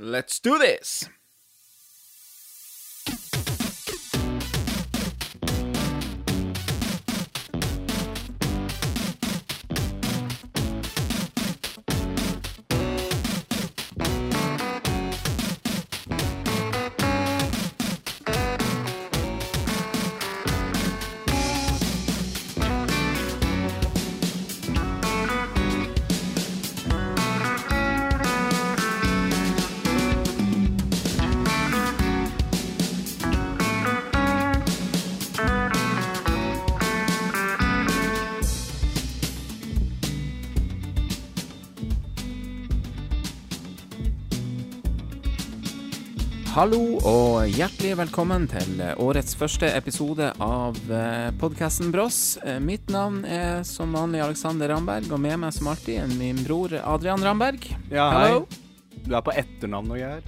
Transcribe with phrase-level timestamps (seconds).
[0.00, 1.08] Let's do this!
[46.58, 50.74] Hallo og hjertelig velkommen til årets første episode av
[51.38, 52.34] podkasten Bross.
[52.42, 56.40] Eh, Mitt navn er som vanlig Alexander Ramberg, og med meg som alltid er min
[56.42, 57.68] bror Adrian Ramberg.
[57.94, 58.42] Ja, hei.
[59.06, 60.26] Du er på etternavn og greier.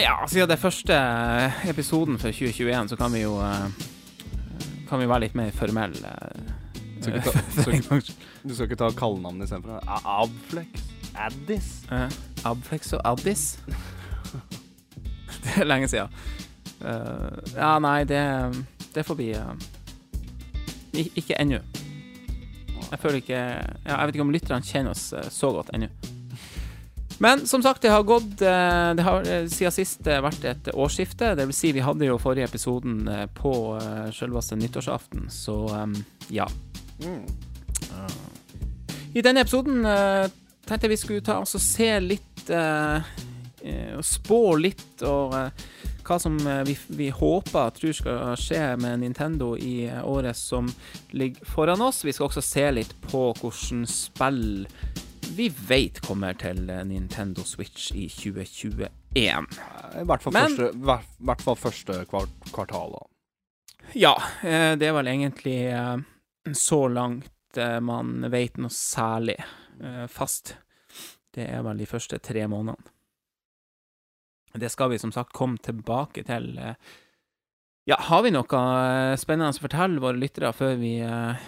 [0.00, 1.02] Ja, siden det er første
[1.74, 3.68] episoden for 2021, så kan vi jo eh,
[4.88, 6.16] Kan vi være litt mer formelle.
[7.04, 8.00] Så ikke ta- så
[8.48, 9.84] Du skal ikke ta kallenavn istedenfor?
[9.92, 10.88] Abflex?
[11.12, 11.74] Addis?
[11.92, 12.08] Uh,
[12.48, 13.50] Abflex og Addis.
[15.48, 16.08] det er lenge siden.
[16.84, 18.20] Uh, ja, nei, det,
[18.96, 19.52] det får bli uh,
[20.92, 21.60] ik- Ikke ennå.
[22.90, 25.88] Jeg føler ikke ja, Jeg vet ikke om lytterne kjenner oss eh, så godt ennå.
[27.22, 30.68] Men som sagt, det har gått eh, Det har eh, siden sist eh, vært et
[30.74, 31.32] årsskifte.
[31.38, 35.94] Det vil si, vi hadde jo forrige episoden eh, på uh, selveste nyttårsaften, så um,
[36.28, 36.46] ja.
[39.14, 40.26] I denne episoden uh,
[40.66, 43.33] tenkte jeg vi skulle ta oss og se litt eh, eh, Og
[44.04, 45.64] spå litt og eh,
[46.04, 50.68] hva som eh, vi, vi håper tror skal skje med Nintendo i eh, året som
[51.16, 52.02] ligger foran oss.
[52.04, 54.66] Vi skal også se litt på hvordan spill
[55.34, 58.90] vi vet kommer til eh, Nintendo Switch i 2021.
[59.16, 62.98] I hvert fall Men- første, hvert, hvert fall første kvart, kvartal.
[62.98, 63.06] da.
[63.96, 64.12] Ja,
[64.44, 65.96] eh, det er vel egentlig eh,
[66.52, 70.56] så langt eh, man vet noe særlig eh, fast.
[71.34, 72.92] Det er vel de første tre månedene.
[74.54, 76.58] Det skal vi som sagt komme tilbake til.
[76.58, 76.74] eh.
[77.90, 81.44] Ja, har vi noe eh, spennende å fortelle våre lyttere før vi eh,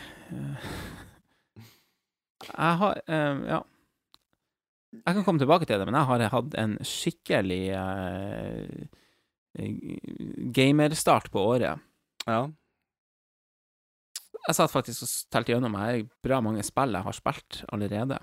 [2.50, 3.62] Jeg har uh, Ja.
[4.96, 8.86] Jeg kan komme tilbake til det, men jeg har hatt en skikkelig uh,
[10.56, 11.82] gamerstart på året.
[12.24, 12.46] Ja.
[14.46, 18.18] Jeg satt faktisk og telte gjennom her bra mange spill jeg har spilt allerede.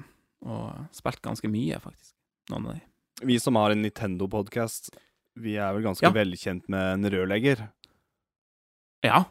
[0.49, 2.15] Og spilt ganske mye, faktisk.
[2.51, 2.92] Noen av de.
[3.23, 4.91] Vi som har en Nintendo-podkast,
[5.39, 6.11] vi er vel ganske Ja.
[6.11, 7.69] velkjent med en rørlegger.
[9.03, 9.25] Ja.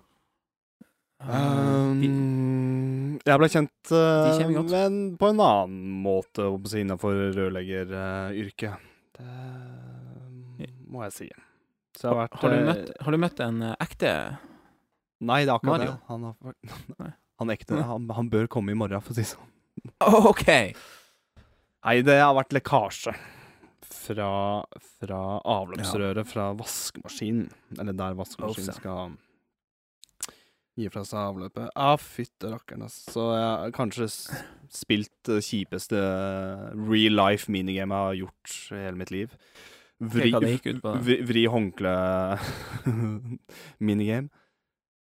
[1.22, 8.74] de, Um, jeg ble kjent uh, men på en annen måte innenfor rørleggeryrket.
[10.58, 11.28] det må jeg si.
[11.96, 14.38] Så jeg har vært har, du eh, møtt, har du møtt en eh, ekte
[15.22, 15.92] Nei, det er akkurat Mario?
[15.92, 16.00] det.
[16.08, 19.52] Han, har, han, ekte, han, han bør komme i morgen, for å si det sånn.
[20.32, 20.48] OK!
[21.82, 23.14] Nei, det har vært lekkasje
[23.92, 24.28] fra,
[25.00, 27.50] fra avløpsrøret fra vaskemaskinen.
[27.78, 29.14] Eller der vaskemaskinen skal
[30.76, 31.68] gi fra seg avløpet.
[31.76, 33.12] Ah, fytte rakkeren, altså.
[33.12, 34.06] Så jeg har kanskje
[34.72, 36.00] spilt det kjipeste
[36.88, 39.34] real life minigame jeg har gjort i hele mitt liv.
[40.02, 41.92] Vri, vri, vri håndkle
[43.78, 44.30] minigame.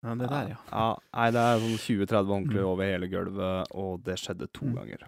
[0.02, 0.58] Ja, det der, ja.
[0.72, 2.70] Ja, nei, det er sånn 20-30 håndklær Mm.
[2.72, 4.76] over hele gulvet, og det skjedde to Mm.
[4.78, 5.02] ganger.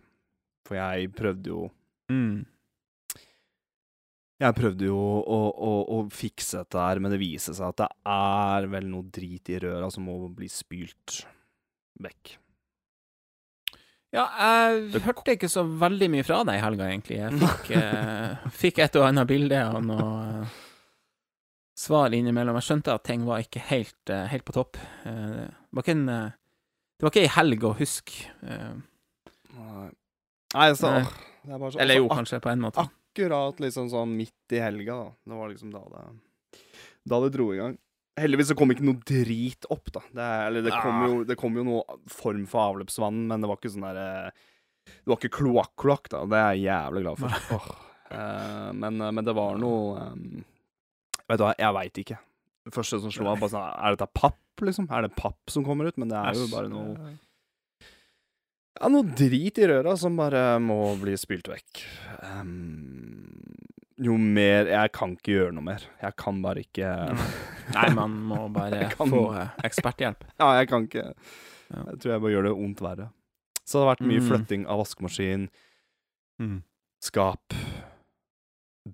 [0.68, 1.72] For jeg prøvde jo
[2.09, 2.46] Mm.
[4.41, 7.90] Jeg prøvde jo å, å, å fikse dette her, men det viser seg at det
[8.09, 11.19] er vel noe drit i røra som må bli spylt
[12.02, 12.31] vekk.
[14.12, 17.19] Ja, jeg Det- hørte ikke så veldig mye fra deg i helga, egentlig.
[17.22, 20.09] Jeg fikk, eh, fikk et og annet bilde og noe
[20.41, 20.58] eh,
[21.79, 22.58] svar innimellom.
[22.59, 24.81] Jeg skjønte at ting var ikke helt, eh, helt på topp.
[25.06, 26.31] Eh, det var ikke en eh,
[26.97, 28.25] Det var ikke ei helg å huske.
[28.44, 28.73] eh,
[29.56, 29.88] Nei,
[30.58, 31.06] Nei så Nei.
[31.46, 32.90] det bare så, eller jo, altså, kanskje, på en måte.
[33.11, 35.09] Akkurat liksom sånn midt i helga, da.
[35.27, 36.59] Det var liksom da det
[37.11, 37.78] Da det dro i gang.
[38.19, 40.02] Heldigvis så kom ikke noe drit opp, da.
[40.13, 41.08] Det, er- eller det kom, Ah.
[41.08, 44.31] jo, det kom jo noe form for avløpsvann, men det var ikke sånn derre
[44.85, 46.25] Det var ikke kloakk-kloakk, da.
[46.25, 47.55] Det er jeg jævlig glad for.
[47.55, 47.72] Oh.
[48.11, 50.43] Uh, men, men det var noe um,
[51.29, 52.17] Vet du hva, jeg veit ikke.
[52.67, 54.90] Det første som slo meg, bare sånn Er dette papp, liksom?
[54.91, 55.97] Er det papp som kommer ut?
[55.97, 57.14] Men det er jo bare noe
[58.79, 61.82] ja, noe drit i røra som bare må bli spylt vekk.
[62.23, 63.38] Um,
[64.02, 65.84] jo mer Jeg kan ikke gjøre noe mer.
[66.02, 66.90] Jeg kan bare ikke
[67.76, 70.23] Nei, man må bare kan- få eh, eksperthjelp.
[70.41, 73.09] Ja, jeg kan ikke Jeg tror jeg bare gjør det vondt verre.
[73.62, 74.28] Så det har vært mye Mm.
[74.32, 75.44] flytting av vaskemaskin,
[77.06, 77.53] skap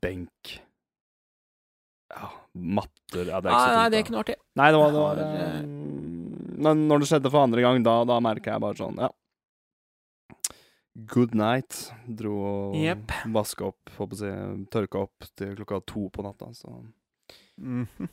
[0.04, 0.58] benk
[2.12, 3.78] Ja, matter ja, det er ikke så fint.
[3.80, 4.36] nei, det er ikke noe artig.
[4.60, 5.62] Nei, det var, det var Har, eh,
[6.68, 9.10] Men når det skjedde for andre gang, da, da merka jeg bare sånn, ja.
[10.98, 11.92] Good night.
[12.08, 13.12] Dro og yep.
[13.30, 16.80] vaska opp, håper jeg, å si, tørka opp til klokka to på natta, så
[17.58, 18.08] Mhm.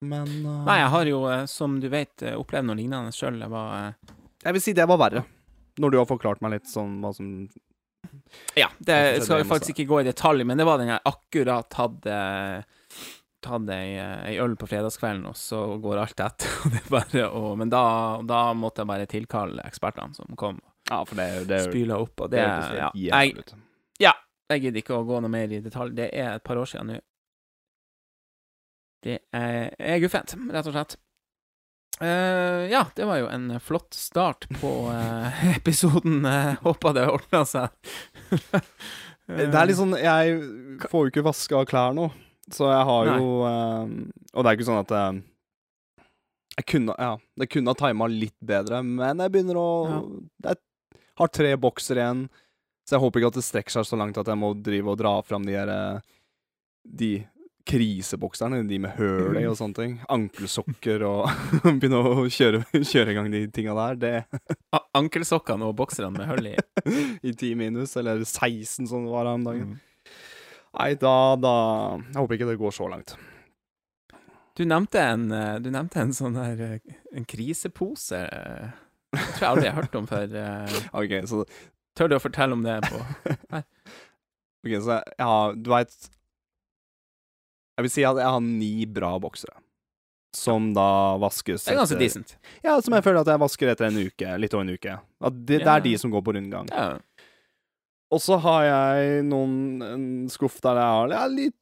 [0.00, 0.64] Men uh...
[0.66, 3.38] Nei, jeg har jo, eh, som du vet, eh, opplevd noe lignende sjøl.
[3.40, 4.16] Jeg var uh...
[4.44, 5.22] jeg vil si det var verre.
[5.80, 7.30] Når du har forklart meg litt sånn hva som
[8.56, 11.80] Ja, det skal jeg faktisk ikke gå i detalj, men det var den jeg akkurat
[11.80, 12.20] hadde
[13.46, 16.54] Tatt ei, ei øl på fredagskvelden, og så går alt etter.
[16.64, 17.82] Og det bare og, men da,
[18.26, 22.20] da måtte jeg bare tilkalle ekspertene som kom Ja, for det, det, jo spyla opp,
[22.20, 23.54] og det, det er ja, jeg, jævlig ut.
[24.52, 25.96] jeg gidder ikke å gå noe mer i detalj.
[25.98, 27.00] Det er et par år siden nå.
[29.06, 30.96] Det er, er guffent, rett og slett.
[31.96, 36.20] Uh, ja, det var jo en flott start på uh, episoden.
[36.26, 37.72] Uh, Håper det ordna seg.
[39.26, 40.36] Det er litt sånn Jeg
[40.86, 42.04] får jo ikke vaska klær nå,
[42.52, 43.94] så jeg har jo eh,
[44.36, 44.92] Og det er ikke sånn at
[46.54, 49.98] Jeg kunne Ja, det kunne ha tima litt bedre, men jeg begynner å Ja.
[50.46, 50.62] Jeg
[51.20, 52.26] har tre bokser igjen,
[52.86, 55.00] så jeg håper ikke at det strekker seg så langt at jeg må drive og
[55.00, 56.12] dra fram de her eh,
[56.86, 57.10] De
[57.66, 59.94] krisebokserne, de med høl i og sånne ting.
[60.12, 61.24] Ankelsokker og
[61.80, 63.98] Begynne å kjøre, kjøre i gang de tinga der.
[63.98, 64.44] Det
[65.00, 66.54] Ankelsokkene og bokserne med hull i.
[67.26, 69.74] i 10 minus, eller 16 som det var her om dagen.
[69.74, 70.14] Mm.
[70.76, 71.56] Nei, da, da
[72.04, 73.16] Jeg håper ikke det går så langt.
[74.56, 78.22] Du nevnte en, eh, du nevnte en sånn der eh, En krisepose.
[79.14, 80.26] Jeg tror jeg aldri har hørt om før.
[80.34, 81.44] Uh, Ok, så,
[81.96, 82.98] Tør du å fortelle om det på
[84.66, 85.94] ok, så jeg har Du veit
[87.78, 89.54] Jeg vil si at jeg har ni bra boksere.
[90.36, 92.34] Som da vaskes Det er ganske etter- decent.
[92.64, 94.34] Ja, som jeg føler at jeg vasker etter en uke.
[94.40, 94.96] Litt over en uke.
[95.24, 96.68] At det, det er de som går på rundgang.
[96.72, 96.98] Yeah.
[98.12, 101.56] Og så har jeg noen en skuff der jeg har litt,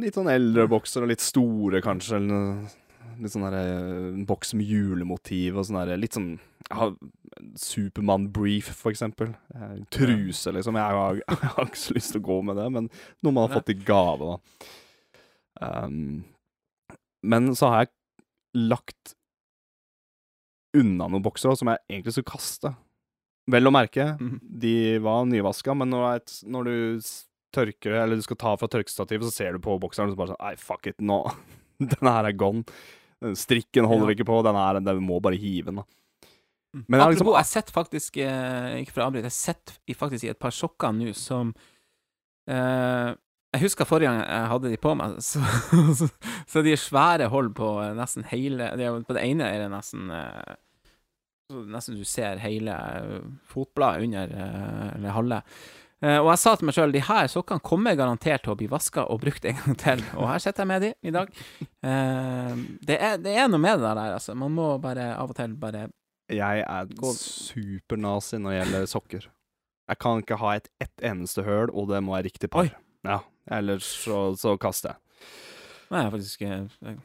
[0.00, 2.16] litt sånn eldre bokser, og litt store, kanskje.
[2.18, 2.72] Eller noe-
[3.20, 5.96] litt sånn der, eh, en boks med julemotiv og sånn der.
[6.00, 6.38] Litt sånn
[6.70, 6.90] ja,
[7.60, 9.34] Supermann brief, for eksempel.
[9.54, 10.78] Eh, Truse, liksom.
[10.80, 12.88] Jeg har, jeg har ikke så lyst til å gå med det, men
[13.22, 14.70] noe man har fått i gave, da.
[15.84, 16.24] Um,
[17.22, 17.92] men så har jeg
[18.70, 19.14] lagt
[20.74, 22.72] unna noen bokser som jeg egentlig skulle kaste.
[23.50, 24.40] Vel å merke, Mhm.
[24.42, 27.00] de var nyvaska, men når, et, når du
[27.54, 30.32] tørker eller du skal ta fra tørkestativet, så ser du på bokseren og så bare
[30.34, 31.20] sånn Nei, fuck it, nå
[31.78, 32.64] Denne her er gone.
[33.38, 34.14] Strikken holder Ja.
[34.18, 35.84] ikke på, den her, den må bare hive den, da.
[36.74, 39.94] Men Men liksom- Apropos, jeg sitter faktisk eh, Ikke for å avbryte, jeg sitter i-
[39.94, 41.54] faktisk i et par sokker nå som
[42.50, 43.14] eh,
[43.54, 45.38] Jeg husker forrige gang jeg hadde de på meg, så,
[45.94, 46.08] så,
[46.50, 49.70] så de er svære hold på eh, nesten hele de På det ene er det
[49.70, 50.56] nesten eh,
[51.70, 53.22] Nesten du ser hele eh,
[53.52, 54.30] fotbladet under,
[54.96, 55.42] eller halve.
[56.02, 58.66] Eh, og jeg sa til meg sjøl de her sokkene kommer garantert til å bli
[58.70, 60.02] vaska og brukt en gang til.
[60.18, 61.30] Og her sitter jeg med de i dag.
[61.84, 62.56] Eh,
[62.88, 64.34] det, er, det er noe med det der, altså.
[64.38, 65.86] Man må bare av og til bare
[66.32, 69.30] Jeg er supernazi når det gjelder sokker.
[69.92, 72.70] Jeg kan ikke ha et ett eneste høl, og det må være riktig par.
[72.70, 72.72] Oi.
[73.04, 73.20] Ja,
[73.52, 75.28] ellers så, så kaster jeg.
[75.92, 77.00] Nei, jeg faktisk eh, Jeg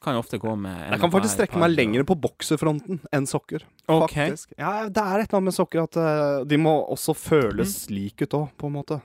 [0.00, 3.66] kan ofte gå med Jeg kan faktisk strekke meg lenger på bokserfronten enn sokker.
[3.92, 4.30] Okay.
[4.30, 4.54] Faktisk.
[4.56, 7.80] Ja, det er et eller annet med sokker at uh, de må også føles Mm.
[7.82, 9.00] slik ut òg, på en måte.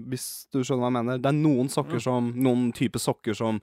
[0.00, 1.18] Hvis du skjønner hva jeg mener.
[1.20, 3.60] Det er noen sokker som Noen type sokker som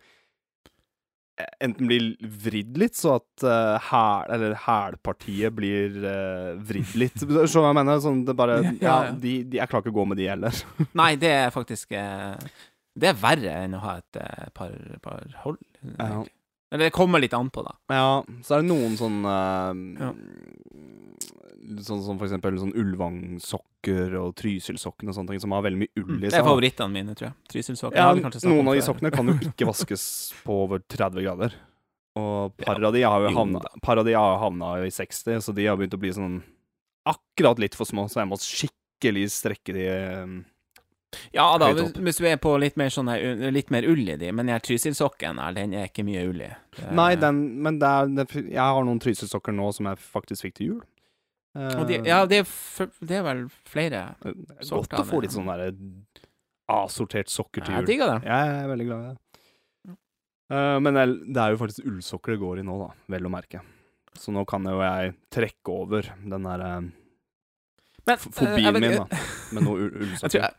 [1.40, 7.18] eh, enten blir vridd litt, så at uh, hæl, eller hælpartiet blir uh, vridd litt.
[7.26, 8.00] Du hva jeg mener?
[8.06, 9.12] Sånn, det bare Ja, Ja, ja.
[9.18, 10.64] de, de, jeg klarer ikke å gå med de heller.
[11.02, 12.38] Nei, det er faktisk uh,
[12.98, 15.62] Det er verre enn å ha et uh, par, par hold.
[15.98, 16.22] Ja.
[16.72, 17.76] Eller det kommer litt an på, da.
[17.94, 20.12] Ja, så er det noen sånn Ja.
[21.84, 26.00] Sånn som for eksempel sånn Ulvang-sokker og Trysil-sokken og sånne ting, som har veldig mye
[26.00, 27.36] ull i Det er favorittene mine, tror jeg.
[27.52, 27.98] Trysilsokker.
[28.00, 28.14] Ja,
[28.48, 30.06] noen av de sokkene kan jo ikke vaskes
[30.48, 31.58] på over 30 grader.
[32.18, 35.56] Og par av de har jo havna, par av de har havna i 60, så
[35.56, 36.40] de har begynt å bli sånn
[37.08, 39.86] akkurat litt for små, så jeg må skikkelig strekke de
[40.24, 40.38] um,
[41.34, 44.16] Ja da, hvis, hvis du er på litt mer, sånn, her, litt mer ull i
[44.18, 46.52] de, men den Trysil-sokken her, den er ikke mye ull i.
[46.78, 50.48] Det- Nei, den, men det er, det, jeg har noen Trysil-sokker nå som jeg faktisk
[50.48, 50.82] fikk til jul.
[51.58, 54.04] og de, Ja, det er, det er vel flere.
[54.62, 54.62] sorter.
[54.62, 55.72] er Godt å få litt sånn derre
[56.70, 57.88] avsortert sokker til Jeg jul.
[57.88, 58.28] digger det.
[58.28, 59.18] Jeg er veldig glad i det.
[60.50, 62.94] Eh, men det er- er jo faktisk ullsokker det går i nå, da.
[63.10, 63.62] Vel å merke.
[64.16, 66.80] Så nå kan jo jeg trekke over den der eh,
[68.08, 69.06] Men, eh, jeg fobien uh, min, da.
[69.54, 70.32] Med noe ullsokker.
[70.32, 70.54] Jeg jeg,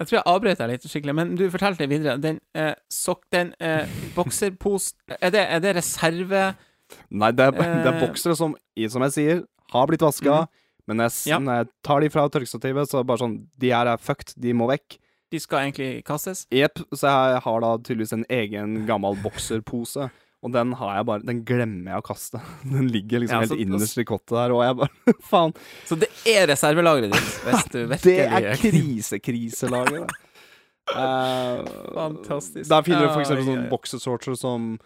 [0.00, 2.16] jeg tror jeg avbrøt deg litt skikkelig, men du fortalte videre.
[2.22, 3.24] Den eh, sokk...
[3.32, 4.92] Den eh, bokserpos...
[5.20, 6.54] Er det, er det reserve
[7.10, 8.00] Nei, det er, det er Eh.
[8.04, 8.54] boksere som,
[8.88, 9.40] som jeg sier,
[9.72, 10.44] har blitt vaska.
[10.46, 10.62] Mm.
[10.86, 11.38] Men jeg, Ja.
[11.42, 14.36] når jeg tar de fra tørkestativet, så er det bare sånn De her er fucked,
[14.38, 14.98] de må vekk.
[15.34, 16.44] De skal egentlig kastes.
[16.54, 16.78] Jepp.
[16.94, 20.06] Så jeg har da tydeligvis en egen gammel bokserpose.
[20.44, 22.40] Og den har jeg bare Den glemmer jeg å kaste.
[22.74, 25.56] Den ligger liksom Ja, helt innerst i kottet der, og jeg bare Faen.
[25.88, 30.22] Så det er reservelageret ditt, hvis du virkelig Det er krisekriselaget, det.
[30.86, 31.66] Uh,
[31.96, 32.68] Fantastisk.
[32.70, 34.76] Der finner du for Ja, sånne boksesorter som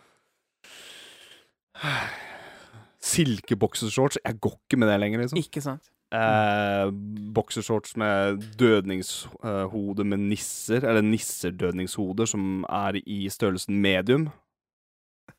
[3.00, 4.18] Silkeboksershorts.
[4.24, 5.40] Jeg går ikke med det lenger, liksom.
[5.40, 5.90] Ikke sant?
[6.10, 6.90] Eh,
[7.34, 14.28] boksershorts med dødningshode med nisser, eller nisserdødningshoder, som er i størrelsen medium.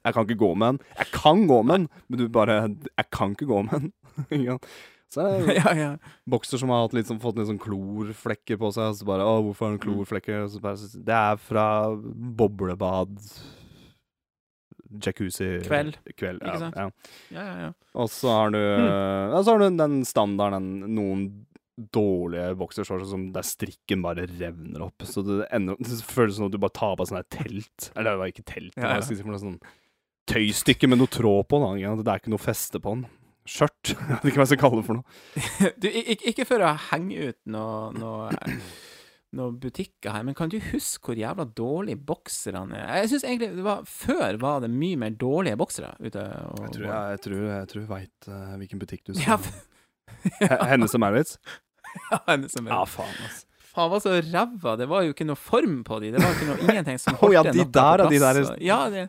[0.06, 0.80] Jeg kan ikke gå med den.
[1.02, 2.58] Jeg kan gå med den, men du bare
[2.98, 4.60] Jeg kan ikke gå med den.
[5.12, 5.88] Så det ja, ja.
[6.32, 9.68] bokser som har litt sånn, fått litt sånn klorflekker på seg, så bare Å, hvorfor
[9.68, 10.46] har den klorflekker?
[10.46, 11.66] Og så bare, Det er fra
[12.40, 13.18] boblebad
[15.04, 15.98] Jacuzzi Kveld.
[16.20, 16.88] Kveld, ja, ja.
[17.32, 17.70] ja, ja, ja.
[17.96, 19.38] Og så har du mm.
[19.44, 21.22] Så har du den standarden, den- noen
[21.96, 25.02] dårlige boksershorts som der strikken bare revner opp.
[25.08, 27.88] Så det, ender, det føles som at du bare tar på sånn her telt.
[27.96, 29.00] Eller det var ikke telt, det Ja, var ja.
[29.00, 29.58] jeg skal si for noe sånn
[30.30, 31.60] tøystykke med noe tråd på.
[31.64, 31.72] Da.
[32.02, 33.06] Det er ikke noe feste på den.
[33.50, 33.96] Skjørt.
[33.96, 35.72] Jeg vet ikke hva jeg skal kalle det for noe.
[35.82, 38.58] Du, ikke, ikke for å henge ut noe, noe,
[39.40, 43.00] noe butikker her, men kan du huske hvor jævla dårlige bokserne er?
[43.02, 46.22] Jeg synes egentlig det var, Før var det mye mer dårlige boksere ute.
[46.52, 49.50] Og, Jeg tror jeg, jeg, tror, jeg tror jeg veit hvilken butikk du Ja, skal
[50.42, 51.38] He- Hennes og Maurits?
[52.12, 53.48] Ja, Hennes og er Ja, faen, altså.
[53.72, 54.74] Faen, var så ræva.
[54.80, 56.10] Det var jo ikke noe form på de.
[56.12, 58.58] Det var ikke noe, ingenting som ja, holdt de noe på der, ja, de der-
[58.68, 59.06] Ja, det,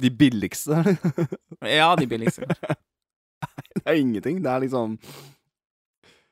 [0.00, 0.78] De billigste.
[1.80, 2.48] ja, de billigste.
[2.48, 4.40] det er ingenting.
[4.44, 4.96] Det er liksom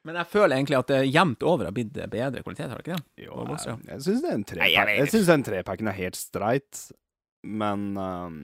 [0.09, 2.97] Men jeg føler egentlig at det jevnt over har blitt bedre kvalitet, har det ikke
[2.97, 3.27] det?
[3.27, 6.81] Jo, jeg, jeg syns den trepacken er helt streit,
[7.45, 8.39] men um,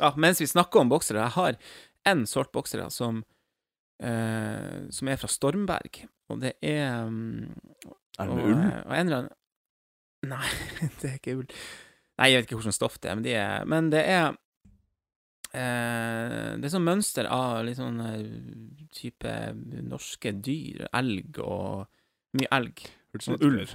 [0.00, 1.58] Ja, mens vi snakker om boksere, jeg har
[2.08, 3.20] en sort boksere som
[4.92, 7.52] Som er fra Stormberg, og det er um,
[8.18, 8.58] Er det med ull?
[8.58, 9.38] eh, Og en eller annen
[10.32, 10.48] Nei,
[11.02, 11.48] det er ikke ull.
[12.18, 14.28] Nei, jeg vet ikke hvilket stoff det er, men, de er, men det er
[15.52, 18.20] eh, Det er sånn mønster av litt sånn eh,
[18.94, 19.32] type
[19.88, 20.86] norske dyr.
[20.94, 21.88] Elg og
[22.38, 22.78] Mye elg.
[23.12, 23.74] Hørtes ut som ulv.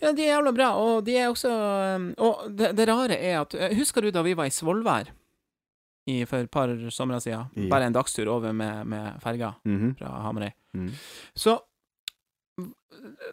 [0.00, 1.50] Ja, de er jævla bra, og de er også
[2.22, 5.10] Og det, det rare er at eh, Husker du da vi var i Svolvær
[6.06, 7.48] i, for et par somre siden?
[7.56, 7.68] Ja.
[7.72, 9.96] Bare en dagstur over med, med ferga Mhm.
[9.98, 10.52] fra Hamarøy.
[10.76, 10.90] Mm.
[11.34, 11.56] Så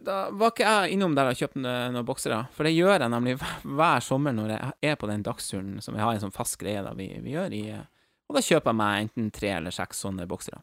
[0.04, 3.38] da var ikke jeg innom der og kjøpte noen boksere, for det gjør jeg nemlig
[3.64, 6.82] hver sommer når jeg er på den dagsturen som jeg har en sånn fast greie
[6.84, 7.86] da vi, vi gjør i eh,
[8.28, 10.60] Og da kjøper jeg meg enten tre eller seks sånne boksere.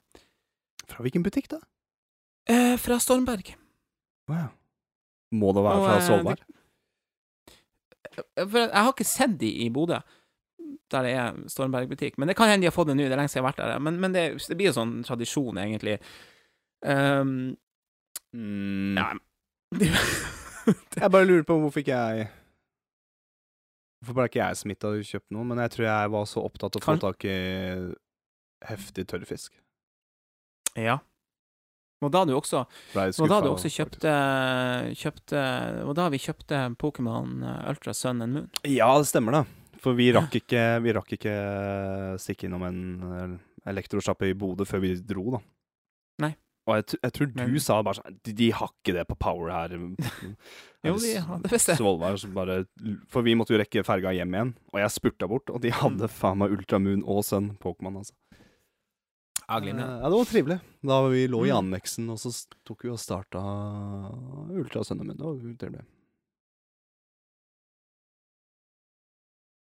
[0.91, 1.59] Fra hvilken butikk, da?
[2.51, 3.55] Eh, fra Stormberg.
[4.29, 4.49] Wow.
[5.33, 6.41] Må det være Og, fra eh, Svolvær?
[8.41, 10.01] For jeg har ikke sett de i Bodø,
[10.91, 12.19] der det er Stormberg-butikk.
[12.19, 13.53] Men det kan hende de har fått det nå, det er lenge siden jeg har
[13.53, 13.83] vært der.
[13.87, 15.99] Men, men det, det blir jo sånn tradisjon, egentlig.
[16.85, 17.57] Um,
[18.31, 18.95] Mm.
[18.95, 19.09] ja,
[21.01, 22.29] Jeg bare lurer på hvorfor ikke jeg
[23.99, 25.47] Hvorfor ble ikke jeg smitta og kjøpt noe?
[25.51, 27.35] Men jeg tror jeg var så opptatt av å få tak i
[28.71, 29.57] heftig tørrfisk.
[30.79, 31.01] ja.
[32.01, 32.63] Og da du også
[32.97, 34.13] Og da du også kjøpte,
[34.97, 35.41] kjøpte
[35.85, 38.47] Og da vi kjøpte Pokémon Ultra Sun and Moon.
[38.65, 39.43] Ja, det stemmer, det.
[39.81, 41.35] For vi rakk ikke, vi rakk ikke
[42.21, 42.81] stikke innom en
[43.17, 45.41] eh, elektrosjappe i Bodø før vi dro, da.
[46.27, 46.35] Nei.
[46.69, 49.17] Og jeg, jeg tror du Men- sa bare sånn De, de har ikke det på
[49.19, 49.73] Power her.
[50.85, 51.15] Jo, de
[51.53, 51.77] visst det.
[51.77, 52.63] Svolvær, så bare
[53.13, 56.07] For vi måtte jo rekke ferga hjem igjen, og jeg spurta bort, og de hadde
[56.09, 56.15] Mm.
[56.21, 58.13] faen meg Ultramoon og Sun Pokémon, altså.
[59.51, 60.01] Ja, Eh.
[60.01, 60.61] Ja, det var trivelig.
[60.87, 61.59] Da vi lå i Mm.
[61.59, 62.31] anneksen, og så
[62.65, 63.41] tok vi og starta
[64.55, 65.17] Ultra min.
[65.17, 65.85] Det var trivelig.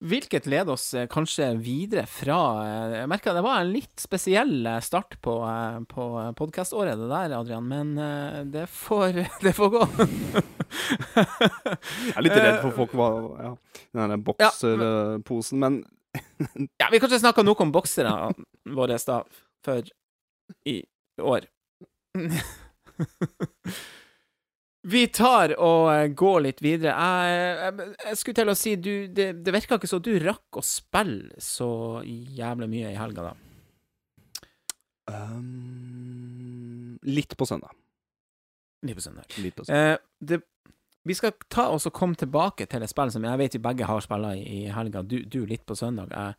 [0.01, 4.65] Hvilket leder oss eh, kanskje videre fra eh, Jeg merka det var en litt spesiell
[4.65, 5.35] eh, start på,
[5.93, 6.07] på
[6.39, 7.93] podkaståret, det der, Adrian, men
[8.49, 9.83] det får, det får gå.
[11.21, 13.53] Jeg er litt redd for folk var ja,
[13.93, 15.83] Den der bokserposen, men
[16.81, 18.33] Ja, vi kanskje snakka nok om bokserne
[18.73, 19.21] våre da,
[19.67, 19.85] for
[20.65, 20.81] i
[21.21, 21.45] år.
[24.89, 26.95] Vi tar og eh, går litt videre.
[26.97, 30.57] Jeg, jeg, jeg skulle til å si du, det, det virka ikke så du rakk
[30.57, 31.69] å spille så
[32.07, 33.35] jævlig mye i helga, da.
[35.13, 37.77] um, Litt på søndag.
[38.89, 39.29] Litt på søndag.
[39.45, 39.93] Litt på søndag.
[39.93, 40.41] Eh, det,
[41.05, 43.89] vi skal ta oss og komme tilbake til et spill som jeg vet vi begge
[43.89, 45.05] har spilt i, i helga.
[45.05, 46.13] Du, du litt på søndag.
[46.13, 46.33] Jeg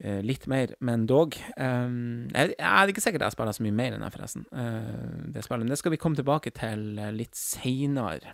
[0.00, 1.34] litt mer, men dog.
[1.60, 4.46] Um, jeg, jeg er ikke sikkert jeg spiller så mye mer enn det, forresten.
[4.48, 5.66] Uh, det spillet.
[5.66, 8.32] Men det skal vi komme tilbake til eh, litt seinere.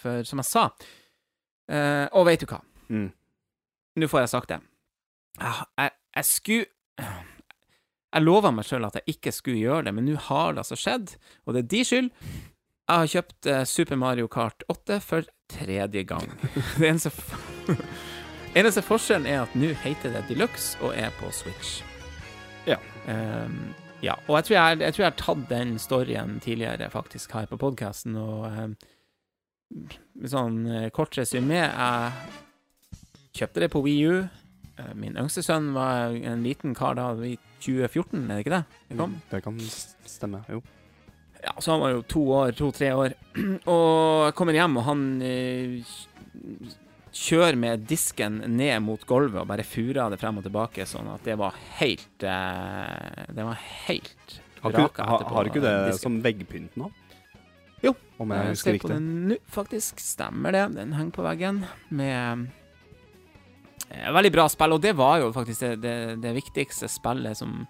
[0.00, 2.60] For som jeg sa uh, Og vet du hva?
[2.88, 3.08] Mm.
[4.00, 4.60] Nå får jeg sagt det.
[5.40, 7.08] Jeg, jeg, jeg skulle
[8.10, 10.78] Jeg lova meg sjøl at jeg ikke skulle gjøre det, men nå har det altså
[10.78, 11.12] skjedd,
[11.46, 16.04] og det er de skyld Jeg har kjøpt uh, Super Mario Kart 8 for tredje
[16.06, 16.28] gang.
[16.78, 18.18] Det er en f
[18.58, 21.80] eneste forskjellen er at nå heter det Deluxe og er på Switch.
[22.66, 22.78] Ja.
[23.06, 24.16] Um, ja.
[24.26, 27.60] Og jeg tror jeg, jeg tror jeg har tatt den storyen tidligere, faktisk, her på
[27.60, 28.74] podkasten, og um,
[30.26, 34.16] sånn eh, kort resymé Jeg kjøpte det på Wii U.
[34.80, 38.64] Eh, Min yngste sønn var en liten kar da i 2014, er det ikke det?
[38.90, 39.16] det kom?
[39.30, 39.62] Det kan
[40.10, 40.62] stemme, jo.
[41.40, 43.14] Ja, så han var jo to år, to-tre år.
[43.70, 45.94] Og jeg kommer hjem, og han eh,
[47.12, 51.24] kjører med disken ned mot gulvet og bare furer det frem og tilbake, sånn at
[51.26, 55.74] det var helt eh, Det var helt Har ikke, raka har, etterpå, har ikke det
[55.88, 56.02] disken.
[56.04, 56.90] som veggpynt nå?
[57.82, 57.94] Jo.
[58.20, 58.96] Om jeg Jeg husker riktig.
[59.00, 60.00] nå, faktisk.
[60.04, 60.64] Stemmer det.
[60.76, 62.48] Den henger på veggen med
[63.90, 67.62] eh, Veldig bra spill, og det var jo faktisk det, det, det viktigste spillet som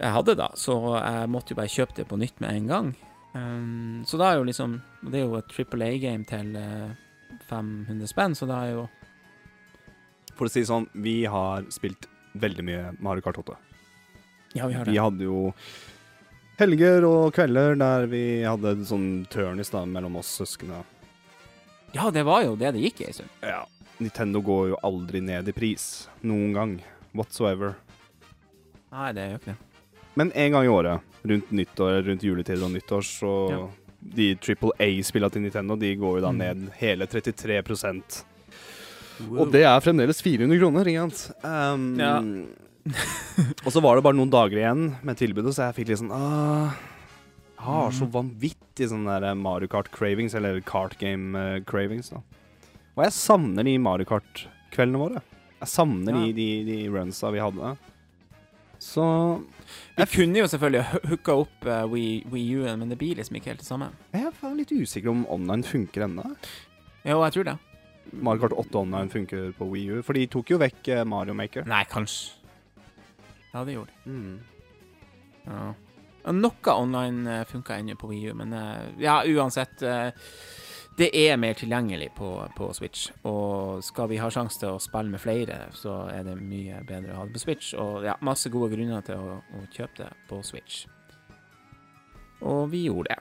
[0.00, 2.86] jeg hadde da, så jeg måtte jo bare kjøpe det på nytt med en gang.
[3.34, 4.72] Um, så da er jo liksom
[5.06, 6.88] Det er jo et Triple A-game til eh,
[7.48, 8.88] 500 spenn, så det er jo
[10.36, 12.06] For å si det sånn, vi har spilt
[12.40, 13.56] veldig mye Mario Kart 8.
[14.54, 14.94] Ja, vi har det.
[14.94, 15.52] Vi hadde jo
[16.60, 20.82] helger og kvelder der vi hadde sånn turnis da, mellom oss søsknene.
[21.92, 23.36] Ja, det var jo det det gikk i en stund.
[23.42, 23.64] Ja.
[24.00, 26.08] Nintendo går jo aldri ned i pris.
[26.22, 26.76] Noen gang.
[27.12, 27.74] Whatsoever.
[28.90, 29.58] Nei, det gjør ikke det.
[30.18, 33.60] Men en gang i året, rundt nyttår, rundt juletid og nyttår, så Ja.
[34.02, 36.38] De Triple A-spillene til Nintendo de går jo da Mm.
[36.38, 38.22] ned hele 33%
[39.36, 41.44] Og det er fremdeles 400 kroner, ikke sant?
[41.44, 42.14] Um, Ja.
[43.66, 46.14] og så var det bare noen dager igjen med tilbudet, så jeg fikk litt sånn
[46.16, 46.72] ah,
[47.60, 48.12] Jeg har så Mm.
[48.14, 52.22] vanvittig sånn der Mario Kart cravings, eller Kart Game eh, cravings, da.
[52.96, 55.20] Og jeg savner de Mario Kart-kveldene våre.
[55.60, 56.24] Jeg savner Ja.
[56.24, 57.76] de, de, de runsa vi hadde.
[58.80, 59.04] Så
[59.96, 63.60] Vi kunne jo selvfølgelig hooka opp uh, Wii U-en, men det blir liksom ikke helt
[63.60, 63.90] det samme.
[64.16, 66.24] jeg er litt usikker om online funker ennå.
[67.04, 67.56] Jo, jeg tror det.
[68.12, 71.36] Mario Kart 8 Online funker på Wii U, for de tok jo vekk eh, Mario
[71.36, 71.68] Maker.
[71.68, 72.40] Nei, kanskje.
[73.52, 74.10] Ja, det gjorde de.
[74.10, 74.40] Mm.
[75.44, 75.68] Ja.
[76.36, 80.10] Noe online uh, funka ennå på Wii U, men eh, ja, uansett eh,
[80.98, 85.12] Det er mer tilgjengelig på, på Switch, og skal vi ha sjanse til å spille
[85.12, 87.72] med flere, så er det mye bedre å ha det på Switch.
[87.78, 90.82] Og ja, masse gode grunner til å, å kjøpe det på Switch.
[92.40, 93.20] Og vi gjorde det.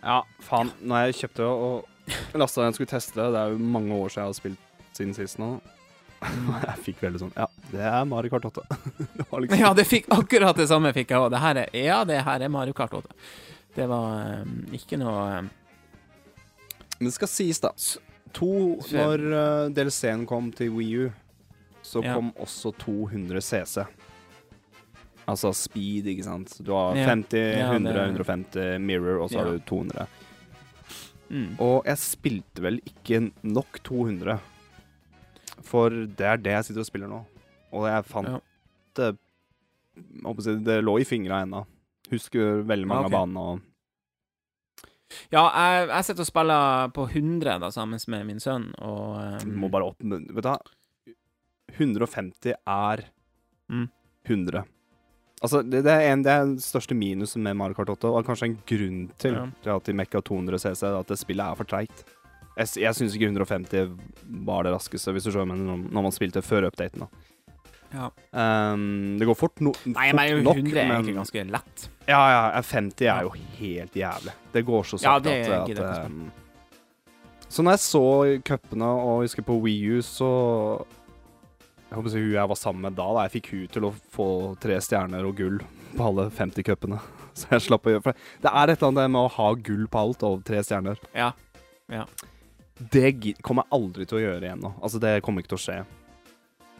[0.00, 0.72] Ja, faen.
[0.80, 4.22] Når jeg kjøpte og lasta den skulle teste det, det er jo mange år siden
[4.24, 5.54] jeg har spilt siden sist nå.
[6.66, 8.64] Jeg fikk veldig sånn Ja, det er Mario Kart 8.
[9.16, 11.32] det liksom Ja, det fikk akkurat det samme fikk jeg òg.
[11.72, 13.14] Ja, det her er Mario Kart 8.
[13.76, 15.50] Det var um, ikke noe um,
[16.98, 17.70] Men det skal sies, da.
[18.36, 18.48] To,
[18.92, 21.10] når uh, DLC-en kom til Wii U,
[21.82, 22.14] så Ja.
[22.14, 23.86] kom også 200 CC.
[25.30, 26.58] Altså speed, ikke sant.
[26.66, 27.06] Du har Ja.
[27.08, 30.06] 50, Ja, 100, det- 150 mirror, og så har du 200.
[31.30, 31.56] mm.
[31.60, 34.38] Og jeg spilte vel ikke nok 200.
[35.62, 37.24] For det er det jeg sitter og spiller nå.
[37.72, 38.42] Og jeg fant
[38.96, 39.16] det
[40.64, 41.64] Det lå i fingra ennå.
[42.10, 43.14] Husker veldig mange okay.
[43.14, 43.66] av banene og
[45.34, 49.56] Ja, jeg, jeg sitter og spiller på 100 da, sammen med min sønn, og um...
[49.64, 50.58] Må bare opp Vet du hva?
[51.78, 53.06] 150 er
[53.70, 53.84] Mm.
[54.26, 54.64] 100.
[55.42, 58.26] Altså, det, det, er en, det er den største minusen med Mario Kart 8, og
[58.26, 59.76] kanskje en grunn til, Ja.
[59.76, 62.02] at de mekka 200 CC, at det spillet er for treigt.
[62.58, 63.94] Jeg, jeg syns ikke 150
[64.44, 67.06] var det raskeste, hvis du skjønner, men når man spilte før updaten.
[67.06, 67.29] da.
[67.90, 68.10] Ja.
[68.72, 71.88] Um, det går fort, no, Nei, men nok, 100 er men egentlig ganske lett.
[72.06, 74.34] Ja, ja, 50 er jo helt jævlig.
[74.52, 76.30] Det går så Ja, sakte det at, at um,
[77.48, 78.04] Så når jeg så
[78.46, 80.30] cupene og husker på Wii U, så
[81.90, 83.88] Jeg håper å si hun jeg var sammen med da, da jeg fikk hun til
[83.90, 84.28] å få
[84.62, 85.58] tre stjerner og gull
[85.96, 87.00] på alle 50 cupene.
[87.34, 89.86] Så jeg slapp å gjøre For det er et eller annet med å ha gull
[89.90, 90.98] på alt og tre stjerner.
[91.16, 91.32] Ja.
[91.90, 92.04] Ja.
[92.94, 93.10] Det
[93.42, 94.70] kommer jeg aldri til å gjøre igjen nå.
[94.80, 95.78] Altså, det kommer ikke til å skje.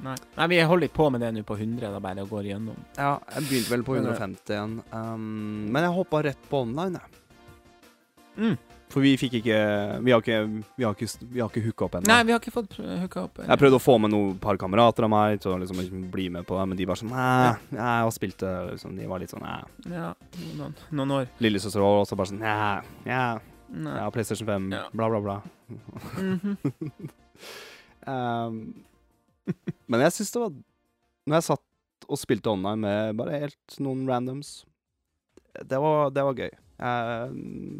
[0.00, 0.16] Nei.
[0.36, 2.76] Nei, vi holder litt på med det nå på 100, da bare og går igjennom.
[2.96, 4.76] Ja, jeg begynte vel på 150 igjen.
[4.94, 7.16] Um, men jeg hoppa rett på online, jeg.
[8.40, 8.56] Mm.
[8.90, 9.56] For vi fikk ikke
[10.02, 10.36] Vi har ikke,
[10.78, 12.08] vi har ikke, vi har ikke hooka opp ennå.
[12.10, 13.38] Nei, vi har ikke fått hooka opp.
[13.44, 16.26] Jeg prøvde å få med noen par kamerater av meg til å liksom liksom bli
[16.34, 19.22] med på det, men de var sånn Nei, jeg har spilt det liksom, De var
[19.22, 19.60] litt sånn Nei.
[19.92, 20.10] Ja,
[20.58, 21.30] noen, noen år.
[21.44, 23.24] Lillesøster var også bare sånn Nei, ja,
[23.70, 23.94] Nei.
[23.94, 24.82] jeg har PlayStation 5, Ja.
[24.90, 25.38] bla, bla, bla.
[26.18, 26.56] Mhm.
[28.10, 28.62] um,
[29.90, 30.52] men jeg syns det var
[31.26, 34.52] Når jeg satt og spilte online med bare helt noen randoms
[35.68, 36.50] Det var, det var gøy.
[36.80, 37.32] Eh,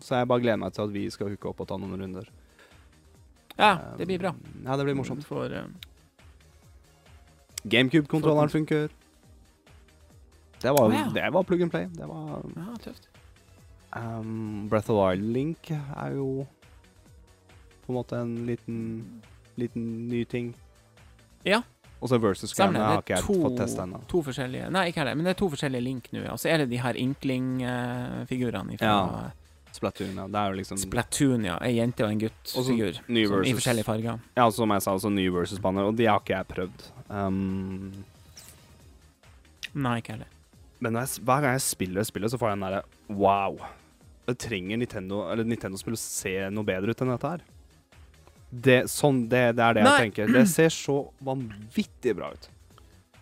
[0.04, 2.26] så jeg bare gleder meg til at vi skal hooke opp og ta noen runder.
[3.56, 4.34] Ja, det blir bra.
[4.66, 5.24] Ja, det blir morsomt.
[5.28, 5.64] For, eh,
[7.70, 8.88] GameCube-kontrolleren funker.
[10.60, 11.06] Det var, oh, ja.
[11.14, 11.86] det var plug and play.
[11.96, 13.08] Det var Ja, tøft.
[13.96, 16.46] um, Breath of the Wild Link er jo
[17.86, 19.22] på en måte en liten,
[19.56, 20.54] liten ny ting.
[21.44, 21.62] Ja.
[22.00, 23.98] Og så versus-greiene har ikke jeg to, fått testa ennå.
[24.08, 26.22] to forskjellige Nei, ikke heller, men det er to forskjellige link nå.
[26.32, 29.30] Og så er det de her Inkling-figurene fra Ja.
[29.72, 30.24] Splatoon, ja.
[30.26, 31.58] Det er jo liksom Splatoon, ja.
[31.62, 32.96] Ei jente og en gutt-figur.
[33.06, 34.18] ny I forskjellige farger.
[34.36, 36.88] Ja, som jeg sa, altså ny Versus-banner, og de har ikke jeg prøvd.
[37.08, 37.92] Um,
[39.74, 40.26] Nei, ikke heller.
[40.80, 42.82] men jeg, hver gang jeg spiller spillet, så får jeg den derre
[43.14, 43.60] wow.
[44.26, 47.40] Jeg trenger Nintendo Eller Nintendo-spill å se noe bedre ut enn dette her.
[48.50, 49.90] Det, sånn, det, det er det Nei.
[49.94, 50.32] jeg tenker.
[50.34, 52.48] Det ser så vanvittig bra ut.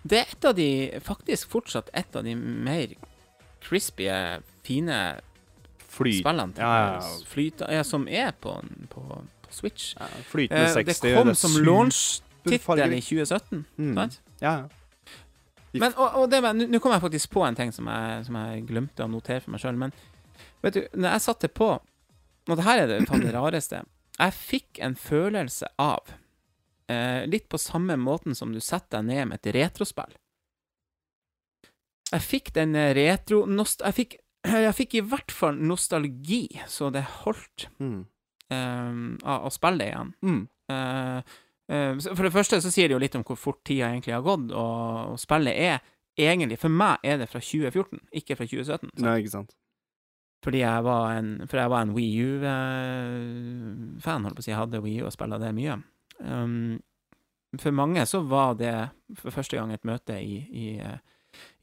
[0.08, 0.68] Det er et av de
[1.04, 2.94] Faktisk fortsatt et av de mer
[3.60, 4.06] crispy,
[4.64, 4.98] fine
[5.88, 7.26] Flyt, spillene til ja, ja, ja.
[7.28, 8.54] Flyt, ja, som er på,
[8.92, 9.02] på,
[9.42, 9.94] på Switch.
[10.30, 11.00] flytende Eh, 60.
[11.02, 13.94] det kom som launch-tittel i 2017, Mm.
[13.96, 14.20] sant?
[14.40, 14.68] Ja, ja.
[15.72, 18.62] Men, og, og det, nå kom jeg faktisk på en ting som jeg, som jeg
[18.70, 19.76] glemte å notere for meg sjøl.
[19.76, 19.92] Men
[20.64, 21.68] vet du, når jeg satte på
[22.48, 23.82] Og det her er det, det rareste.
[24.18, 26.10] Jeg fikk en følelse av
[26.90, 30.16] eh, Litt på samme måten som du setter deg ned med et retrospill.
[32.12, 33.42] Jeg fikk den eh, retro...
[33.46, 34.16] Nost jeg, fikk,
[34.66, 38.00] jeg fikk i hvert fall nostalgi, så det holdt Mm.
[38.50, 38.96] eh,
[39.28, 40.14] av å spille det igjen.
[40.24, 40.40] Mm.
[40.72, 41.36] Eh,
[41.76, 44.24] eh, for det første så sier det jo litt om hvor fort tida egentlig har
[44.26, 45.78] gått, og, og spillet er
[46.18, 48.88] egentlig For meg er det fra 2014, ikke fra 2017.
[48.90, 49.02] sant?
[49.04, 49.52] Nei, ikke sant.
[50.44, 54.52] Fordi jeg var en, for jeg var en Wii U-fan, holdt på å si.
[54.52, 55.78] Jeg hadde Wii U og spilte det mye.
[56.22, 56.78] Um,
[57.58, 58.74] for mange så var det
[59.18, 60.98] for første gang et møte i, i, eh,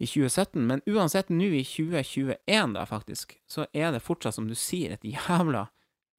[0.01, 4.55] i 2017, men uansett nå i 2021, da, faktisk, så er det fortsatt, som du
[4.57, 5.67] sier, et jævla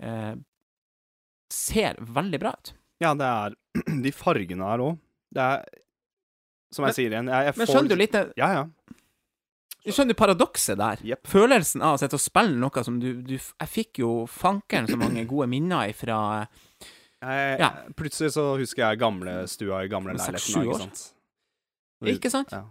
[0.03, 0.35] eh,
[1.53, 2.73] Ser veldig bra ut.
[3.03, 3.53] Ja, det er
[4.03, 4.97] de fargene her òg.
[5.37, 5.67] Det er
[6.75, 8.65] Som jeg Men- sier igjen, jeg, jeg Men skjønner du litt det- Ja, ja.
[9.87, 11.03] Skjønner du paradokset der?
[11.07, 11.27] Yep.
[11.31, 14.97] Følelsen av å sitte og spille noe som du, du Jeg fikk jo fankeren så
[14.99, 17.71] mange gode minner ifra Jeg, Ja.
[17.97, 20.67] Plutselig så husker jeg gamle stua i gamle leiligheten.
[20.67, 21.05] Ikke sant?
[22.03, 22.53] Og- Ikke sant?
[22.53, 22.65] Ja.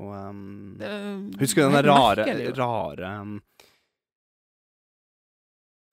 [0.00, 0.88] Og um, Det,
[1.38, 3.36] Husker du den rare, merker, rare um,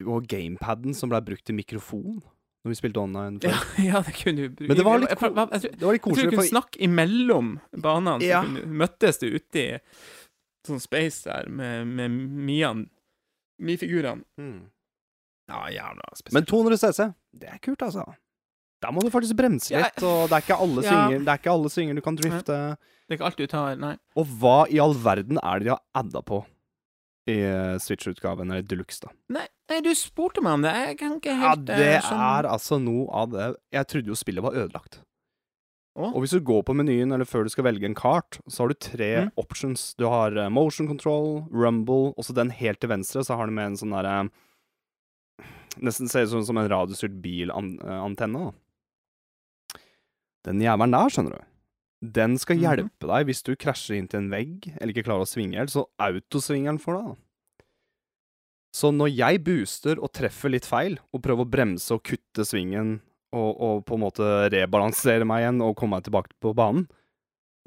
[0.07, 2.21] Og gamepaden som ble brukt til mikrofon
[2.61, 3.57] når vi spilte online Ja,
[3.89, 4.67] ja, det kunne du bruke.
[4.69, 6.29] Men det var litt, jeg, jeg, ko- jeg, jeg, det var litt jeg tror du
[6.29, 7.47] kunne For, snakke imellom
[7.81, 8.41] banene, så Ja.
[8.81, 9.63] møttes du uti
[10.67, 12.85] sånn space der med, med Mian
[13.61, 14.23] Mi-figurene.
[14.39, 14.61] mm.
[15.51, 16.33] Ja, jævla spesielt.
[16.37, 18.05] Men 200 CC, det er kult, altså.
[18.81, 20.89] Da må du faktisk bremse Ja, litt, og det er ikke alle ja.
[20.89, 22.55] svinger Det er ikke alle svinger du kan drifte.
[22.55, 23.91] det er ikke alt du tar, nei.
[24.15, 26.39] Og hva i all verden er det de har adda på
[27.29, 29.11] i eh, Switch-utgaven, eller Deluxe, da?
[29.37, 29.45] nei.
[29.71, 30.71] Nei, du spurte meg om det.
[30.87, 34.15] Jeg kan ikke Ja, det eh, skjønne- er altså noe av det Jeg trodde jo
[34.19, 34.97] spillet var ødelagt.
[35.99, 36.13] Å?
[36.15, 38.69] Og hvis du går på menyen, eller før du skal velge en kart, så har
[38.71, 39.31] du tre Mm.
[39.37, 39.93] options.
[39.99, 43.51] Du har eh, motion control, rumble, og så den helt til venstre, så har du
[43.51, 44.29] med en sånn derre
[45.79, 49.79] Nesten ser ut som, som en radiostyrt bilantenne, da.
[50.43, 51.45] Den jævelen der, skjønner du.
[52.11, 52.61] Den skal Mhm.
[52.65, 55.69] hjelpe deg hvis du krasjer inn til en vegg, eller ikke klarer å svinge helt,
[55.71, 57.63] så autosvinger den for deg, da.
[58.73, 63.01] Så når jeg booster og treffer litt feil, og prøver å bremse og kutte svingen,
[63.33, 66.87] og, og på en måte rebalansere meg igjen og komme meg tilbake på banen,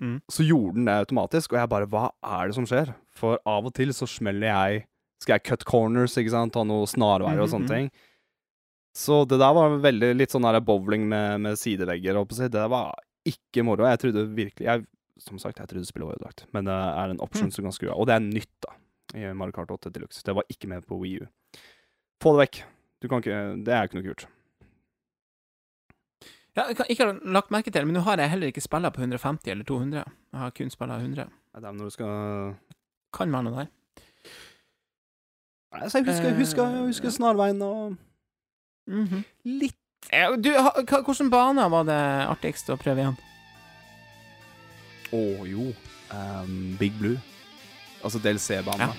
[0.03, 0.17] Mm.
[0.27, 2.89] så gjorde den det automatisk, og jeg bare Hva er det som skjer?
[3.15, 4.81] For av og til så smeller jeg
[5.23, 7.77] Skal jeg cut corners, ikke sant, ta noe snarveier og sånne sånne -hmm.
[7.77, 7.91] ting.
[8.95, 12.43] Så det der var veldig litt sånn der bowling med, med sidevegger, holdt på å
[12.43, 12.49] si.
[12.49, 12.93] Det var
[13.25, 13.87] ikke moro.
[13.87, 14.87] Jeg trodde virkelig jeg,
[15.19, 17.53] Som sagt, jeg trodde spillet var ødelagt, men det er en option Mm.
[17.53, 17.99] som kan skru av.
[18.01, 18.75] Og det er nytt, da,
[19.15, 20.23] i Mario Kart 8 Deluxe.
[20.25, 21.27] Det var ikke med på Wii U.
[22.21, 22.63] Få det vekk.
[23.01, 24.27] Du kan ikke Det er ikke noe kult.
[26.57, 28.91] Ja, jeg har ikke lagt merke til det, men nå har jeg heller ikke spilla
[28.95, 30.05] på 150 eller 200.
[30.33, 31.25] Jeg har kun spilla 100.
[31.55, 32.55] Det er når du skal
[33.15, 33.71] Kan være noe der.
[35.75, 37.11] Nei, så jeg husker, Eh, husker, husker ja.
[37.19, 37.97] snarveien og
[38.87, 39.25] Mhm.
[39.45, 39.75] litt
[40.13, 43.17] Eh, Du, hvilken bane var det artigst å prøve igjen?
[45.13, 45.73] Å jo.
[46.13, 47.17] um, Big Blue.
[48.05, 48.81] Altså DLC-banen.
[48.81, 48.93] Ja.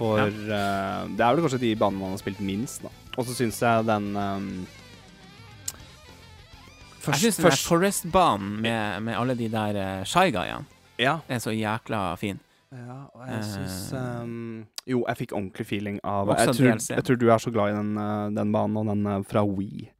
[0.00, 2.88] For uh, det er vel kanskje de banene man har spilt minst, da.
[3.20, 4.46] Og så syns jeg den ehm,
[7.06, 10.64] Jeg syns den Forest-banen med, med alle de der uh, Shy Guyene
[11.00, 11.18] Ja.
[11.28, 12.40] er så jækla fin.
[12.72, 13.98] Ja, og jeg syns Eh.
[13.98, 17.72] ehm, Jo, jeg fikk ordentlig feeling av jeg tror, jeg tror du er så glad
[17.72, 19.90] i den, eh, den banen og den eh, fra Wii.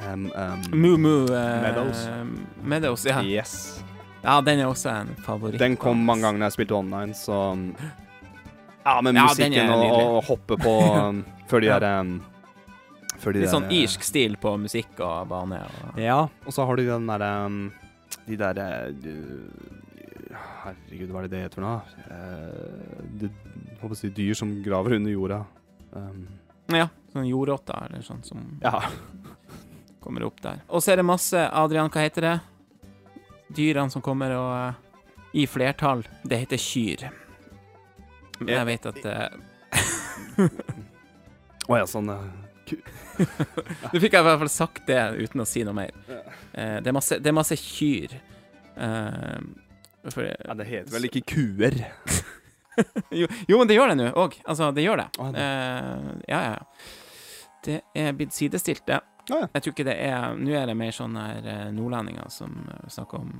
[0.00, 2.08] Um, um, Moo Moo uh, Meadows.
[2.64, 3.22] Meadows, ja.
[3.22, 3.84] Yes.
[4.24, 5.58] Ja, den er også en favoritt.
[5.60, 7.36] Den kom mange ganger når jeg spilte online, så
[8.90, 12.16] Ja, men musikken ja, og, og hoppe på um, før de der um,
[13.20, 15.60] Før de Litt sånn der, sånn irsk stil på musikk og bane.
[15.62, 17.60] Og, Ja, og så har du den derre um,
[18.26, 21.76] De derre uh, Herregud, hva er det det heter nå?
[22.10, 23.30] Uh, det,
[23.80, 25.40] håper å si dyr som graver under jorda.
[25.94, 26.26] Um,
[26.70, 28.76] ja, sånn jordrotter eller sånn som ja.
[30.04, 30.60] kommer opp der.
[30.68, 32.36] Og så er det masse Adrian, hva heter det?
[33.56, 36.04] Dyrene som kommer og uh, I flertall.
[36.22, 37.08] Det heter kyr.
[38.40, 39.28] Men Jeg vet at eh,
[41.70, 42.24] Å ja, sånn uh,
[43.92, 45.90] Nå fikk jeg i hvert fall sagt det uten å si noe mer.
[46.06, 48.14] Eh, det, er masse, det er masse kyr.
[48.80, 49.40] Eh,
[50.08, 51.76] for, Ja, det heter vel ikke kuer?
[53.20, 54.38] jo, jo, men det gjør det nå òg.
[54.44, 55.08] Altså, det gjør det.
[55.26, 56.86] Eh, ja, ja, ja.
[57.66, 59.02] Det er blitt sidestilt, det.
[59.30, 59.50] Ah, ja.
[59.52, 62.86] Jeg tror ikke det er Nå er det mer sånn her eh, nordlendinger som eh,
[62.90, 63.34] snakker om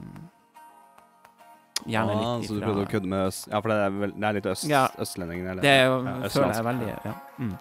[1.86, 4.12] Gjerne ah, litt Så du prøvde å kødde med øst Ja, for det er, vel,
[4.16, 4.82] det er litt øst, Ja.
[5.00, 5.46] østlendingen?
[5.52, 5.62] Eller?
[5.62, 7.14] Det er jo, Ja, føler jeg veldig Ja.
[7.38, 7.54] Mm.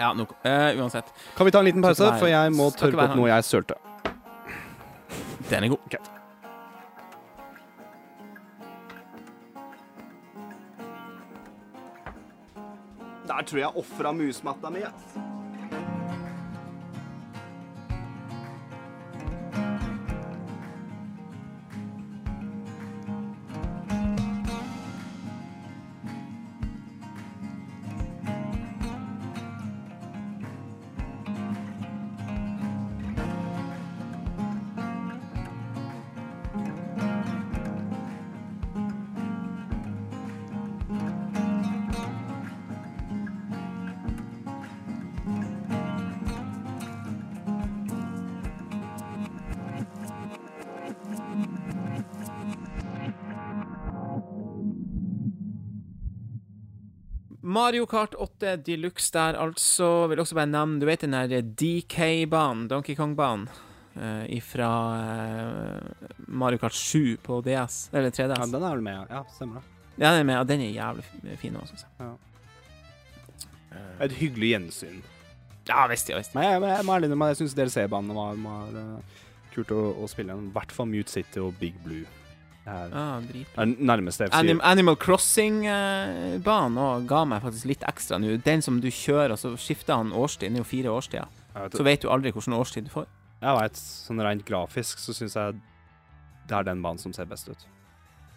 [0.00, 0.34] ja nok.
[0.44, 1.12] Uh, uansett.
[1.36, 3.74] Kan vi ta en liten pause, være- for jeg må tørke opp noe jeg sølte.
[5.50, 5.98] Den er god.
[13.26, 14.82] Der tror jeg ofra musmatta mi.
[57.46, 60.08] Mario Kart 8 Deluxe der, altså.
[60.10, 63.46] Vil også bare nevne Du vet den der DK-banen, Donkey Kong-banen,
[63.96, 68.34] uh, fra uh, Mario Kart 7 på DS, eller 3DS?
[68.34, 69.22] Ja, den er vel med, ja.
[69.36, 69.74] Stemmer det.
[69.96, 72.16] Ja, den er med, og den er jævlig fin òg, syns jeg.
[74.04, 75.00] Et hyggelig gjensyn.
[75.68, 76.34] Ja visst, ja visst.
[76.34, 79.22] Men jeg, jeg må ærlig innrømme, jeg syns DLC-banene var, var uh,
[79.54, 80.34] kult å, å spille.
[80.34, 82.04] I hvert fall Mute City og Big Blue.
[82.66, 83.20] Er, Ja,
[83.62, 88.36] er nærmeste Anim Animal Crossing-banen òg ga meg faktisk litt ekstra nå.
[88.42, 90.50] Den som du kjører, og så skifter han årstid.
[90.50, 91.28] Det er jo fire årstider.
[91.54, 93.06] Vet, Så vet du aldri hvilken årstid du får.
[93.40, 95.60] jeg vet, sånn rent grafisk så syns jeg
[96.48, 97.66] det er den banen som ser best ut.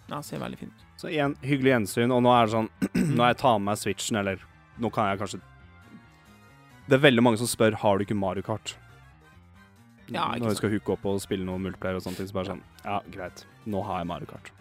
[0.10, 0.86] Ja, ser veldig fin ut.
[0.98, 2.70] Så igjen, hyggelig gjensyn, og nå er det sånn
[3.18, 4.40] Når jeg tar med meg Switchen, eller
[4.82, 5.40] nå kan jeg kanskje
[6.90, 8.76] Det er veldig mange som spør Har du ikke Mario Kart.
[10.14, 12.54] Ja, Når vi skal hooke opp og spille noe multiplayer og sånne ting, så bare
[12.54, 13.44] sånn Ja, greit.
[13.70, 14.52] Nå har jeg Mario Kart.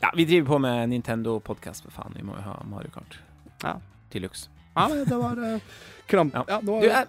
[0.00, 2.16] Ja, vi driver på med Nintendo-podkast, for faen.
[2.16, 3.18] Vi må jo ha Mario Kart.
[3.62, 3.76] Ja.
[4.10, 4.48] til luks.
[4.74, 5.60] Ja, det var uh,
[6.08, 6.34] kramp...
[6.34, 6.44] Ja.
[6.48, 7.06] Ja, det var Du, jeg,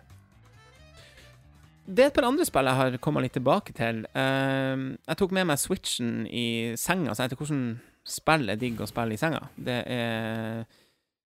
[1.88, 4.04] det er et par andre spill jeg har kommet litt tilbake til.
[4.16, 7.66] Uh, jeg tok med meg Switchen i senga, så jeg vet ikke hvordan
[8.08, 9.42] spill er digg å spille i senga.
[9.56, 10.64] Det er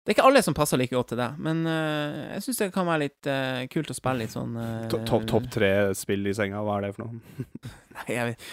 [0.07, 2.67] Det er ikke alle som passer like godt til det, men uh, jeg syns det
[2.71, 6.33] kan være litt uh, kult å spille litt sånn uh, Topp top tre spill i
[6.37, 7.41] senga, hva er det for noe?
[7.97, 8.45] Nei, jeg vet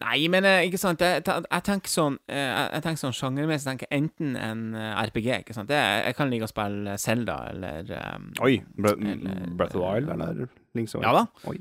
[0.00, 3.90] Nei, men ikke sant Jeg, jeg, jeg tenker sånn Jeg jeg tenker sånn sjangermessig tenker
[3.90, 4.62] jeg enten en
[5.10, 5.68] RPG, ikke sant.
[5.68, 8.54] Det, er- jeg kan like å spille Zelda eller um, Oi!
[8.78, 10.46] Bre Eller- Breath of the Wild, eller
[10.78, 11.26] Links Ja da.
[11.50, 11.58] Oi.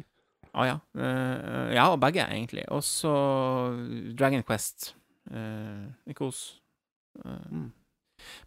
[0.53, 0.77] Ah, ja.
[1.75, 2.63] Ja, og begge, egentlig.
[2.73, 3.11] Og så
[4.17, 4.93] Dragon Quest.
[5.29, 6.45] Uh, Nikos.
[7.25, 7.67] Mm.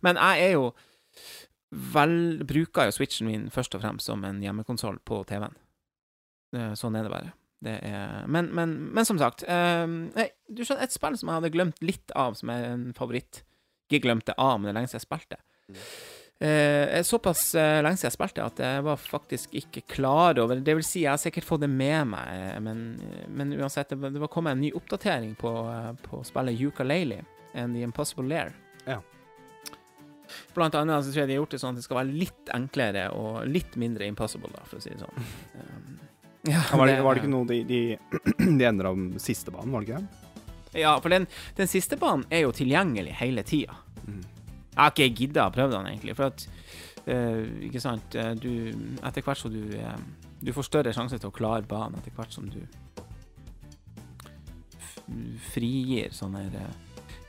[0.07, 0.71] Men jeg er jo
[1.93, 5.55] vel Bruker jo Switchen min først og fremst som en hjemmekonsoll på TV-en.
[6.57, 7.33] Eh, sånn er det bare.
[7.61, 9.85] Det er Men, men, men som sagt eh,
[10.49, 13.43] Du skjønner, et spill som jeg hadde glemt litt av, som er en favoritt
[13.91, 15.39] Ikke glemt det av, men det er lenge siden jeg spilte.
[16.41, 20.57] Eh, er såpass eh, lenge siden jeg spilte at jeg var faktisk ikke klar over
[20.65, 22.81] Det vil si, jeg har sikkert fått det med meg, eh, men,
[23.29, 27.21] men uansett, det, var- kommet en ny oppdatering på, eh, på spillet Ukulele
[27.53, 28.55] and The Impossible Lair.
[30.55, 32.53] Blant annet så tror jeg de har gjort det sånn at det skal være litt
[32.55, 35.29] enklere og litt mindre impossible, da, for å si det sånn.
[35.55, 36.01] Um,
[36.49, 37.81] ja, var, det, var det ikke noe de, de,
[38.61, 40.81] de endra om siste banen, var det ikke det?
[40.81, 41.27] Ja, for den,
[41.59, 43.79] den siste banen er jo tilgjengelig hele tida.
[44.07, 44.23] Mm.
[44.71, 46.15] Jeg har ikke gidda å prøve den, egentlig.
[46.19, 46.45] For at
[47.11, 48.51] uh, Ikke sant eh, Du
[49.03, 49.97] Etter hvert som du uh,
[50.41, 52.63] Du får større sjanse til å klare banen etter hvert som du
[55.51, 56.69] frigir sånne uh,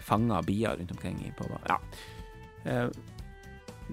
[0.05, 1.65] fanga bier rundt omkring på banen.
[1.71, 1.79] Ja.
[2.63, 2.89] Eh,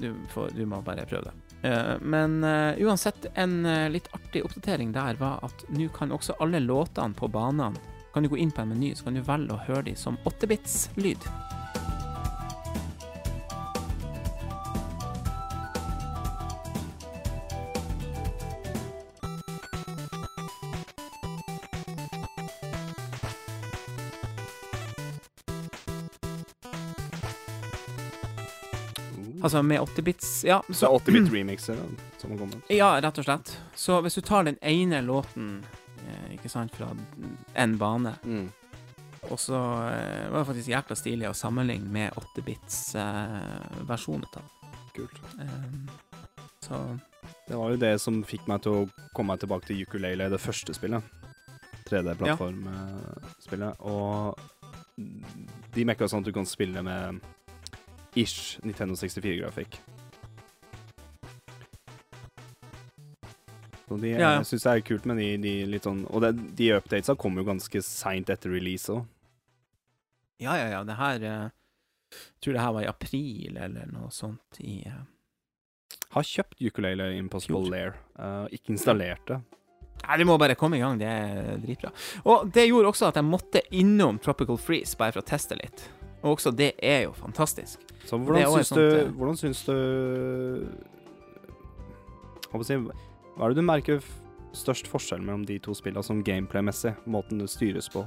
[0.00, 1.36] du, får, du må bare prøve det.
[1.68, 6.38] Eh, men eh, uansett, en eh, litt artig oppdatering der var at nå kan også
[6.42, 9.54] alle låtene på banene kan du gå inn på en meny, så kan du velge
[9.54, 11.26] å høre de som 8-bits-lyd.
[29.48, 30.44] Altså med 80-bits.
[30.44, 31.84] Ja, Så så, 80-bit remixer da,
[32.20, 32.60] som har kommet.
[32.70, 33.56] ja, rett og slett.
[33.74, 35.62] Så hvis du tar den ene låten,
[36.04, 36.92] eh, ikke sant, fra
[37.56, 38.48] en bane, Mm.
[39.30, 39.56] og så
[39.92, 44.42] eh, var det faktisk jækla stilig å sammenligne med 8-bits-versjonen av
[44.94, 45.20] Kult.
[45.40, 45.46] eh,
[46.60, 46.98] Så
[47.48, 50.40] Det var jo det som fikk meg til å komme meg tilbake til ukulele, det
[50.40, 51.02] første spillet.
[51.88, 53.74] 3D-plattformspillet.
[53.80, 54.38] Og
[55.74, 57.20] de mekka sånn at du kan spille med
[58.18, 59.78] ish Nintendo 64-grafikk.
[63.88, 64.32] Og de Ja, ja.
[64.38, 67.38] jeg syns det er kult med de, de litt sånn Og det, de updatesa kom
[67.40, 69.06] jo ganske seint etter release òg.
[70.42, 70.82] Ja, ja, ja.
[70.86, 71.46] Det her eh,
[72.12, 75.06] Jeg tror det her var i april eller noe sånt i uh...
[76.14, 77.68] Har kjøpt ukulele Impossible.
[77.68, 77.96] Lair.
[78.16, 79.36] Uh, ikke installert det.
[80.06, 80.96] Nei, du må bare komme i gang.
[81.00, 81.90] Det er dritbra.
[82.24, 85.84] Og det gjorde også at jeg måtte innom Tropical Freeze, bare for å teste litt.
[86.22, 87.78] Og også det er jo fantastisk.
[88.04, 89.74] Så er hvordan syns du sånt, eh, Hvordan syns du
[92.64, 94.00] si Hva er det du merker
[94.56, 96.94] størst forskjell mellom de to spillene som gameplay-messig?
[97.06, 98.06] Måten det styres på?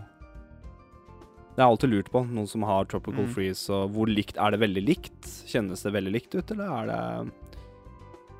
[1.55, 2.23] Det er alltid lurt på.
[2.27, 3.33] Noen som har Tropical Mm.
[3.33, 5.21] Freeze, og hvor likt Er det veldig likt?
[5.47, 7.31] Kjennes det veldig likt ut, eller er det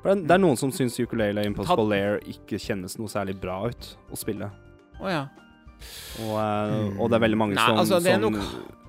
[0.02, 4.16] det er, noen som syns Ukulele Impossible Lair ikke kjennes noe særlig bra ut å
[4.18, 4.50] spille.
[4.98, 5.28] Å ja.
[6.24, 8.81] Og, eh, og det er veldig mange Nei, som, altså, det som nok-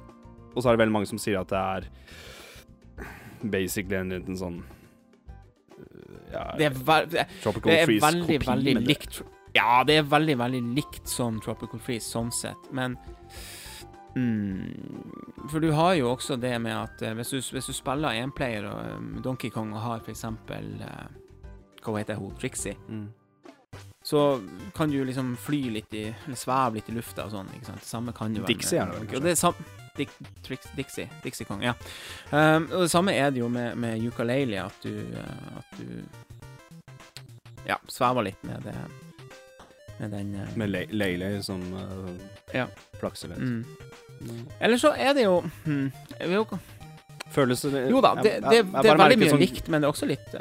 [0.53, 1.89] Og så er det veldig mange som sier at det er
[3.43, 8.75] basically en liten sånn uh, ja, Det er, det, Tropical det er Freeze veldig, veldig
[8.87, 9.23] likt.
[9.53, 12.95] Ja, det er veldig, veldig likt som Tropical Freeze sånn sett, men
[14.15, 18.17] mm, For du har jo også det med at eh, hvis, du, hvis du spiller
[18.23, 21.05] enplayer og um, Donkey Kong og har eksempel eh,
[21.83, 22.33] Hva heter hun?
[22.39, 22.77] Trixie?
[22.87, 23.11] Mm.
[24.03, 24.41] så
[24.75, 27.85] kan du liksom fly litt i Eller sveve litt i lufta og sånn, ikke sant.
[27.85, 29.25] Samme kan jo være Dixie er det vel, kanskje?
[29.27, 30.09] det er sam Dick,
[30.45, 31.09] Trix, Dixie.
[31.23, 31.73] Dixie Kong, ja.
[32.31, 36.01] Um, og det samme er det jo med, med ukulele, at du uh, At du
[37.67, 38.73] Ja, svever litt med det
[39.99, 42.09] Med den uh, Med Le- Leilei som uh,
[42.53, 42.65] Ja.
[42.99, 43.39] flakser litt.
[43.39, 43.65] mm.
[44.23, 44.43] Mm.
[44.59, 45.87] Eller så er det jo hmm,
[46.31, 46.43] jo
[47.33, 49.67] Føles det Jo da, det, det, jeg- jeg, jeg det er veldig mye sånn, likt,
[49.73, 50.35] men det er også litt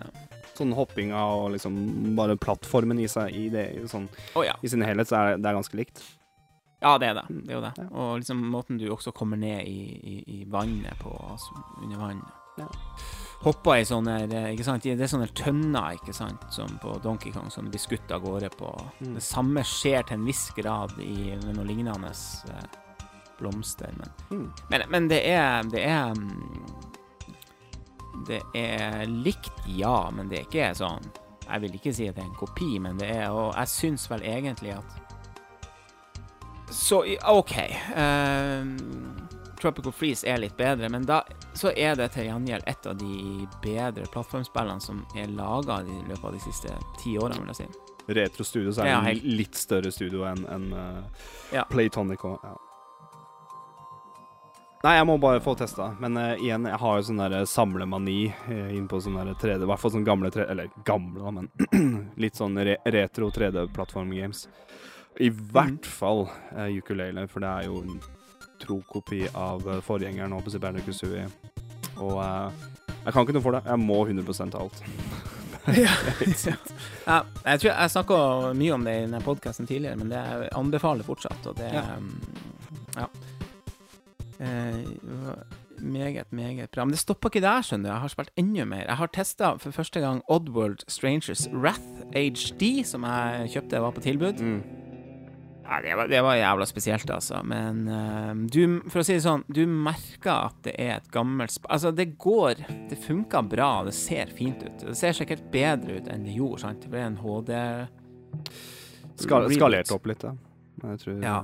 [0.56, 1.76] Sånn hoppinga og liksom
[2.16, 4.04] bare plattformen i seg i det sånn,
[4.36, 4.52] oh, ja.
[4.62, 6.02] I sin helhet så er det er ganske likt.
[6.82, 7.26] Ja, det er det.
[7.30, 7.72] Det er jo det.
[7.78, 7.88] Ja.
[7.94, 12.22] Og liksom måten du også kommer ned i, i, i vannet på, altså under vann.
[12.58, 12.66] Ja.
[13.42, 14.16] Hopper i sånne
[14.52, 14.84] Ikke sant?
[14.84, 18.52] Det er sånne tønner, ikke sant, som på Donkey Kong, som blir skutt av gårde
[18.58, 18.70] på.
[19.00, 19.14] Mm.
[19.16, 22.80] Det samme skjer til en viss grad i noe lignende eh,
[23.40, 24.46] blomster, men Mm.
[24.70, 26.72] Men, men det er Det er mm,
[28.28, 31.10] Det er likt, ja, men det er ikke sånn
[31.48, 34.08] Jeg vil ikke si at det er en kopi, men det er Og jeg syns
[34.10, 35.01] vel egentlig at
[36.72, 37.52] Så OK.
[37.96, 38.76] ehm,
[39.60, 41.20] Tropical Freeze er litt bedre, men da
[41.54, 46.24] så er det til gjengjeld et av de bedre plattformspillene som er laga i løpet
[46.24, 47.68] av de siste ti årene, vil jeg si.
[48.12, 51.02] Retro Studios er Ja, helt- en litt større studio enn en, uh,
[51.52, 51.62] Ja.
[51.70, 52.56] Playtonic og ja.
[54.82, 55.92] Nei, jeg må bare få testa.
[56.02, 59.62] Men uh, igjen, jeg har jo sånn der samlemani uh, inn på sånn der 3D
[59.62, 64.48] I hvert fall sånn gamle 3D Eller gamle, da, men litt sånn re retro 3D-plattform-games.
[65.20, 68.00] I hvert fall uh, ukulele, for det er jo en
[68.62, 71.24] tro kopi av uh, forgjengeren og Banjo Kusui.
[71.96, 72.52] Og uh,
[73.04, 73.64] jeg kan ikke noe for det.
[73.66, 74.84] Jeg må 100% alt.
[75.78, 75.92] ja.
[77.06, 78.16] ja, jeg tror jeg snakka
[78.58, 81.84] mye om det i denne podkasten tidligere, men det jeg anbefaler fortsatt, og det Ja.
[81.96, 82.16] um,
[82.96, 83.06] Ja.
[84.42, 84.74] Eh,
[85.78, 86.84] meget, meget bra.
[86.84, 87.92] Men det stopper ikke der, skjønner du.
[87.92, 88.84] Jeg har spilt enda mer.
[88.88, 91.80] Jeg har testa for første gang Oddworld Strangers Wrath
[92.14, 94.42] HD, som jeg kjøpte var på tilbud.
[94.42, 94.81] Mm.
[95.72, 97.38] Ja, det var, det var jævla spesielt, altså.
[97.48, 98.60] Men uh, du,
[98.92, 101.64] for å si det sånn, du merker at det er et gammelt sp...
[101.72, 104.84] Altså, det går Det funker bra, det ser fint ut.
[104.84, 106.84] Det ser sikkert bedre ut enn det gjorde, sant?
[106.84, 107.52] Det ble en HD
[109.22, 110.36] Skal, skalert opp litt, ja.
[110.82, 111.38] Jeg tror Ja.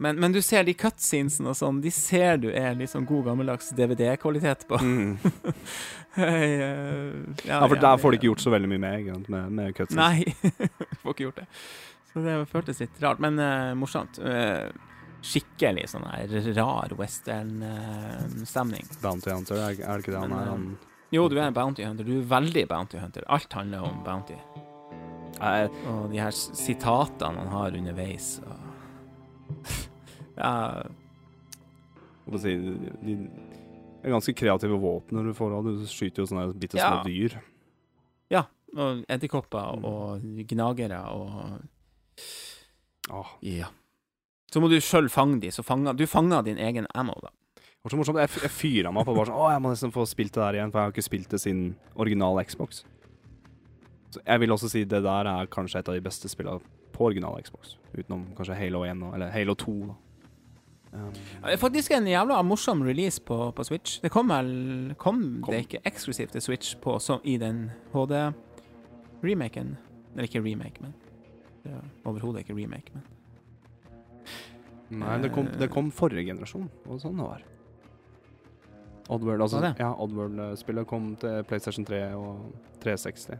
[0.00, 3.26] Men, men du ser de cutscenesene og sånn, de ser du er litt sånn god
[3.26, 4.80] gammeldags DVD-kvalitet på.
[4.84, 5.16] Mm.
[6.18, 7.12] Eh,
[7.46, 10.00] Ja, for der får de ikke gjort så veldig mye med, egentlig, med, med cutscenes.
[10.00, 10.56] Nei,
[11.04, 11.44] får ikke gjort det.
[12.12, 14.18] Så det føltes litt rart, men uh, morsomt.
[14.18, 14.70] Uh,
[15.20, 18.86] skikkelig sånn her rar western-stemning.
[19.02, 20.46] Bounty Hunter, er, er det ikke det han er?
[20.48, 20.64] Han,
[21.12, 22.06] jo, du er en bounty hunter.
[22.06, 23.24] Du er veldig bounty hunter.
[23.28, 24.36] Alt handler om bounty.
[25.40, 28.36] Nei, Og de her sitatene han har underveis.
[28.46, 29.60] Og
[30.40, 30.52] Ja,
[32.30, 32.52] Hva jeg si,
[33.02, 33.16] de,
[34.00, 35.66] er ganske kreative våpen når du får av.
[35.66, 37.04] Du skyter jo sånne bitte små Ja.
[37.04, 37.40] dyr.
[38.70, 41.64] og edderkopper og gnagere og
[43.10, 43.68] Åh, Ja.
[44.50, 47.28] Så må du sjøl fange de, så fanger du fanger din egen ammo, da.
[47.54, 48.18] det var så morsomt.
[48.18, 50.58] Jeg, jeg fyra meg på bare sånn Å, jeg må nesten få spilt det der
[50.58, 52.82] igjen, for jeg har ikke spilt det siden original Xbox.
[54.10, 56.58] Så jeg vil også si det der er kanskje et av de beste spillene
[56.96, 57.76] på original Xbox.
[57.94, 59.94] Utenom kanskje Halo 1, og, eller Halo 2, da.
[60.90, 64.00] Um, Det er faktisk en jævla morsom release på, på Switch.
[64.02, 64.50] Det kom vel
[64.98, 65.54] Kom, Kom.
[65.54, 69.76] det ikke eksklusivt til Switch på, så, i den HD-remaken?
[70.16, 70.92] Eller ikke remake, men
[71.64, 73.02] det er overhodet ikke remake, men
[75.00, 77.42] nei, det kom, det kom forrige generasjon, og sånn det var.
[79.10, 82.52] Oddworld, altså, ja, Oddworld-spillet kom til PlayStation 3 og
[82.82, 83.38] 360.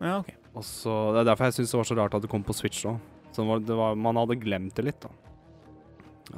[0.00, 0.30] Ja, OK.
[0.58, 2.54] Og så, Det er derfor jeg syns det var så rart at det kom på
[2.56, 2.98] Switch òg.
[3.96, 5.10] Man hadde glemt det litt, da.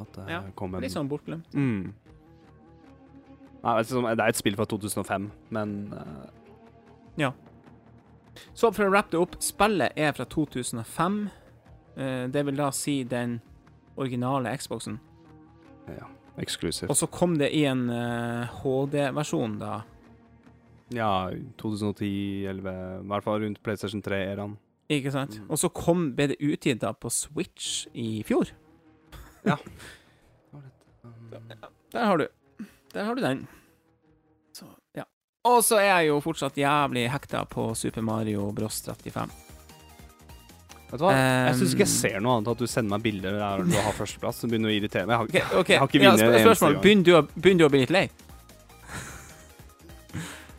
[0.03, 1.49] At det Ja, kom en Litt sånn bortglemt.
[1.55, 1.93] mm.
[3.63, 7.27] Nei, sånn- Det er et spill fra 2005, men eh,
[8.55, 11.19] Så for å rappe det opp, spillet er fra 2005.
[11.97, 13.41] Eh, det vil da si den
[13.97, 14.99] originale Xboxen.
[15.89, 16.09] ja,
[16.41, 16.91] eksklusivt.
[16.91, 19.83] Og så kom det i en eh, HD-versjon, da.
[20.93, 21.31] Ja,
[21.61, 22.69] 2010-11,
[23.03, 24.57] i hvert fall rundt PlayStation 3-æraen.
[24.93, 25.39] Ikke sant?
[25.41, 25.49] Mm.
[25.51, 28.53] Og så kom, ble det utgitt da på Switch i fjor.
[29.47, 29.57] Ja.
[31.93, 32.27] Der har du.
[32.95, 33.47] Der har du den.
[35.43, 35.51] Ja.
[35.51, 39.31] Og så er jeg jo fortsatt jævlig hekta på Super Mario Bros 35.
[40.93, 41.13] Vet du hva?
[41.17, 43.95] jeg syns ikke jeg ser noe annet at du sender meg bilder der du har
[43.97, 44.43] førsteplass.
[44.45, 45.33] Det begynner å irritere meg.
[45.33, 45.71] Jeg har, ok.
[45.73, 46.77] jeg har ikke ja, vunnet sp en eneste spørsmål.
[46.77, 46.83] gang.
[46.85, 48.05] Begynner du, å, begynner du å bli litt lei?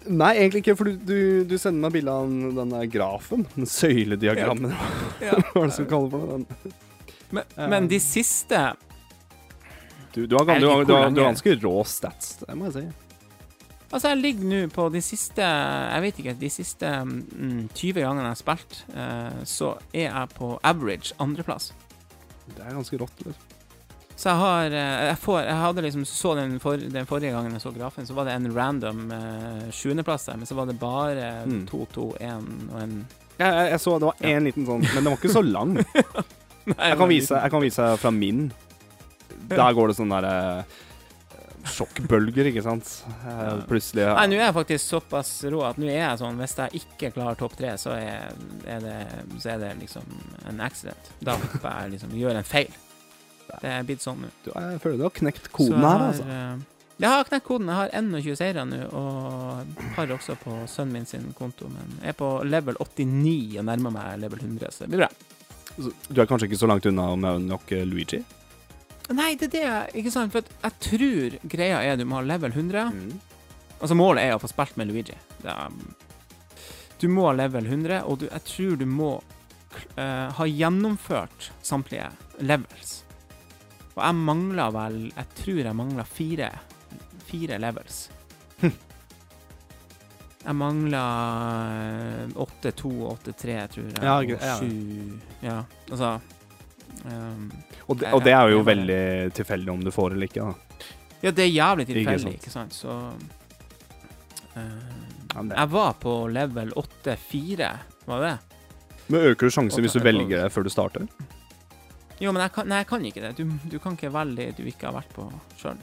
[0.04, 3.46] Nei, egentlig ikke, for du, du, du sender meg bilde av den- denne grafen.
[3.54, 4.74] Den søylediagrammen,
[5.24, 5.38] Ja.
[5.54, 6.74] Hva er det som kaller for det?
[7.34, 8.60] Men, uh, men de siste
[10.14, 10.46] Du, du, har,
[11.16, 13.03] ganske rå stats, det må jeg si.
[13.94, 18.26] Altså, jeg ligger nå på de siste Jeg vet ikke, de siste mm, 20 gangene
[18.26, 21.72] jeg har spilt, eh, så er jeg på average andreplass.
[22.50, 23.22] Det er ganske rått.
[23.28, 23.50] Liksom.
[24.16, 27.54] Så jeg har eh, Jeg, får, jeg hadde liksom så den, for, den forrige gangen
[27.54, 31.32] jeg så grafen, så var det en random eh, der, men så var det bare
[31.46, 31.66] Mm.
[31.68, 35.02] 2, 2, 1 og en Jeg, jeg, jeg så det var én liten sånn, men
[35.02, 35.78] den var ikke så lang.
[36.64, 38.46] Jeg kan vise, jeg kan vise fra min.
[39.50, 40.64] Der går det sånn derre
[41.64, 42.90] sjokkbølger, ikke sant.
[43.24, 43.54] Eh, Ja.
[43.70, 46.82] Plutselig Nei, nå er jeg faktisk såpass rå at nå er jeg sånn Hvis jeg
[46.82, 48.34] ikke klarer topp tre, så er,
[48.68, 48.98] er, det,
[49.42, 50.04] så er det liksom
[50.50, 51.12] en accident.
[51.24, 52.70] Da hopper jeg liksom Gjør en feil.
[53.62, 54.30] Det er blitt sånn nå.
[54.46, 56.24] du, Jeg føler du har knekt koden her, altså.
[56.28, 56.62] eh,
[57.04, 57.68] Jeg har knekt koden.
[57.70, 61.68] Jeg har 21 seire nå, og har også på sønnen min sin konto.
[61.70, 65.12] Men jeg er på level 89 og nærmer meg level 100, så det blir bra.
[66.10, 68.20] Du er kanskje ikke så langt unna med nok unlocke Luigi?
[69.12, 69.54] Nei, det er
[69.92, 70.32] det Ikke sant?
[70.32, 72.94] For jeg tror greia er du må ha level 100.
[72.94, 73.20] Mm.
[73.82, 75.16] Altså, målet er å få spilt med Luigi.
[75.44, 75.74] Er,
[77.02, 82.08] du må ha level 100, og du, jeg tror du må uh, ha gjennomført samtlige
[82.40, 83.02] levels.
[83.94, 86.50] Og jeg mangler vel Jeg tror jeg mangler fire,
[87.28, 88.06] fire levels.
[90.44, 94.02] Jeg mangler 8-2 og 8-3, tror jeg.
[94.04, 94.56] Ja, og gre- ja.
[95.46, 95.54] Ja,
[95.88, 96.10] altså
[97.06, 97.52] ehm,
[97.88, 100.46] Og, det, og det er jo jeg veldig tilfeldig om du får eller ikke.
[100.46, 100.54] da.
[101.24, 103.14] Ja, det er jævlig tilfeldig, ikke sant, så
[104.56, 107.70] det- Jeg var på level 8-4,
[108.06, 108.38] var det?
[109.08, 111.08] Men øker du sjansen hvis du velger det før du starter?
[112.22, 113.36] Jo, men jeg kan, nei, jeg kan ikke det.
[113.38, 115.26] Du, du kan ikke velge det du ikke har vært på
[115.60, 115.78] sjøl.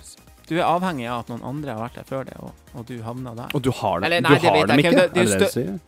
[0.49, 2.97] Du er avhengig av at noen andre har vært der før deg, og, og du
[3.03, 3.53] havna der.
[3.55, 4.91] Og du har, det, Eller, du nei, det har dem ikke?
[4.91, 5.81] Det- det er er det det du sier?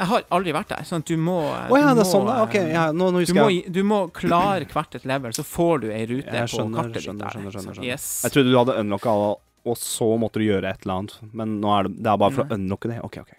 [0.00, 2.24] Jeg har aldri vært der, sånn at du må Å ja, du det er sånn
[2.24, 2.42] må, det er.
[2.46, 3.46] Ok, eh, ja, nå, nå Du må,
[3.76, 6.94] du må klare hvert et level, så får du ei rute Jeg på skjønner, kartet
[6.96, 7.04] ditt.
[7.04, 7.34] skjønner, der.
[7.36, 7.88] skjønner, skjønner, skjønner.
[7.90, 8.06] Yes.
[8.24, 9.30] Jeg trodde du hadde unlocka alle,
[9.68, 11.18] og så måtte du gjøre et eller annet.
[11.36, 12.56] Men nå er det, det er bare for å Nei.
[12.62, 12.98] unlocke det.
[13.04, 13.32] OK, OK.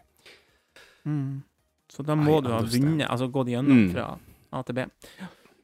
[1.10, 1.42] Mm.
[1.92, 3.94] Så da må I du ha vunnet, altså gått gjennom Mm.
[3.96, 4.06] fra
[4.54, 4.86] A til B.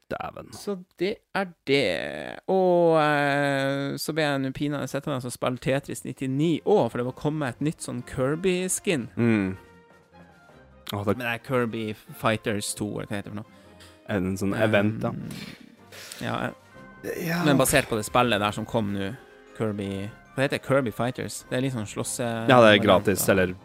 [0.07, 0.49] Dæven.
[0.55, 2.39] Så det er det.
[2.47, 7.05] Og eh, så ble jeg nå pinadø sittende og spille Tetris 99 òg, for det
[7.09, 9.09] var kommet et nytt sånn Kirby-skin.
[9.19, 9.57] Mm.
[10.93, 11.83] Å, det Men det er Kirby
[12.21, 13.63] Fighters 2, eller hva heter det for noe.
[14.07, 15.09] er en sånn event, da.
[15.09, 15.29] Um,
[16.21, 16.51] Ja,
[17.23, 17.43] Ja.
[17.45, 19.11] men basert på det spillet der som kom nå,
[19.57, 20.63] Kirby Hva heter det?
[20.65, 21.43] Kirby Fighters?
[21.49, 22.23] Det er litt sånn slåsse...
[22.49, 23.55] ja, det er gratis, eller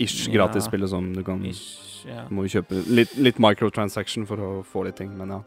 [0.00, 0.32] ish Ja.
[0.34, 2.26] gratis spillet som du kan Ish, ja.
[2.30, 5.40] Må jo kjøpe litt, litt microtransaction for å få litt ting, men ja.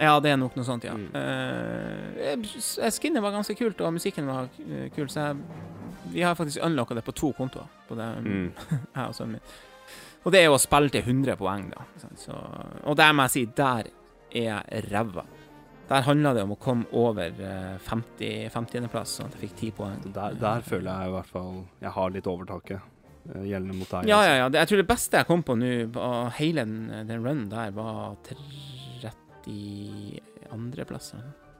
[0.00, 0.92] ja, det er nok noe sånt, ja.
[0.94, 1.08] Mm.
[1.14, 5.36] Eh, eh, skinnet var ganske kult, og musikken var eh, kul, så jeg,
[6.12, 7.66] vi har faktisk unlocka det på to kontoer.
[7.88, 8.52] På det, Mm.
[8.96, 9.40] jeg og sønnen min.
[10.24, 11.80] Og det er jo å spille til 100 poeng, da.
[12.18, 13.82] Så, og det må jeg si, der
[14.34, 15.24] er jeg ræva.
[15.88, 19.76] Der handla det om å komme over eh, 50 50.-plass, sånn at jeg fikk 10
[19.78, 19.98] poeng.
[20.12, 24.02] Der, der føler jeg i hvert fall jeg har litt overtaket eh, gjeldende mot deg.
[24.10, 24.28] Ja, altså.
[24.28, 24.46] ja, ja.
[24.58, 26.04] Jeg tror det beste jeg kom på nå, på
[26.42, 27.96] hele den, den runnen der, var
[28.28, 31.08] 32.-plass.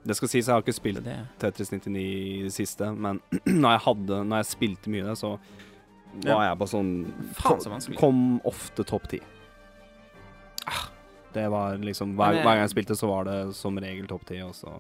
[0.08, 1.08] Det skal sies, jeg har ikke spilt
[1.40, 3.20] Tetris 99 i det siste, men
[3.62, 5.30] når jeg, hadde, når jeg spilte mye det, så
[6.24, 6.92] var jeg bare sånn
[7.38, 7.98] Faen, så vanskelig.
[8.00, 9.20] Kom ofte topp ti.
[11.32, 14.40] Det var liksom hver, hver gang jeg spilte, så var det som regel topp ti,
[14.42, 14.72] og så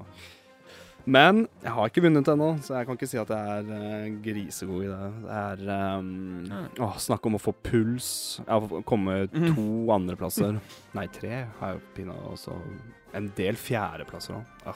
[1.08, 4.08] Men jeg har ikke vunnet ennå, så jeg kan ikke si at jeg er eh,
[4.24, 5.10] grisegod i det.
[5.24, 5.62] Det er
[6.00, 6.08] um,
[6.48, 6.62] Nei.
[6.84, 8.08] Åh, Snakk om å få puls.
[8.42, 9.54] Jeg har kommet Mhm.
[9.54, 10.58] to andreplasser.
[10.98, 12.56] Nei, tre har jeg pinadø også.
[13.16, 14.34] En del fjerdeplasser
[14.66, 14.74] òg.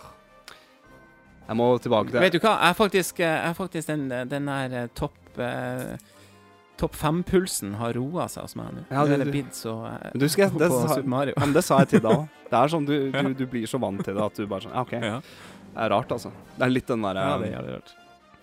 [1.49, 4.47] Jeg må tilbake til Vet du hva, jeg er faktisk, jeg er faktisk den, den
[4.47, 5.97] der eh, topp eh,
[6.81, 8.85] Topp fem-pulsen har roa seg hos meg nå.
[8.91, 11.79] Ja, Nå du- det du- så eh, du skal- det sa- Ja, men det sa
[11.79, 12.29] jeg til deg òg.
[12.53, 14.75] Det er sånn du, du, du blir så vant til det at du bare sånn
[14.77, 14.93] OK.
[14.93, 15.21] Ja.
[15.73, 16.31] Det er rart, altså.
[16.59, 17.93] Det er litt den derre Ja, det er rart.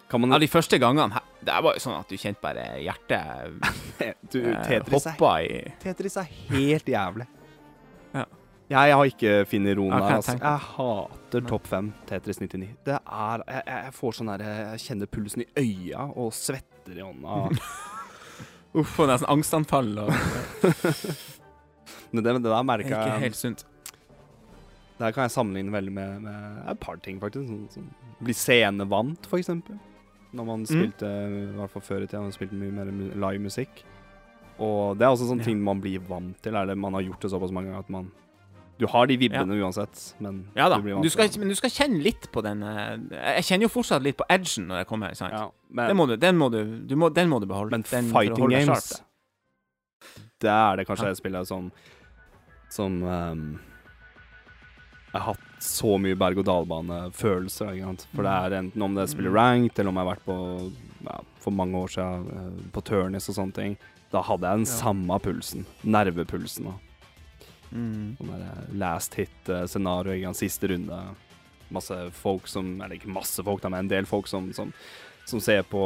[0.09, 3.59] Kan man Ja, de første gangene Det var jo sånn at du kjente bare hjertet
[4.31, 7.27] du, eh, Tetris, er, hoppa i Tetris er helt jævlig.
[8.15, 8.25] Ja.
[8.69, 10.15] Jeg har ikke funnet roen der.
[10.15, 10.33] Altså.
[10.39, 12.67] Jeg hater topp fem Tetris 99.
[12.85, 17.01] Det er Jeg, jeg får sånn der Jeg kjenner pulsen i øya og svetter i
[17.05, 17.49] hånda.
[18.77, 19.87] Uff, og nesten angstanfall.
[19.97, 20.09] Og,
[22.11, 23.65] Men det, det der det er ikke helt sunt.
[24.99, 27.47] Der kan jeg sammenligne veldig med, med et par ting, faktisk.
[27.47, 27.87] Sånn, sånn.
[28.19, 29.77] Bli scenevant, for eksempel.
[30.35, 30.67] Når man Mm.
[30.69, 33.83] spilte, i hvert fall før i tida, man spilte mye mer live musikk.
[34.59, 35.45] Og det er også sånne Ja.
[35.45, 38.11] ting man blir vant til, eller man har gjort det såpass mange ganger at man
[38.79, 41.69] Du har de vibbene uansett, men Ja da, du blir du skal, men du skal
[41.69, 42.95] kjenne litt på den eh,
[43.35, 45.17] Jeg kjenner jo fortsatt litt på edgen når jeg kommer her.
[45.19, 45.33] sant?
[45.35, 45.49] Ja,
[45.87, 47.71] Den, må du, den, må du, du må, den må du beholde.
[47.75, 49.05] men den fighting games sharp,
[50.39, 51.11] Det er det kanskje Ja.
[51.11, 51.71] jeg spiller som
[52.69, 53.59] Som um,
[55.11, 57.71] Jeg har hatt så mye berg-og-dal-bane-følelser.
[58.15, 59.35] For det er enten om det spiller Mm.
[59.35, 60.71] ranked, eller om jeg har vært på
[61.03, 63.77] ja, For mange år siden eh, på turnis og sånne ting.
[64.11, 64.71] Da hadde jeg den Ja.
[64.79, 65.65] samme pulsen.
[65.83, 66.65] Nervepulsen.
[66.65, 66.73] da.
[67.69, 68.15] Mm.
[68.17, 70.99] Sånn eh, last hit-scenario i siste runde.
[71.69, 74.71] Masse folk som Eller ikke masse folk, men en del folk som, som,
[75.29, 75.83] som ser på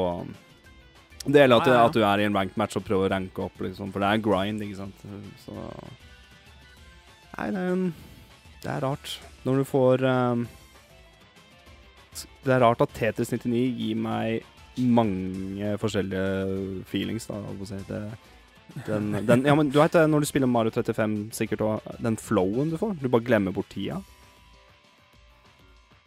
[1.26, 3.14] Det gjelder at, ah, ja, at du er i en ranked match og prøver å
[3.16, 3.92] ranke opp, liksom.
[3.92, 5.06] For det er grind, ikke sant.
[5.44, 5.56] Så
[7.34, 7.86] Nei, det er,
[8.64, 9.16] det er rart.
[9.44, 10.44] Når du får um,
[12.46, 14.44] Det er rart at Tetris 99 gir meg
[14.78, 17.80] mange forskjellige feelings, da, holdt på å si.
[17.90, 18.02] Det,
[18.88, 22.18] den, den, ja, men du vet det, når du spiller Mario 35 sikkert òg, den
[22.18, 22.96] flowen du får.
[23.02, 24.00] Du bare glemmer bort tida.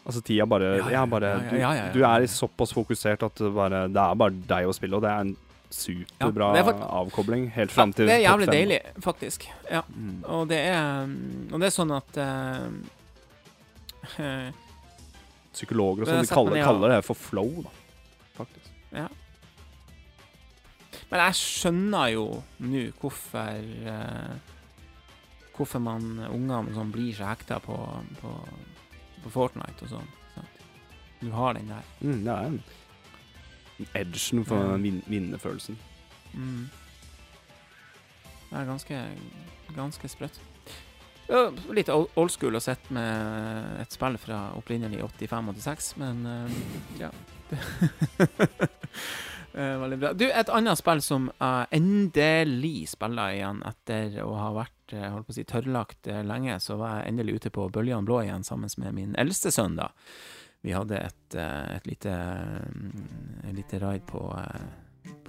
[0.07, 1.93] Altså, tida bare Ja, ja, ja, bare ja, ja, ja, ja, ja.
[1.95, 5.03] Du, du er såpass fokusert at det, bare, det er bare deg å spille, og
[5.03, 5.33] det er en
[5.71, 9.49] superbra Ja, det er fakt- avkobling helt fram til det er jævlig deilig, faktisk.
[9.71, 9.83] Ja.
[9.91, 10.21] Mm.
[10.31, 12.71] Og det er, mm, og det er sånn at uh,
[15.57, 17.71] Psykologer og sånn, de kaller, kaller det for flow, da.
[18.37, 18.71] Faktisk.
[21.11, 22.25] Men jeg skjønner jo
[22.67, 23.61] nå hvorfor
[23.93, 24.55] eh,
[25.57, 27.77] Hvorfor man ungene sånn blir så hekta på,
[28.21, 28.33] på,
[29.25, 30.11] på Fortnite og sånn.
[31.23, 31.87] Du har den der.
[32.03, 32.59] Mm, det er en
[34.03, 34.75] edgen for Ja.
[34.75, 35.79] den vin vinnerfølelsen.
[36.35, 36.67] Mm.
[38.51, 39.01] Det er ganske,
[39.79, 40.37] ganske sprøtt.
[41.31, 46.61] Ja, litt old school å sitte med et spill fra opprinnelig 85-86, men eh,
[47.01, 47.11] ja.
[49.57, 50.13] Eh, Veldig bra.
[50.13, 55.31] Du, et annet spill som jeg endelig spiller igjen etter å ha vært eh, holdt
[55.31, 58.45] på å si, tørrlagt eh, lenge, så var jeg endelig ute på Bøljan blå igjen
[58.45, 59.79] sammen med min eldste sønn.
[59.81, 59.89] da.
[60.61, 63.07] Vi hadde et, et lite, mm,
[63.47, 64.21] et lite ride på,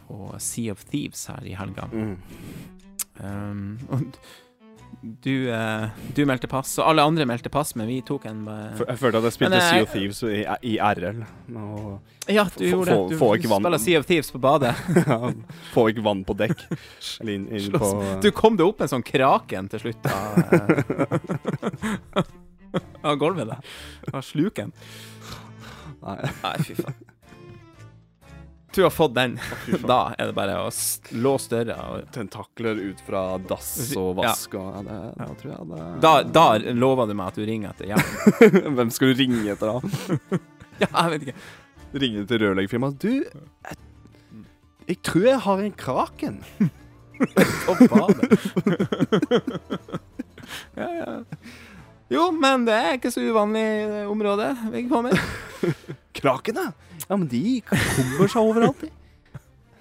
[0.01, 1.88] på Sea of Thieves her i helga.
[1.93, 2.15] Mm.
[3.21, 4.17] Um, og
[5.24, 8.40] du, eh, du meldte pass, og alle andre meldte pass, men vi tok en
[8.76, 10.42] F- Jeg følte at jeg spilte eh, Sea of Thieves i,
[10.74, 11.22] i RL.
[11.56, 12.00] Og
[12.34, 13.10] Ja, du få- gjorde det.
[13.14, 13.62] Du få vann.
[13.62, 14.74] spiller Sea of Thieves på badet.
[15.74, 16.66] får ikke vann på dekk.
[17.24, 17.92] Inn, inn på
[18.26, 20.38] Du kom det opp en sånn kraken til slutt av,
[22.18, 22.24] eh,
[23.08, 23.62] av gulvet der.
[24.14, 24.74] Av sluken.
[26.04, 26.98] Nei, fy faen.
[28.78, 29.39] Du har fått den.
[29.89, 30.67] Da er det bare å
[31.17, 31.78] låse døra.
[31.95, 36.11] og- tentakler ut fra dass og vask og ja, det, Da tror jeg det Da,
[36.23, 36.43] da
[36.78, 38.11] lover du meg at du ringer etter hjelp.
[38.78, 40.39] Hvem skal du ringe etter da?
[40.84, 41.41] Ja, jeg vet ikke.
[42.03, 43.01] Ringe til rørleggerfirmaet.
[43.01, 43.09] Du,
[43.65, 43.78] jeg,
[44.91, 46.36] jeg tror jeg har en kraken.
[47.65, 48.30] På badet.
[50.78, 51.15] ja, ja.
[52.13, 54.51] Jo, men det er ikke så uvanlig eh, område.
[54.71, 55.17] vi kommer.
[56.21, 56.69] Kraken, ja.
[57.08, 58.91] Ja, men de kommer seg overalt, de.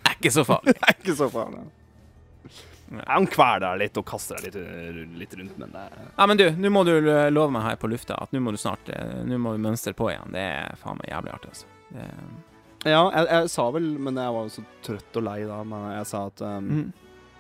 [0.07, 0.77] Er ikke så farlig.
[0.77, 1.65] Det er ikke så farlig.
[3.11, 6.71] Han kveler litt og kaster deg litt, litt rundt, men det Ja, men du, nå
[6.71, 6.93] må du
[7.35, 9.95] love meg her på lufta at nå må du snart eh, Nå må vi mønstre
[9.97, 10.31] på igjen.
[10.37, 11.73] Det er faen meg jævlig artig, altså.
[11.91, 12.07] Det,
[12.87, 15.89] Ja, jeg, jeg sa vel, men jeg var jo så trøtt og lei da, men
[15.97, 16.87] jeg sa at um, mm.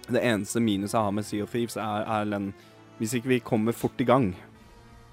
[0.08, 2.50] det eneste minuset jeg har med Sea of Thieves, er, er den
[2.98, 4.32] Hvis ikke vi kommer fort i gang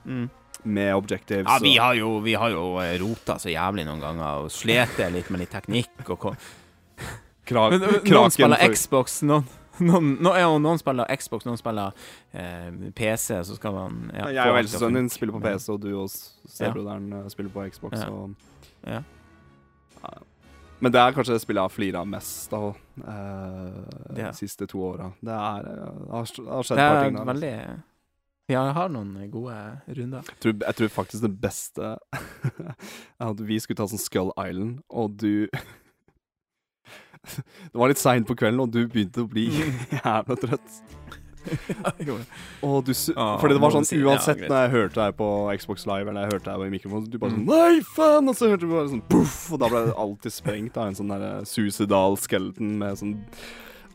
[0.03, 0.26] Mm.
[0.66, 4.43] Med objectives Ja, vi har jo, vi har jo eh, rota så jævlig noen ganger
[4.45, 6.36] og slitt litt med litt teknikk og ko-
[7.49, 9.47] kra Men, eh, Noen spiller for- Xbox, noen,
[9.80, 11.91] noen, noen, ja, noen spiller Xbox, noen spiller
[12.34, 15.89] eh, PC, så skal man ja, Jeg og eldstesønnen din spiller på PC, og du
[16.03, 17.24] og stebroderen ja.
[17.34, 18.05] spiller på Xbox.
[18.07, 18.34] Og,
[18.88, 19.01] Ja.
[20.84, 22.66] Men det er kanskje det spillet jeg har flira mest av
[22.99, 25.05] eh, de siste to åra.
[25.24, 27.22] Det er eh, det har, det har skjedd Det et par ting der.
[27.22, 27.30] altså.
[27.32, 27.53] veldig
[28.51, 29.55] Ja, jeg har noen gode
[29.87, 30.25] runder.
[30.27, 34.81] Jeg tror, jeg tror faktisk det beste er at vi skulle ta sånn Skull Island,
[34.91, 35.47] og du
[37.71, 39.45] Det var litt seint på kvelden, og du begynte å bli
[39.95, 40.81] jævla trøtt.
[42.03, 42.17] ja.
[42.63, 43.87] Og du Ah, Fordi det var sånn.
[43.91, 45.27] Ja, uansett når jeg hørte deg på
[45.59, 47.51] Xbox Live eller jeg hørte deg i mikrofonen, du bare sånn Mm.
[47.51, 48.29] Nei, faen!
[48.31, 50.99] Og så hørte du bare sånn poff, og da ble det alltid sprengt av en
[50.99, 53.15] sånn derre suicidal skeleton med sånn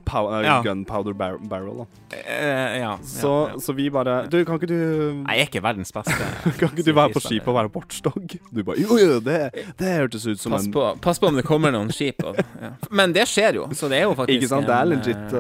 [0.05, 0.63] pow eh, Ja.
[0.63, 2.17] gunpowder bar barrel, da.
[2.17, 3.61] Eh, ja, Så, ja, ja.
[3.61, 4.79] så vi bare Du, kan ikke du
[5.25, 6.15] Nei, jeg er ikke verdens beste.
[6.61, 8.37] Kan ikke du være på skipet og være watchdog?
[8.55, 9.39] Du bare Jo, jo, det,
[9.79, 12.23] det hørtes ut som Pass en på, pass på om det kommer noen skip.
[12.25, 12.73] Og, ja.
[12.91, 14.69] Men det skjer jo, så det er jo faktisk Ikke sant?
[14.69, 15.37] Det er legit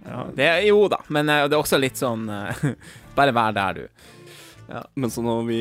[0.00, 2.24] ja, det er, Jo da, men det er også litt sånn
[3.18, 4.10] Bare vær der, du.
[4.96, 5.60] Men så når vi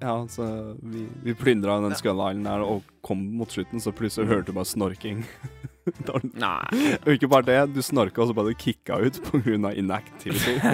[0.00, 0.46] Ja, så
[0.80, 4.56] vi, vi plyndra den Skull Island der og kom mot slutten, så plutselig hørte du
[4.56, 5.24] bare snorking.
[6.44, 6.96] Nei.
[7.04, 9.72] og ikke bare det, du snorka og så bare kicka ut pga.
[9.74, 10.54] inactivity.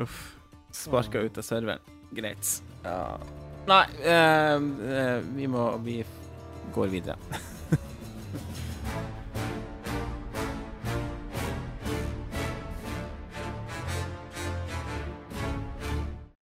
[0.00, 0.36] Uff.
[0.72, 1.80] Sparka ut av serveren.
[2.14, 2.62] Greit.
[2.84, 3.18] Ja.
[3.68, 6.04] Nei, uh, uh, vi må Vi
[6.74, 7.16] går videre.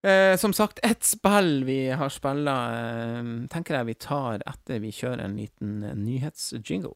[0.06, 4.92] Eh, som sagt, ett spill vi har spilla, eh, tenker jeg vi tar etter vi
[4.94, 6.94] kjører en liten eh, nyhetsjingle.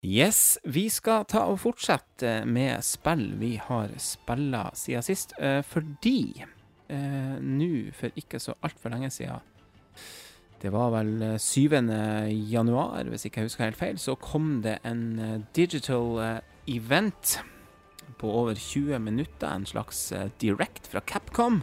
[0.00, 6.40] Yes, vi skal ta og fortsette med spill vi har spilla siden sist, eh, fordi
[6.40, 9.44] eh, nå, for ikke så altfor lenge siden
[10.62, 11.68] Det var vel eh, 7.
[12.48, 17.40] januar, hvis ikke jeg husker helt feil, så kom det en eh, digital eh, event
[18.18, 21.62] på over 20 minutter, en slags eh, direct fra Capcom,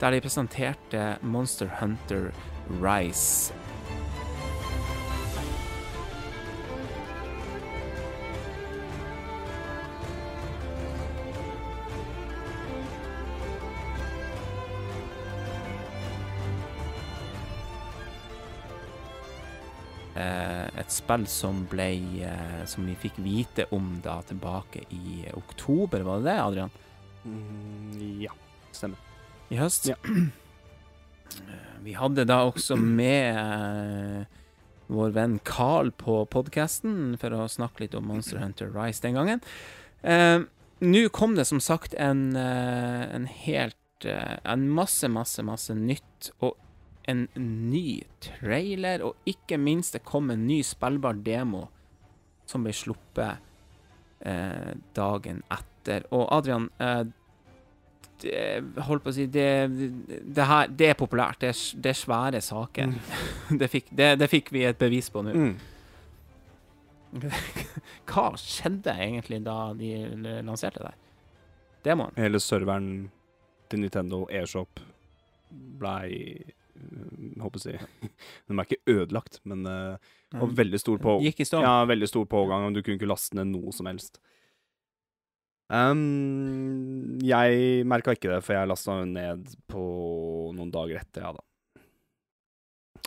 [0.00, 2.32] der de presenterte Monster Hunter
[2.82, 3.54] Rise.
[20.16, 21.88] Eh, et spill som ble
[22.26, 26.70] eh, Som vi fikk vite om da tilbake i oktober, var det det, Adrian?
[27.24, 28.32] Mm, ja,
[28.74, 28.98] stemmer.
[29.54, 29.86] I høst?
[29.92, 29.96] Ja.
[31.34, 34.42] Eh, Vi hadde da også med eh,
[34.92, 39.40] vår venn Carl på podkasten for å snakke litt om Monster Hunter Rise den gangen.
[40.02, 40.44] Eh,
[40.84, 46.28] Nå kom det som sagt en, en helt En masse, masse, masse nytt.
[46.44, 46.58] Og
[47.10, 51.66] en ny trailer, og ikke minst, det kom en ny spillbar demo
[52.48, 53.42] som ble sluppet
[54.24, 56.06] eh, dagen etter.
[56.16, 57.04] Og Adrian, eh,
[58.24, 58.40] det,
[58.86, 59.48] holdt på å si det,
[60.08, 61.42] det her Det er populært.
[61.42, 62.96] Det er, det er svære saker.
[63.60, 65.34] Det, fikk, det, det fikk vi et bevis på nå.
[65.34, 65.54] Mm.
[68.10, 69.92] Hva skjedde egentlig da de
[70.42, 70.94] lanserte det?
[71.84, 72.16] Demoen?
[72.16, 72.88] Hele serveren
[73.68, 74.80] til Nintendo eShop
[75.78, 76.54] blei
[77.40, 77.86] Håper jeg
[78.48, 79.96] Den er ikke ødelagt, men uh,
[80.34, 81.62] veldig stor på Gikk i stå?
[81.64, 84.20] Ja, veldig stor pågang, og du kunne ikke laste ned noe som helst.
[85.72, 89.84] Um, jeg merka ikke det, for jeg lasta ned på
[90.54, 91.44] noen dager etter, ja da.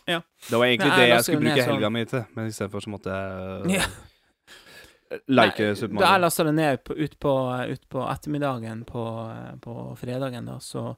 [0.07, 0.21] Ja.
[0.49, 2.91] Det var egentlig Nei, det jeg jeg skulle bruke helga mi til, men istedenfor så
[2.93, 3.87] måtte jeg Ja.
[5.27, 6.21] like Nei, Super Da jeg Mario.
[6.21, 7.33] lasta det ned utpå
[7.73, 9.03] ut, på, ettermiddagen på,
[9.61, 10.95] på fredagen, da, så eh,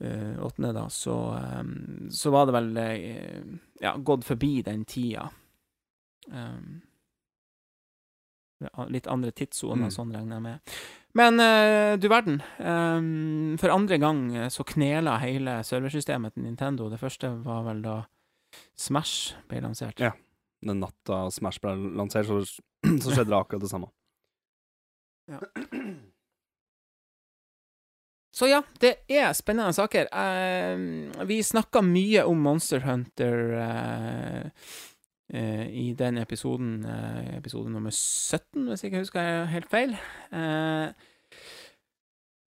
[0.00, 1.64] åttende, da, så, eh,
[2.10, 3.42] så var det vel eh,
[3.84, 5.26] ja, gått forbi den tida.
[6.30, 6.80] Um,
[8.92, 9.92] litt andre tidssoner, Mm.
[9.94, 10.74] sånn regner jeg med.
[11.16, 12.42] Men uh, du verden.
[12.58, 16.90] Um, for andre gang eh, så knela hele serversystemet til Nintendo.
[16.92, 17.96] Det første var vel da
[18.78, 19.98] Smash ble lansert.
[19.98, 20.12] Ja.
[20.62, 22.42] Den natta Smash ble lansert, så,
[22.84, 23.90] så skjedde det akkurat det samme.
[28.30, 30.06] Så ja, det er spennende saker.
[30.14, 34.66] Uh, vi snakka mye om Monster Hunter uh,
[35.34, 36.84] uh, i den episoden,
[37.34, 39.96] episode nummer 17, hvis jeg ikke husker helt feil.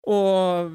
[0.02, 0.72] Og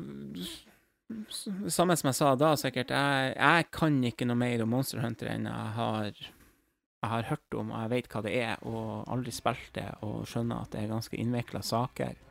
[1.72, 2.91] samme som jeg sa da, sikkert.
[2.91, 7.60] Jeg, jeg kan ikke noe mer om Monster Hunter enn jeg har, jeg har hørt
[7.60, 10.84] om, og jeg vet hva det er, og aldri spilt det, og skjønner at det
[10.84, 12.26] er ganske innvikla saker.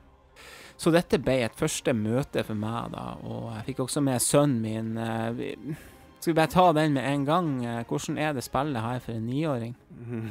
[0.76, 4.60] Så dette ble et første møte for meg, da, og jeg fikk også med sønnen
[4.60, 4.98] min.
[4.98, 5.76] eh,
[6.20, 7.48] Skal vi bare ta den med en gang?
[7.64, 9.74] Eh, Hvordan er det spillet her for en niåring?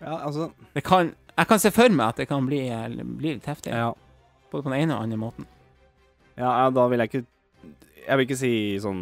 [0.00, 3.32] Ja, altså Det kan, jeg kan se for meg at det kan bli, eh, bli
[3.36, 3.92] litt heftig, ja.
[4.52, 5.46] både på den ene og den andre måten.
[6.36, 7.24] ja, da vil jeg ikke
[8.06, 9.00] Jeg vil ikke si sånn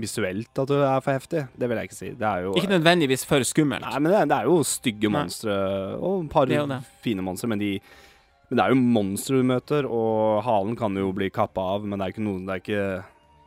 [0.00, 1.40] visuelt at det er for heftig.
[1.60, 2.10] Det vil jeg ikke si.
[2.16, 3.82] Det jo Ikke nødvendigvis for skummelt.
[3.84, 5.52] Nei, men det, er- det er jo stygge monstre
[5.98, 6.46] og et par
[7.02, 7.72] fine monstre, men de
[8.50, 11.96] men det er jo monstre du møter, og halen kan jo bli kappa av, men
[12.00, 12.84] det er ikke noen Det er ikke,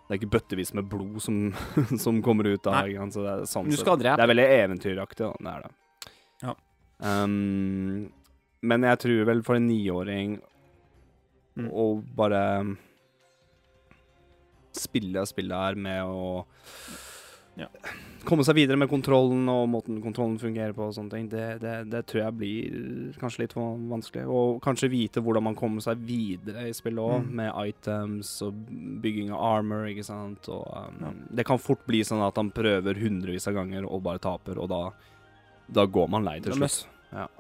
[0.08, 1.42] det er ikke bøttevis med blod som,
[2.06, 2.96] som kommer ut av Nei.
[3.12, 4.16] så det er sånn Du skal drepe.
[4.22, 5.34] Det er veldig eventyraktig, da.
[5.44, 6.14] Det er det.
[6.48, 6.56] Ja.
[7.04, 8.08] Um,
[8.64, 10.40] men jeg tror vel for en niåring
[11.54, 11.68] Mm.
[11.70, 11.84] å
[12.18, 12.40] bare
[14.74, 16.46] spille spillet her med å
[17.56, 17.68] Ja.
[18.26, 21.74] komme seg videre med kontrollen og måten kontrollen fungerer på og sånne ting, det, det,
[21.92, 24.24] det tror jeg blir kanskje litt for vanskelig.
[24.26, 27.34] Og kanskje vite hvordan man kommer seg videre i spillet òg, Mm.
[27.36, 28.54] med items og
[29.04, 30.50] bygging av armor, ikke sant.
[30.50, 31.12] Og um, Ja.
[31.42, 34.70] det kan fort bli sånn at han prøver hundrevis av ganger og bare taper, og
[34.70, 34.82] da,
[35.70, 36.88] da går man lei til Da slutt.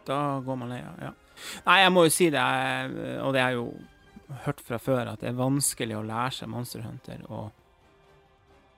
[0.05, 1.14] Da går man lei ja.
[1.66, 2.43] Nei, jeg må jo si det,
[3.24, 3.74] og det er jo
[4.45, 7.24] hørt fra før, at det er vanskelig å lære seg Monster Hunter.
[7.30, 7.49] Og,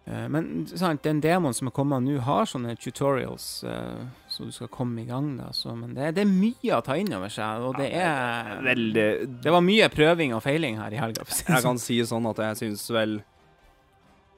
[0.05, 4.69] men sant, den demoen som er kommet nå, har sånne tutorials, eh, så du skal
[4.69, 5.31] komme i gang.
[5.39, 5.49] da.
[5.55, 9.07] Så, men det, det er mye å ta inn over seg, og det er Veldig
[9.41, 11.25] Det var mye prøving og feiling her i helga.
[11.25, 11.61] Jeg sånn.
[11.65, 13.17] kan si sånn at jeg syns vel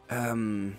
[0.07, 0.71] um,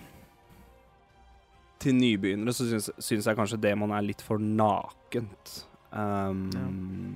[1.84, 5.58] Til nybegynnere så syns, jeg kanskje demoen er litt for nakent.
[5.92, 6.48] Ehm,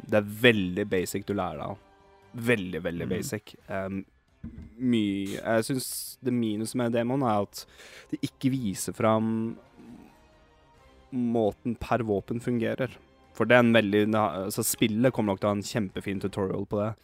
[0.05, 1.89] Det er veldig basic du lærer deg.
[2.33, 3.13] Veldig, veldig mm.
[3.17, 3.57] basic.
[3.69, 4.05] Um,
[4.83, 7.65] mye Jeg syns det minus med demon er at
[8.11, 9.57] det ikke viser fram
[11.13, 12.91] måten per våpen fungerer.
[13.37, 14.03] For det er en veldig
[14.53, 16.95] Så spillet kommer nok til å ha en kjempefin tutorial på det.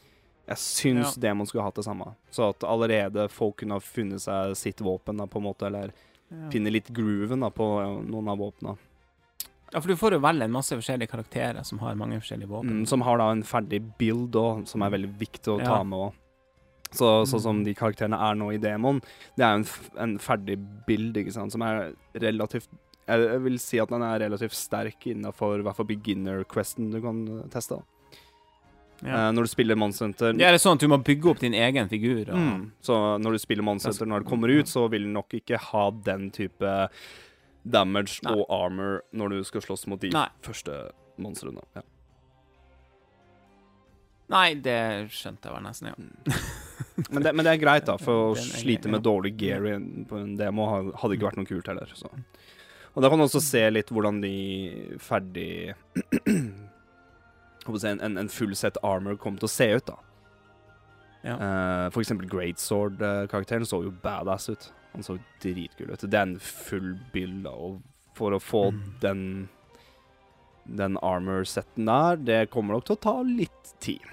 [0.48, 1.20] Jeg syns Ja.
[1.28, 2.14] demon skulle hatt det samme.
[2.30, 5.92] Så at allerede folk kunne ha funnet seg sitt våpen, da, på en måte, eller
[6.30, 6.48] Ja.
[6.50, 8.78] finne litt grooven da, på eh, noen av våpna.
[9.72, 12.70] ja, for du får jo velge en masse forskjellige karakterer som har mange forskjellige våpen.
[12.82, 15.98] Mm, som har da en ferdig build òg, som er veldig viktig å ta med
[15.98, 16.12] òg.
[16.90, 19.02] Så, sånn som de karakterene er nå i demon,
[19.36, 19.66] det er jo en,
[20.04, 22.70] en ferdig bild ikke sant, som er relativt
[23.08, 27.22] Jeg vil si at den er relativt sterk innafor hva hvert fall beginner-questen du kan
[27.52, 27.80] teste.
[29.04, 29.28] Ja.
[29.28, 31.38] Uh, når du spiller Monster Ja, Ja, er det sånn at du må bygge opp
[31.44, 32.24] din egen figur?
[32.32, 35.36] Og, mm, Så når du spiller Monster når det kommer ut, så vil den nok
[35.38, 36.72] ikke ha den type
[37.68, 38.32] damage Nei.
[38.34, 40.28] og armor når du skal slåss mot de Nei.
[40.42, 41.62] første monstrene.
[41.76, 41.82] Ja.
[44.28, 44.78] Nei, det
[45.14, 46.38] skjønte jeg vel nesten, ja.
[47.08, 49.62] Men det, men det er greit, da, for å slite med dårlig gear
[50.10, 50.64] på en demo
[50.98, 51.90] hadde ikke vært noe kult heller.
[51.94, 52.10] Så.
[52.90, 54.32] Og da kan du også se litt hvordan de
[55.02, 55.76] ferdig
[57.68, 59.98] en, en, en full set armor kommer til å se ut, da.
[61.22, 61.36] Ja.
[61.38, 64.68] Uh, for eksempel Greatsword-karakteren så jo badass ut.
[64.96, 66.02] Han så dritkul ut.
[66.02, 67.78] Det er en full bill, da, og
[68.18, 68.82] for å få Mm.
[69.00, 69.24] den
[70.68, 74.04] den armor-setten der, det kommer nok til å ta litt tid.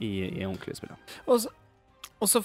[0.00, 0.10] I,
[0.40, 0.92] i ordentlige spill.
[1.26, 1.48] Og så,
[2.22, 2.42] og så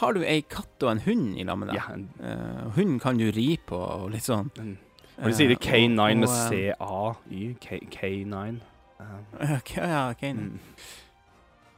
[0.00, 1.76] har du ei katt og en hund i lag med deg.
[1.76, 1.96] Ja,
[2.30, 4.50] Eh, hunden kan du ri på og litt sånn.
[4.58, 4.76] Mm.
[5.20, 7.54] Og de sier det Eh, K9 og- med og, eh, C-A-Y.
[7.60, 8.60] K- K9.
[9.00, 10.22] Uh, Ok, ja, ok.
[10.22, 10.58] mm.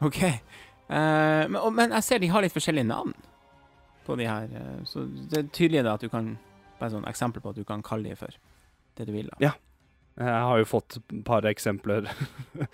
[0.02, 0.18] Ok.
[0.90, 3.12] Uh, men, men jeg ser de har litt forskjellige navn
[4.06, 4.48] på de her.
[4.84, 6.38] så det er tydelig da at du kan
[6.80, 8.26] Bare sånn eksempel på at du kan kalle de for
[8.96, 9.28] det du vil.
[9.30, 9.36] da.
[9.38, 9.52] Ja.
[10.18, 12.08] Jeg har jo fått et par eksempler.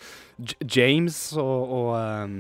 [0.77, 1.91] James og, og
[2.25, 2.39] um,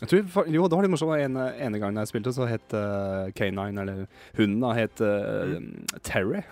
[0.00, 1.16] jeg tror, Jo, det var litt morsomt.
[1.18, 4.04] En ene gangen jeg spilte, så het uh, K9, eller
[4.38, 5.58] hunden, da, het uh,
[6.06, 6.44] Terry.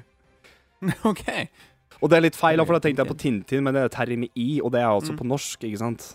[1.10, 1.24] OK.
[2.00, 4.16] Og det er litt feil, for da tenkte jeg på Tintin, men det er Terry
[4.18, 5.18] med I, og det er altså Mm.
[5.20, 6.06] på norsk, ikke sant?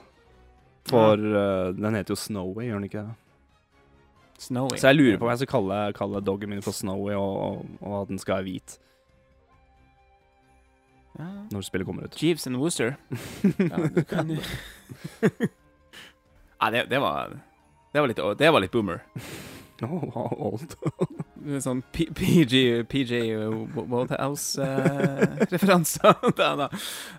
[0.89, 3.13] For uh, den heter jo Snowy, gjør den ikke det?
[4.43, 4.75] Snowy.
[4.77, 7.77] Så jeg lurer på om jeg skal kalle, kalle doggen min for Snowy, og, og,
[7.81, 8.75] og at den skal være hvit
[11.15, 11.25] Ja.
[11.51, 12.23] når spillet kommer ut.
[12.23, 12.95] Jeeves and Wooster.
[13.57, 13.77] Ja,
[14.09, 14.27] kan
[16.71, 17.29] det, det var
[17.93, 18.99] det var, litt, det var litt boomer.
[19.83, 20.71] Oh, old.
[21.43, 23.35] Er Sånn P- PG, PG
[23.75, 26.15] Wodehouse-referanser.
[26.23, 26.69] Uh, da.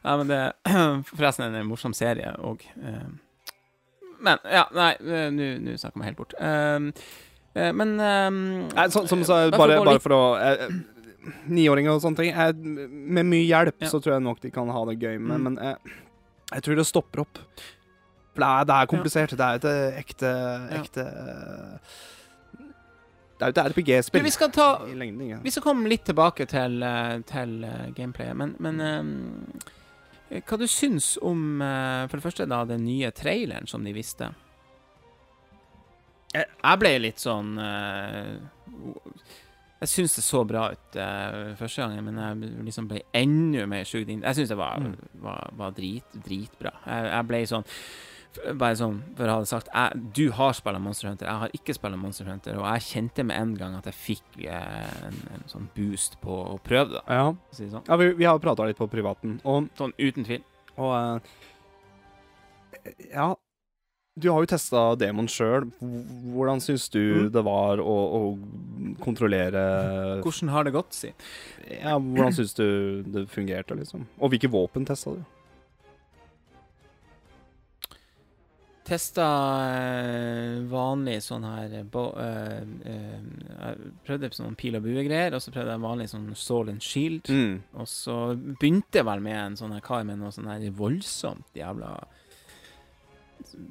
[0.00, 0.52] Ja, men det
[1.10, 2.64] Forresten en morsom serie òg.
[4.24, 6.32] Men Ja, nei, eh, nå snakker vi helt bort.
[6.40, 6.92] Um,
[7.54, 10.64] eh, men um, Nei, så, som sa, bare bare, for å eh,
[11.48, 12.56] Niåringer og sånne ting jeg,
[13.16, 13.88] Med mye hjelp Ja.
[13.92, 15.42] så tror jeg nok de kan ha det gøy med, Mm.
[15.48, 15.94] men jeg,
[16.52, 17.38] jeg tror det stopper opp.
[18.36, 19.30] For det er, det er komplisert.
[19.36, 20.80] Det er et eh, ekte Ja.
[20.82, 21.78] Ekte eh,
[23.36, 24.68] Det er jo et RPG-spill vi skal ta.
[24.88, 25.38] Ja.
[25.44, 29.60] Vi skal komme litt tilbake til, eh, til eh, gameplayet, men, men um,
[30.30, 34.30] hva du syns om eh, for det første da den nye traileren som de viste?
[36.34, 38.34] Jeg, ble litt sånn eh,
[39.80, 43.84] Jeg syns det så bra ut uh, første gangen, men jeg liksom ble enda mer
[43.84, 44.22] sugd inn.
[44.24, 44.94] Jeg syns det var, Mm.
[45.20, 46.72] var, var drit, dritbra.
[46.86, 47.66] Jeg, jeg ble sånn
[48.60, 51.52] bare sånn, for å ha det sagt jeg, Du har spilt Monster Hunter, jeg har
[51.56, 55.16] ikke spilt Monster Hunter, og jeg kjente med en gang at jeg fikk uh, en,
[55.32, 57.02] en sånn boost på å prøve det.
[57.08, 57.30] Ja.
[57.56, 57.84] Si sånn.
[57.88, 60.44] ja, vi, vi har prata litt på privaten, og, sånn uten tvil.
[60.76, 61.18] og uh,
[63.08, 63.30] Ja,
[64.16, 65.66] du har jo testa Demon sjøl.
[65.80, 67.32] Hvordan syns du Mm.
[67.32, 71.12] det var å, å kontrollere Hvordan har det gått, si?
[71.68, 74.06] Ja, hvordan syns du det fungerte, liksom?
[74.18, 75.24] Og hvilke våpen testa du?
[78.86, 79.24] Testa
[79.74, 85.50] eh, vanlig sånn her bo, øh, øh, Jeg prøvde sånn pil og bue-greier, og så
[85.50, 87.26] prøvde jeg vanlig sånn soul and shield.
[87.26, 87.56] Mm.
[87.82, 91.50] Og så begynte jeg vel med en sånn her kar med noe sånn her voldsomt
[91.58, 91.96] jævla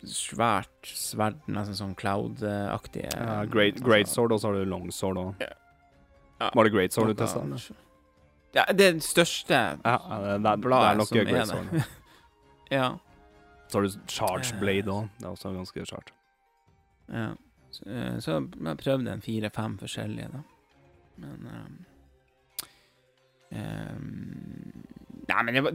[0.10, 5.22] svært sverd, nesten sånn cloud-aktige Ja, great, great sword, og så har du long sword
[5.22, 5.44] òg.
[5.44, 5.54] Ja.
[6.40, 6.50] Ja.
[6.52, 7.44] Var det great sword du testa?
[8.56, 11.86] Ja, det største Ja, ja, det, det, det bladet er som er great det.
[12.78, 12.90] ja.
[13.68, 15.10] Så har du charge blade òg.
[15.20, 16.12] Det er også ganske chart.
[17.12, 17.32] Ja.
[17.72, 20.44] Så, eh, så jeg prøvde en fire-fem forskjellige, da.
[21.16, 21.76] Men um,
[23.52, 24.86] ehm,
[25.28, 25.72] Nei, men det var,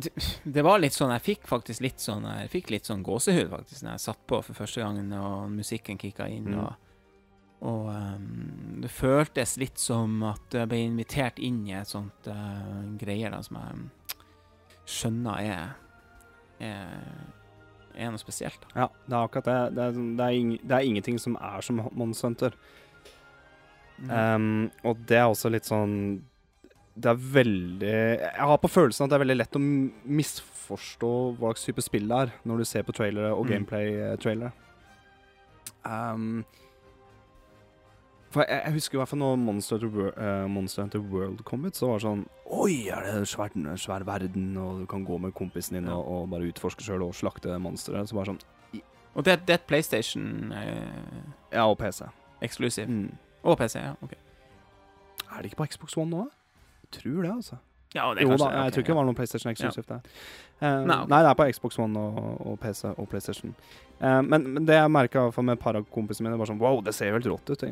[0.57, 3.83] det var litt sånn Jeg fikk faktisk litt sånn Jeg fikk litt sånn gåsehud, faktisk,
[3.83, 6.63] når jeg satt på for første gangen, og musikken kicka inn, Mm.
[6.67, 6.87] og
[7.61, 12.87] og um, det føltes litt som at jeg ble invitert inn i et sånt uh,
[12.97, 14.15] greier da, som jeg
[14.89, 15.75] skjønner er,
[16.65, 17.03] er,
[18.01, 18.65] er noe spesielt.
[18.65, 18.87] Da.
[18.87, 19.59] Ja, det er akkurat det.
[19.77, 22.57] Det er, sånn- det er, ing, det er ingenting som er som Monsunter.
[24.01, 24.09] Mm.
[24.09, 25.99] Um, og det er også litt sånn
[27.01, 29.61] Det er veldig Jeg har på følelsen at det er veldig lett å
[30.21, 33.53] misforstå hva slags type spill det er, når du ser på trailere og Mm.
[33.53, 34.51] gameplay-trailere.
[35.85, 36.45] Um,
[38.31, 41.41] for jeg, jeg husker i hvert fall når Monster Hunter, Wor- eh, Monster Hunter World
[41.45, 45.05] kom ut, så var det sånn Oi, er det svær, svær verden, og du kan
[45.07, 45.95] gå med kompisen din Ja.
[45.97, 48.03] og, og bare utforske sjøl og slakte monstre.
[48.07, 48.41] Så bare sånn
[49.17, 52.05] Og det, det er et PlayStation uh, Ja, og PC.
[52.43, 52.87] eksklusiv.
[52.89, 53.11] Mm.
[53.43, 53.95] Og PC, ja.
[54.03, 54.13] ok.
[55.31, 56.23] Er det ikke på Xbox One nå?
[56.27, 56.40] Jeg
[56.99, 57.59] tror det, altså.
[57.95, 60.03] Ja, det er Jo da, jeg okay, tror ikke det var noen PlayStation eksklusivt der.
[60.61, 61.09] Uh, Nei, okay.
[61.11, 63.55] Nei, det er på Xbox One og, og PC og PlayStation.
[64.01, 66.79] Uh, men, men det jeg merka med et par av kompisene mine, var sånn Wow,
[66.87, 67.65] det ser jo helt rått ut.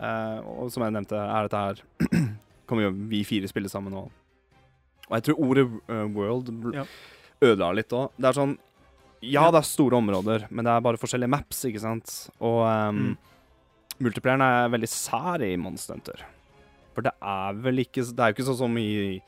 [0.00, 0.38] Uh.
[0.60, 1.82] Og som jeg nevnte, er dette her
[2.70, 4.04] Kommer jo vi fire spille sammen nå.
[5.08, 5.64] Og jeg tror ordet
[6.14, 6.84] world Ja.
[7.42, 8.12] ødela litt òg.
[8.14, 8.52] Det er sånn
[9.26, 12.12] Ja, det er store områder, men det er bare forskjellige maps, ikke sant?
[12.38, 13.16] Og um, Mm.
[14.00, 16.22] multiplayeren er veldig sær i Monster Hunter.
[17.00, 19.20] For det er vel ikke Det er jo ikke sånn som i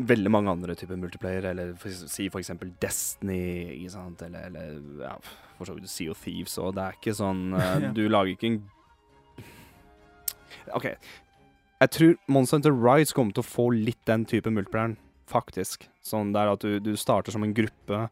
[0.00, 5.02] veldig mange andre typer multiplayer, eller for, si for eksempel Destiny, ikke sant, eller, eller
[5.04, 5.10] ja,
[5.58, 8.48] for så vidt Sea of Thieves, og det er ikke sånn uh, Du lager ikke
[8.48, 8.56] en
[10.72, 10.86] OK.
[11.84, 14.96] Jeg tror Monster Hunter Rise kommer til å få litt den type multiplayeren,
[15.28, 15.84] faktisk.
[16.00, 18.06] Sånn der at du, du starter som en gruppe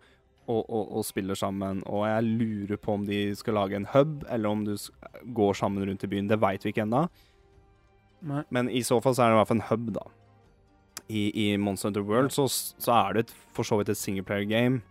[0.45, 4.23] og, og, og spiller sammen, og jeg lurer på om de skal lage en hub,
[4.29, 4.77] eller om du
[5.41, 6.29] går sammen rundt i byen.
[6.29, 7.07] Det veit vi ikke ennå.
[8.21, 8.43] Nei.
[8.51, 10.07] Men i så fall så er det i hvert fall en hub, da.
[11.09, 14.49] I, i Monster Hunter World så, så er det et, for så vidt et singleplayer
[14.49, 14.83] game.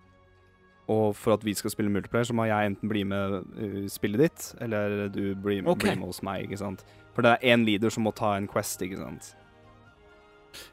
[0.88, 4.24] Og for at vi skal spille multiplayer, så må jeg enten bli med uh, spillet
[4.24, 5.92] ditt, eller du blir, okay.
[5.92, 6.86] blir med hos meg, ikke sant.
[7.14, 9.34] For det er én leader som må ta en Quest, ikke sant.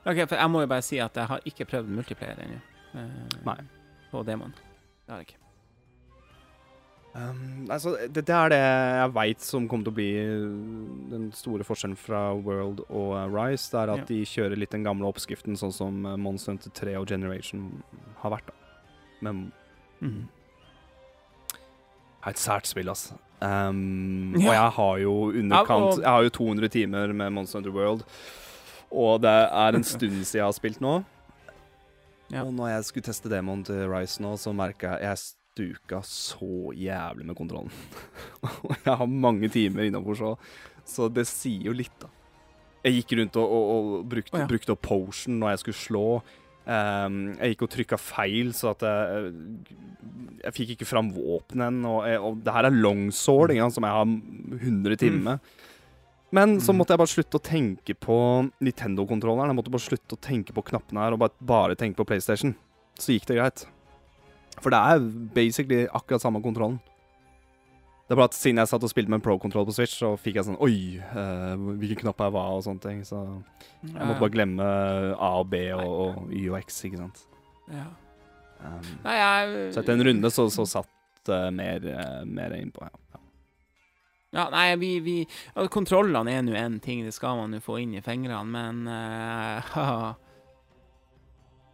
[0.07, 2.61] Ok, for jeg må jo bare si at jeg har ikke prøvd multiplayer ennå.
[2.95, 3.59] Uh, Nei.
[4.13, 4.55] På demoen.
[4.55, 5.44] Det har jeg ikke.
[7.15, 10.09] Um, altså, det, det er det jeg veit som kommer til å bli
[11.13, 13.69] den store forskjellen fra World og uh, Rise.
[13.71, 14.05] Det er at Ja.
[14.09, 17.69] de kjører litt den gamle oppskriften, sånn som uh, Monster Hunter 3 og Generation
[18.23, 18.47] har vært.
[18.51, 18.53] da.
[19.23, 19.53] Men
[20.01, 20.27] Mhm.
[21.53, 23.15] det er et sært spill, altså.
[23.41, 24.49] Um, Ja.
[24.49, 28.05] Og jeg har jo underkant Jeg har jo 200 timer med Monster Hunter World,
[28.91, 31.05] og det er en stund siden jeg har spilt nå.
[32.31, 32.43] Ja.
[32.43, 35.19] Og når jeg skulle teste demoen til Rise nå, så merka jeg jeg
[35.55, 37.71] stuka så jævlig med kontrollen.
[38.43, 40.33] Og jeg har mange timer innafor, så,
[40.85, 42.11] så det sier jo litt, da.
[42.85, 44.49] Jeg gikk rundt og, og, og brukte, oh, ja.
[44.51, 46.07] brukte potion når jeg skulle slå.
[46.65, 49.31] Um, jeg gikk og trykka feil, så at jeg,
[50.43, 51.95] jeg fikk ikke fram våpenet ennå.
[52.03, 54.13] Og, jeg- og det her er longsword, ikke som jeg har
[54.59, 55.55] 100 timer med.
[56.35, 56.81] Men så Mm.
[56.83, 58.19] måtte jeg bare slutte å tenke på
[58.61, 59.53] Nintendo-kontrolleren.
[59.53, 62.57] Jeg måtte bare slutte å tenke på knappene her, og bare, bare tenke på PlayStation.
[62.99, 63.65] Så gikk det greit.
[64.61, 66.81] For det er basically akkurat samme kontrollen.
[68.05, 70.11] Det er bare at siden jeg satt og spilte med en pro-kontroll på Switch, så
[70.21, 72.99] fikk jeg sånn Oi, uh, hvilken knapp er hva, og sånne ting.
[73.09, 73.21] Så
[73.81, 74.67] jeg måtte bare glemme
[75.15, 77.25] A og B og, og Y og X, ikke sant.
[77.73, 77.89] ja.
[78.65, 82.87] Um, Nei, jeg så etter en runde så, så satt uh, mer, uh, mer innpå,
[82.87, 83.19] ja.
[84.39, 84.45] ja.
[84.55, 87.93] Nei, vi, vi ja, Kontrollene er nå én ting, det skal man jo få inn
[87.99, 90.07] i fingrene, men uh, uh,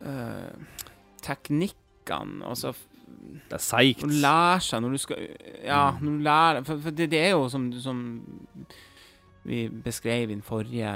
[0.01, 0.53] Eh,
[2.05, 2.73] Teknikkene, Og så
[3.51, 4.03] Det er seigt.
[4.05, 5.17] Å lære seg når du skal
[5.65, 6.01] Ja, Mm.
[6.03, 8.31] når du lærer For, for det, det er jo som, som
[9.43, 10.91] vi beskrev i den forrige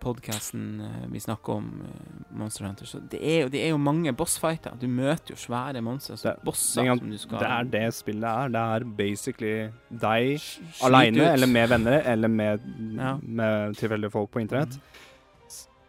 [0.00, 4.12] podkasten vi snakka om eh, Monster Hunter, så det er, jo, det er jo mange
[4.12, 4.76] bossfighter.
[4.80, 8.52] Du møter jo svære monstre, bosser det som du skal Det er det spillet er.
[8.52, 9.54] Det er basically
[9.90, 10.44] deg
[10.84, 12.60] aleine, eller med venner, eller med,
[12.98, 13.16] Ja.
[13.22, 14.76] med tilfeldige folk på internett.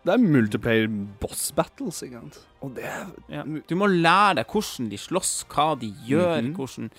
[0.07, 0.87] Det er multiplayer
[1.19, 2.37] boss battles, ikke sant.
[2.63, 3.43] Og det er Ja.
[3.43, 6.53] Du må lære deg hvordan de slåss, hva de gjør, Mhm.
[6.55, 6.91] hvordan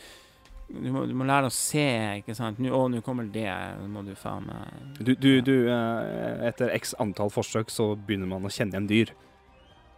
[0.69, 1.87] du må, du må lære å se,
[2.21, 2.59] ikke sant.
[2.61, 3.49] Nå, å, nå kommer det,
[3.81, 8.29] nå må du faen meg Du, du, du eh, Etter x antall forsøk så begynner
[8.29, 9.15] man å kjenne igjen dyr.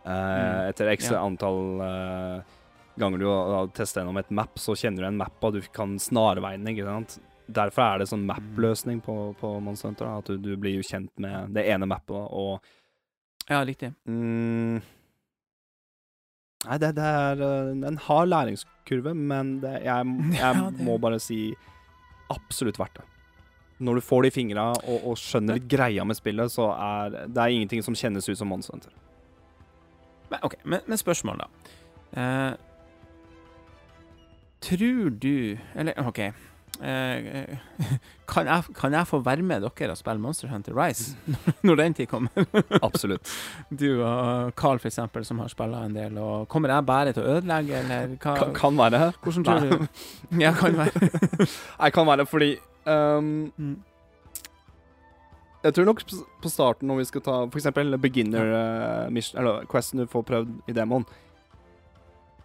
[0.07, 0.69] Eh, Mm.
[0.71, 1.25] Etter x Ja.
[1.27, 2.43] antall eh,
[2.99, 6.69] ganger du har testa gjennom et map, så kjenner du igjen mappa, du kan snarveiene,
[6.71, 7.19] ikke sant.
[7.51, 11.11] Derfor er det sånn map-løsning på, på Monster Hunter, at du, du blir jo kjent
[11.19, 12.61] med det ene mappet, og
[13.51, 13.93] Ja, riktig.
[14.07, 14.81] mm,
[16.61, 21.19] Nei, det, det er eh, En hard læringskurve, men det, jeg, jeg Ja, må bare
[21.23, 21.55] si
[22.31, 23.07] absolutt verdt det.
[23.81, 27.15] Når du får det i fingra og, og skjønner litt greia med spillet, så er
[27.33, 28.93] det er ingenting som kjennes ut som Monster Hunter.
[30.31, 31.49] Men, OK, men, men spørsmål, da.
[32.21, 32.53] Eh,
[34.61, 36.21] tror du Eller OK.
[36.81, 37.59] Eh,
[38.31, 41.13] kan, jeg, kan jeg få være med dere og spille Monster Hunter Rise
[41.67, 42.47] når den tid kommer?
[42.87, 43.29] Absolutt.
[43.69, 46.17] Du og Carl, eksempel, som har spilla en del.
[46.19, 48.35] Og kommer jeg bare til å ødelegge, eller hva?
[48.41, 49.03] Kan, kan være.
[49.21, 49.69] Hvordan tror Nei.
[49.71, 49.87] du?
[50.41, 51.07] Ja, kan være.
[51.51, 52.51] jeg kan være fordi
[52.89, 53.77] um, Mm.
[55.61, 55.99] Jeg tror nok
[56.41, 60.55] på- starten, når vi skal ta eksempel beginner uh, mission, eller questen du får prøvd
[60.73, 61.05] i demoen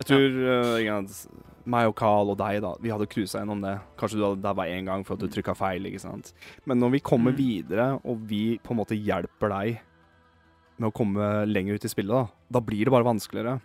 [0.02, 1.30] Jeg tror uh, ikke sant,
[1.66, 3.76] meg og Carl og deg, da, vi hadde cruisa gjennom det.
[3.98, 6.34] Kanskje du hadde dabba én gang for at du trykka feil, ikke sant.
[6.66, 7.38] Men når vi kommer Mm.
[7.38, 9.80] videre, og vi på en måte hjelper deg
[10.78, 13.60] med å komme lenger ut i spillet, da, da blir det bare vanskeligere.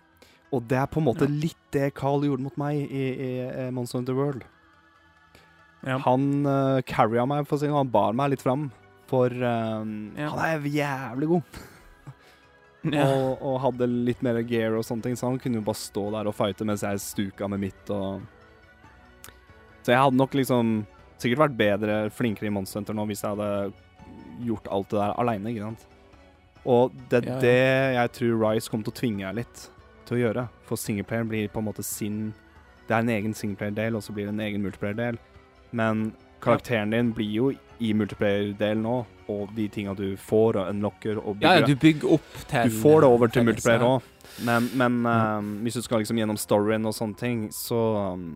[0.51, 3.29] Og det er på en måte litt det Carl gjorde mot meg i, i,
[3.67, 4.43] i Monster Hunter World.
[5.85, 5.97] Ja.
[6.05, 7.85] Han uh, carria meg, for å si det sånn.
[7.85, 8.69] Han bar meg litt fram.
[9.09, 10.29] For um, Ja.
[10.29, 11.61] han er jævlig god.
[12.89, 13.05] Ja.
[13.13, 16.07] Og, og hadde litt mer gear og sånne ting, så han kunne jo bare stå
[16.15, 18.23] der og fighte mens jeg stuka med mitt og
[19.83, 20.71] Så jeg hadde nok liksom
[21.21, 23.73] sikkert vært bedre, flinkere i Monster Hunter nå hvis jeg hadde
[24.47, 25.85] gjort alt det der aleine, ikke sant.
[26.65, 27.39] Og det er Ja, ja.
[27.41, 29.61] det jeg tror Rise kommer til å tvinge deg litt
[30.05, 30.47] til å gjøre.
[30.65, 32.33] For singleplayeren blir på en måte sin
[32.87, 35.17] Det er en egen singleplayer-del, og så blir det en egen multiplayer-del.
[35.71, 36.11] Men
[36.43, 38.95] karakteren din blir jo i multiplayer-delen nå,
[39.31, 42.79] og de tinga du får og unlocker og bygger ja, du bygger opp til du
[42.83, 44.09] får det over til multiplayer òg,
[44.47, 47.79] men, men um, hvis du skal liksom gjennom storyen og sånne ting, så
[48.15, 48.27] um,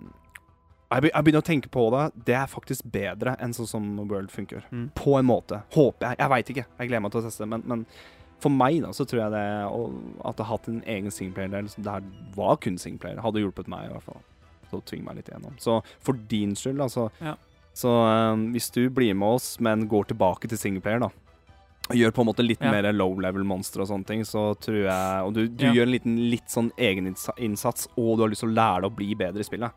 [0.92, 2.04] jeg, begynner å tenke på det.
[2.28, 4.68] Det er faktisk bedre enn sånn som World funker.
[4.72, 4.90] Mm.
[4.96, 5.64] På en måte.
[5.76, 6.20] Håper jeg.
[6.22, 6.68] Jeg veit ikke.
[6.78, 7.48] Jeg gleder meg til å teste.
[7.50, 7.84] Men, men
[8.44, 11.98] for meg, da, så tror jeg det at det har hatt en egen singleplayer-del det
[11.98, 14.22] her var kun singleplayer, hadde hjulpet meg i hvert fall.
[14.70, 15.58] Så tving meg litt igjennom.
[15.62, 17.10] Så for din skyld, altså.
[17.24, 17.36] Ja.
[17.76, 21.10] Så um, hvis du blir med oss, men går tilbake til singleplayer, da.
[21.86, 22.72] Og gjør på en måte litt Ja.
[22.72, 25.74] mer low level monster og sånne ting, så tror jeg Og du, du Ja.
[25.74, 28.96] gjør en liten litt sånn egeninnsats, og du har lyst til å lære deg å
[28.96, 29.72] bli bedre i spillet.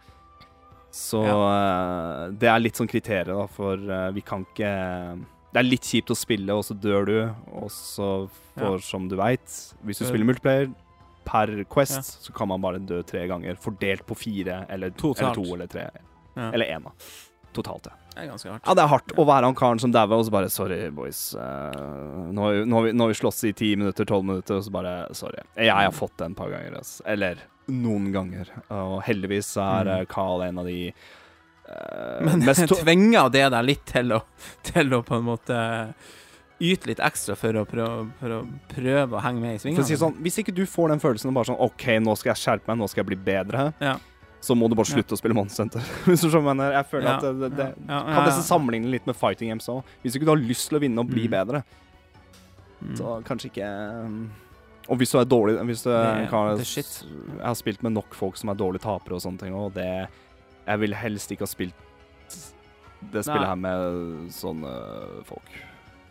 [0.90, 4.70] Så eh, det er litt sånn kriterier, da, for uh, vi kan ikke
[5.52, 7.18] Det er litt kjipt å spille, og så dør du,
[7.52, 9.44] og så får, som du veit
[9.84, 10.70] Hvis du spiller multiplayer
[11.28, 12.00] per Quest, Ja.
[12.24, 15.90] så kan man bare dø tre ganger, fordelt på fire eller, eller to eller tre.
[16.34, 16.50] Ja.
[16.54, 16.90] Eller én, da.
[17.56, 17.92] Totalt, ja.
[18.14, 18.64] Det er ganske hardt.
[18.66, 21.34] Ja, det er hardt å være han karen som dauer, og så bare Sorry, boys.
[21.34, 21.76] eh,
[22.34, 24.56] nå, har vi- nå, har vi, nå har vi slåss i ti minutter, tolv minutter,
[24.58, 25.38] og så bare Sorry.
[25.56, 27.00] Jeg har fått det en par ganger, altså.
[27.06, 27.36] Eller
[27.68, 28.48] noen ganger.
[28.70, 30.00] Og heldigvis er Mm.
[30.00, 30.92] eh, Carl en av de
[31.68, 34.22] uh, Men mest tvinger det deg litt til å,
[34.64, 35.58] til å på en måte
[36.60, 38.38] yte litt ekstra for å prøve, for å,
[38.72, 39.84] prøve å henge med i svingene?
[39.86, 42.40] si sånn, Hvis ikke du får den følelsen av bare sånn OK, nå skal jeg
[42.42, 43.96] skjerpe meg, nå skal jeg bli bedre, Ja.
[44.40, 45.66] Så må du bare slutte å spille Monster.
[46.06, 48.26] Hvis du skjønner jeg føler Ja, at det, det, det ja, ja, kan ja.
[48.28, 49.82] nesten sammenligne litt med fighting games òg.
[50.04, 51.30] Hvis ikke du har lyst til å vinne og bli Mm.
[51.38, 51.64] bedre,
[52.78, 52.92] Mm.
[52.94, 53.68] så kanskje ikke
[54.06, 54.30] um,
[54.88, 56.84] Og hvis du er dårlig hvis du Det- kan, det er.
[56.86, 60.08] Jeg har spilt med nok folk som er dårlige tapere og sånne ting, og det
[60.64, 61.74] Jeg vil helst ikke ha spilt
[63.12, 63.48] det spillet Nei.
[63.48, 64.70] her med sånne
[65.24, 65.50] folk.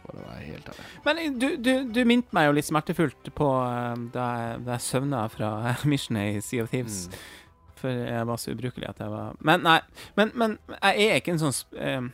[0.04, 0.86] For å være helt ærlig.
[1.06, 4.86] Men du, du, du minte meg jo litt smertefullt på eh, da jeg, da jeg
[4.86, 5.50] søvna fra
[5.86, 7.08] Mission i Sea of Thieves.
[7.08, 7.18] Mm.
[7.78, 9.80] For jeg var så ubrukelig at jeg var Men nei,
[10.18, 12.08] men, men jeg er ikke en sånn eh,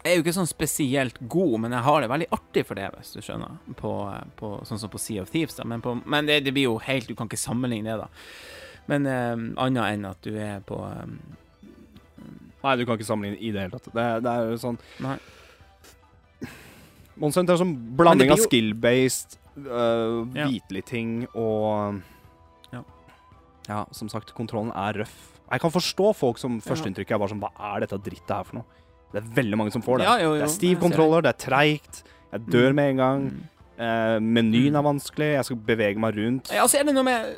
[0.00, 2.88] Jeg er jo ikke sånn spesielt god, men jeg har det veldig artig for det,
[2.96, 3.58] hvis du skjønner.
[3.78, 5.66] På, eh, på, sånn som på Sea of Thieves, da.
[5.68, 8.88] Men, på, men det, det blir jo helt Du kan ikke sammenligne det, da.
[8.90, 9.34] Men eh,
[9.66, 11.04] annet enn at du er på eh,
[12.60, 13.92] Nei, du kan ikke sammenligne i det hele tatt.
[13.94, 15.18] Det, det er jo sånn Nei.
[17.20, 18.36] Monster Hunter er sånn blanding jo...
[18.36, 19.36] av skill-based,
[19.66, 20.48] uh, Ja.
[20.88, 22.00] ting og.
[23.70, 25.16] Ja, som sagt, kontrollen er røff.
[25.50, 28.60] Jeg kan forstå folk som førsteinntrykket er bare sånn Hva er dette drittet her for
[28.60, 28.64] noe?
[29.10, 30.06] Det er veldig mange som får det.
[30.06, 32.02] Ja, jo, jo, det er stiv kontroller, det er treigt.
[32.30, 32.74] Jeg dør Mm.
[32.78, 33.24] med en gang.
[33.30, 33.40] Mm.
[33.80, 35.30] Eh, menyen er vanskelig.
[35.34, 36.50] Jeg skal bevege meg rundt.
[36.52, 37.36] Ja, altså, er det noe med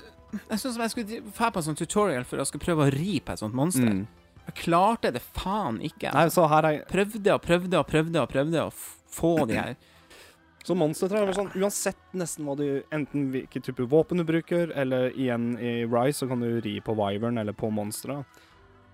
[0.51, 3.21] Jeg syns jeg skulle dra på en sånn tutorial for å skulle prøve å ri
[3.21, 3.85] på et sånt monster.
[3.85, 4.07] Mm.
[4.49, 6.13] Jeg klarte det faen ikke.
[6.13, 8.73] Nei, så her er Prøvde og prøvde og prøvde og prøvde å
[9.13, 9.77] få de her
[10.63, 15.11] Så Monster er sånn Uansett nesten hva du Enten hvilken type våpen du bruker, eller
[15.11, 18.23] igjen i Rise så kan du ri på Viveren eller på monstre.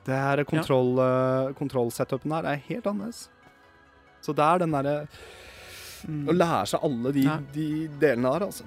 [0.08, 3.26] Det her er kontroll, eh, kontrollsetupen her er helt annerledes.
[4.24, 4.96] Så det er den derre
[6.08, 7.68] Å lære seg alle de, de
[8.00, 8.64] delene her, altså.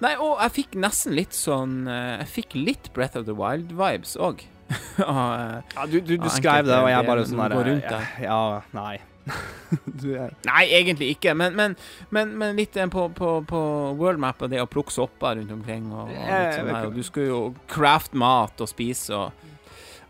[0.00, 4.16] Nei, og jeg fikk nesten litt sånn eh, Jeg fikk litt Breath of the Wild-vibes
[4.16, 4.46] òg.
[4.96, 8.06] Ja, du, du, du skrev det, og jeg bare sånn der ja, der.
[8.24, 8.40] ja,
[8.74, 8.96] nei.
[10.46, 11.74] Nei, egentlig ikke, men, men,
[12.14, 13.62] men, men litt på, på, på
[13.98, 15.88] worldmap og det å plukke sopper rundt omkring.
[15.90, 19.44] Og, og sånn og du skulle jo craft mat og spise og,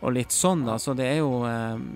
[0.03, 0.77] og litt sånn, da.
[0.83, 1.87] Så det er jo um,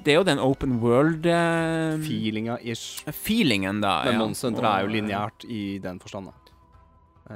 [0.00, 3.04] Det er jo den open world eh, feelinga ish.
[3.12, 4.00] feelingen, da.
[4.08, 4.22] Men ja.
[4.24, 6.56] Monster er jo lineært i den forstand, da.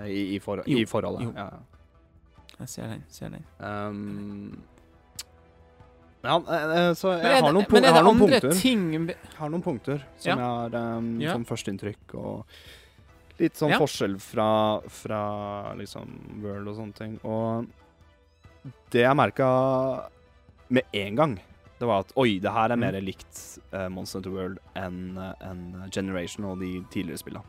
[0.00, 1.28] Eh, I, i, for, i forholdet.
[1.28, 1.36] jo.
[1.36, 1.62] Ja, ja.
[2.54, 3.00] Jeg ser den.
[3.10, 3.44] ser den.
[3.58, 4.62] Um,
[6.24, 8.52] ja, eh, eh, så jeg det, har noen, pu- jeg er har noen punkter.
[8.60, 10.36] ting har noen punkter som Ja.
[10.36, 11.32] jeg har um, Ja.
[11.32, 12.44] som førsteinntrykk, og
[13.38, 13.78] litt sånn Ja.
[13.78, 17.18] forskjell fra, fra liksom World og sånne ting.
[17.24, 17.66] Og
[18.90, 20.08] det jeg merka
[20.70, 21.34] med en gang,
[21.78, 22.80] det var at oi, det her er Mm.
[22.80, 27.44] mer likt uh, Monster Hunter World enn en Generation og de tidligere spillene.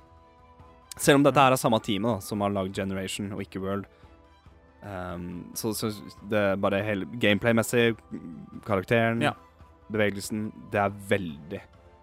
[0.97, 3.85] Selv om dette her er samme teamet da, som har lagd Generation og ikke World.
[4.85, 5.89] Um, så, så
[6.29, 7.95] det bare hele gameplay-messig,
[8.65, 9.33] karakteren, Ja.
[9.91, 11.61] bevegelsen Det er veldig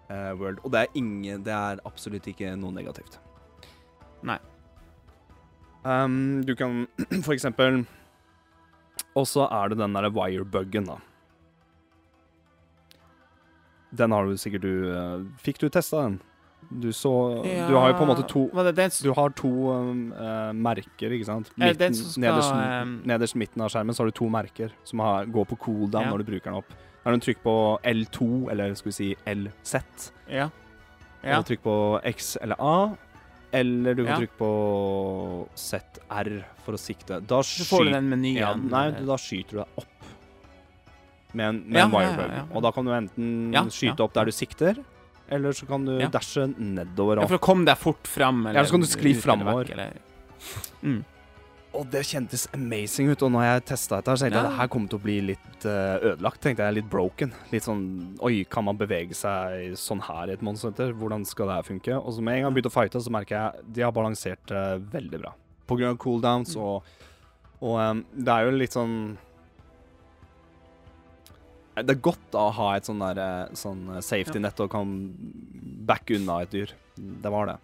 [0.09, 0.59] uh, World.
[0.63, 3.19] Og det er ingen Det er absolutt ikke noe negativt.
[4.23, 4.39] Nei.
[5.83, 6.85] Um, du kan
[7.25, 7.81] for eksempel
[9.19, 10.95] Og så er det den derre wire-buggen, da.
[13.91, 16.21] Den har du sikkert du uh, Fikk du testa den?
[16.71, 18.47] Du så Du har jo på en måte to
[19.03, 21.49] du har to um, uh, merker, ikke sant?
[21.57, 25.25] Midten- skal, nederst, um, nederst midten av skjermen så har du to merker som har,
[25.25, 26.11] går på cooldown Ja.
[26.11, 26.69] når du bruker den opp.
[27.03, 30.49] Da er det trykk på L2, eller skal vi si LZ, Ja.
[31.23, 31.37] ja.
[31.39, 32.95] og trykk på X eller A.
[33.53, 34.17] Eller du kan Ja.
[34.25, 37.19] trykke på ZR for å sikte.
[37.25, 38.37] Da Så får du den menyen.
[38.39, 39.87] ja, nei, da skyter du deg opp
[41.33, 42.35] med en, med Ja, en ja, ja, wirebug.
[42.37, 42.43] ja.
[42.55, 44.03] Og da kan du enten Ja, skyte ja.
[44.05, 44.83] opp der du sikter,
[45.29, 46.07] eller så kan du Ja.
[46.09, 47.21] dashe nedover.
[47.21, 48.45] ja, for å komme deg fort fram.
[48.47, 49.71] Eller Ja, så kan du skli framover.
[50.83, 51.03] Mm.
[51.73, 53.21] Og det kjentes amazing ut.
[53.25, 54.49] Og når jeg testa dette, så tenkte jeg Ja.
[54.49, 56.39] det her kommer til å bli litt eh, ødelagt.
[56.41, 57.31] tenkte jeg, Litt broken.
[57.51, 61.55] Litt sånn Oi, kan man bevege seg sånn her i et Monster Hvordan skal det
[61.55, 62.05] her funke?
[62.05, 64.45] Og så med en gang jeg begynte å fighte, så merker jeg de har balansert
[64.45, 65.33] det veldig bra.
[65.67, 66.83] På grunn av cooldowns og
[67.61, 69.17] Og um, det er jo litt sånn
[71.73, 74.91] Det er godt å ha et sånn der eh, sånn safety net og kan
[75.87, 76.73] backe unna et dyr.
[76.95, 77.57] Det var det.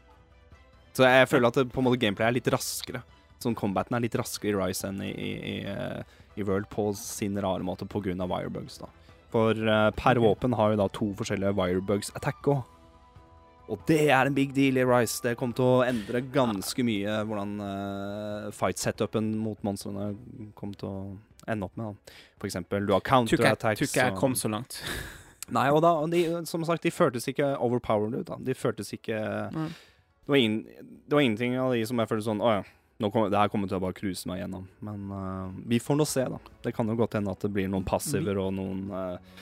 [0.97, 3.03] Så jeg føler at det, på en måte gameplay er litt raskere.
[3.39, 6.89] Sånn combaten er litt raskere i Rise enn i, i, i, eh, i World på
[6.97, 8.17] sin rare måte pga.
[8.25, 8.81] wirebugs.
[8.81, 8.89] da.
[9.29, 12.65] For uh, per våpen har jo da to forskjellige wirebugs attack òg.
[13.69, 15.21] Og det er en big deal i Rise.
[15.21, 20.15] Det kommer til å endre ganske mye hvordan uh, fight-setupen mot monstrene
[20.57, 21.01] kommer til å
[21.51, 21.93] ende opp med.
[21.95, 22.17] da.
[22.41, 23.79] For eksempel, du har counterattacks.
[23.81, 24.81] tror ikke jeg kom så langt.
[25.55, 28.27] Nei, og da, og de, som sagt, de føltes ikke overpowered ut.
[28.27, 28.37] da.
[28.45, 30.59] De føltes ikke det, var ingen,
[31.07, 32.61] det var ingenting av de som jeg følte sånn Å ja,
[33.07, 34.67] kommer, det her kommer til å bare cruise meg gjennom.
[34.85, 36.37] Men uh, vi får nå se, da.
[36.65, 39.37] Det kan jo godt hende at det blir noen passiver og noen uh,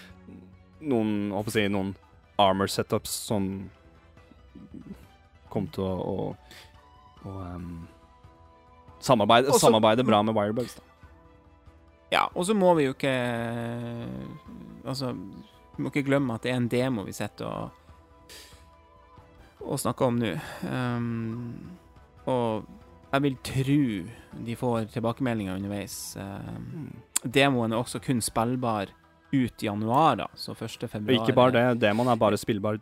[0.78, 1.96] Noen, håper jeg, å si, noen
[2.38, 3.48] armor setups som
[5.50, 6.58] kommer til å, å,
[7.26, 7.72] å um,
[9.02, 10.78] samarbeide, Også- samarbeide bra med wirebugs.
[10.78, 10.87] da.
[12.14, 13.12] Ja, og så må vi jo ikke
[14.88, 15.12] Altså,
[15.76, 17.84] vi må ikke glemme at det er en demo vi sitter og
[19.68, 20.30] å snakke om nå.
[20.64, 21.78] Um,
[22.30, 22.68] og
[23.12, 23.82] jeg vil tro
[24.48, 25.98] de får tilbakemeldinger underveis.
[26.20, 26.94] Um,
[27.24, 28.94] demoen er også kun spillbar
[29.34, 30.86] ut i januar, da, så 1.
[30.86, 32.80] Og februar ikke bare det, demoen er bare spillbar.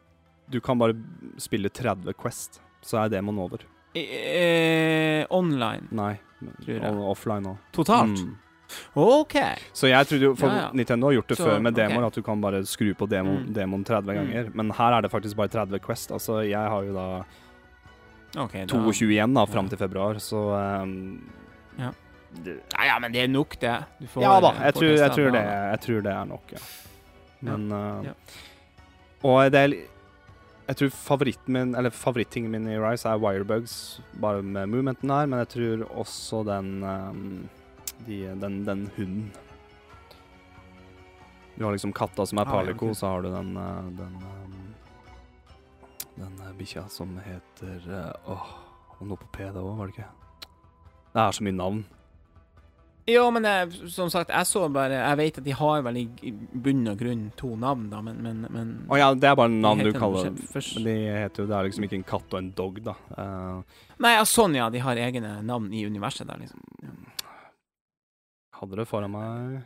[0.51, 0.93] Du kan bare
[1.41, 3.65] spille 30 Quest, så er demoen over.
[3.95, 5.87] Eh, online.
[5.95, 6.13] Nei,
[7.07, 7.69] offline òg.
[7.73, 8.19] Totalt?
[8.21, 8.35] Mm.
[8.95, 9.35] OK.
[9.73, 10.69] Så jeg trodde jo, for Ja, ja.
[10.73, 13.37] Nintendo har gjort det Så, før med demoer, at du kan bare skru på demo,
[13.39, 13.53] Mm.
[13.53, 14.49] demoen 30 ganger.
[14.55, 16.11] Men her er det faktisk bare 30 Quest.
[16.11, 17.07] Altså, jeg har jo da
[18.43, 19.69] ok, da- 22 igjen da, fram Ja.
[19.69, 21.21] til februar, så um,
[21.77, 21.91] Ja.
[22.43, 23.85] Nei, Ja, ja, men det er nok, det.
[24.01, 26.25] Du får, Ja da, eh, jeg får tror, jeg, tror det, jeg tror det er
[26.25, 26.57] nok, ja.
[27.41, 28.11] Men uh, Ja.
[29.23, 29.77] Og det er
[30.67, 35.27] Jeg tror favoritten min, eller favorittingen min i Rise er Wirebugs, bare med movementen her,
[35.27, 37.49] men jeg tror også den um,
[38.05, 39.31] de, den, den hunden.
[41.55, 44.15] Du har liksom katta som er Ah, ja, Palico, så har du den den, den
[44.23, 44.55] um,
[46.15, 47.85] den uh, bikkja som heter
[48.27, 48.47] Åh,
[48.99, 50.09] noe på P, det òg, var det ikke?
[51.15, 51.85] Det er så mye navn.
[53.05, 56.31] Ja, men jeg, som sagt, jeg så bare Jeg vet at de har vel i
[56.33, 59.83] bunn og grunn to navn, da, men, men, men Å ja, det er bare navn
[59.85, 62.49] du kaller noe Men de heter jo Det er liksom ikke en katt og en
[62.57, 62.95] dog, da.
[63.13, 64.71] Uh, Nei, ja, sånn, ja.
[64.73, 66.65] De har egne navn i universet der, liksom.
[68.59, 69.63] Hadde det foran meg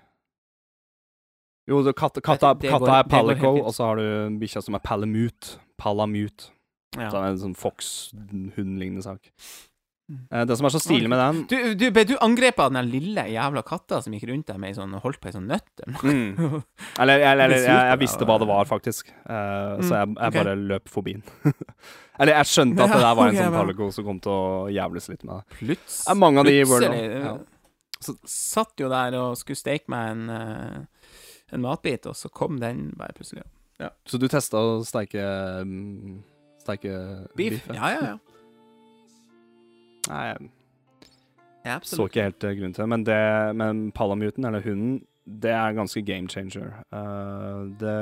[1.70, 4.64] Jo, det, katt, katta, Det- det katta går- er Palico, og så har du bikkja
[4.66, 5.58] som er Palamute.
[5.78, 6.50] Palamute.
[6.98, 7.10] Ja.
[7.12, 9.30] Så det er en sånn Fox-hund-lignende sak.
[10.10, 10.24] Mm.
[10.34, 12.88] Eh, det som er så stilig med den Du, du, ble du angrepet av den
[12.90, 15.70] lille jævla katta som gikk rundt deg med ei sånn, holdt på ei sånn nøtt,
[15.86, 16.64] eller mm.
[16.98, 19.12] Eller, eller, eller jeg, jeg visste hva det var, faktisk.
[19.30, 20.32] Eh, Så jeg, jeg okay.
[20.44, 21.54] bare løp forbi den.
[22.20, 23.54] eller jeg skjønte at det der var en sånn.
[23.60, 25.60] Palico som kom til å jævles litt med det.
[25.62, 26.10] Plutselig.
[26.10, 27.38] Er mange av de plutselig, ja.
[28.00, 30.82] Eh, Så satt jo der og skulle steke meg en, eh,
[31.52, 33.44] en matbit, og så kom den bare plutselig.
[34.06, 35.22] Så du testa å steike
[35.64, 36.18] mm,
[36.60, 37.62] Steike Beef?
[37.68, 37.74] ja?
[37.74, 38.18] Ja, ja, ja.
[40.10, 40.50] Nei,
[41.64, 42.00] jeg absolutt.
[42.00, 42.90] så ikke helt grunnen grunn til det.
[42.90, 46.72] Men, det, men Palamuten, eller hunden, det er ganske game changer.
[46.92, 47.96] Uh, det,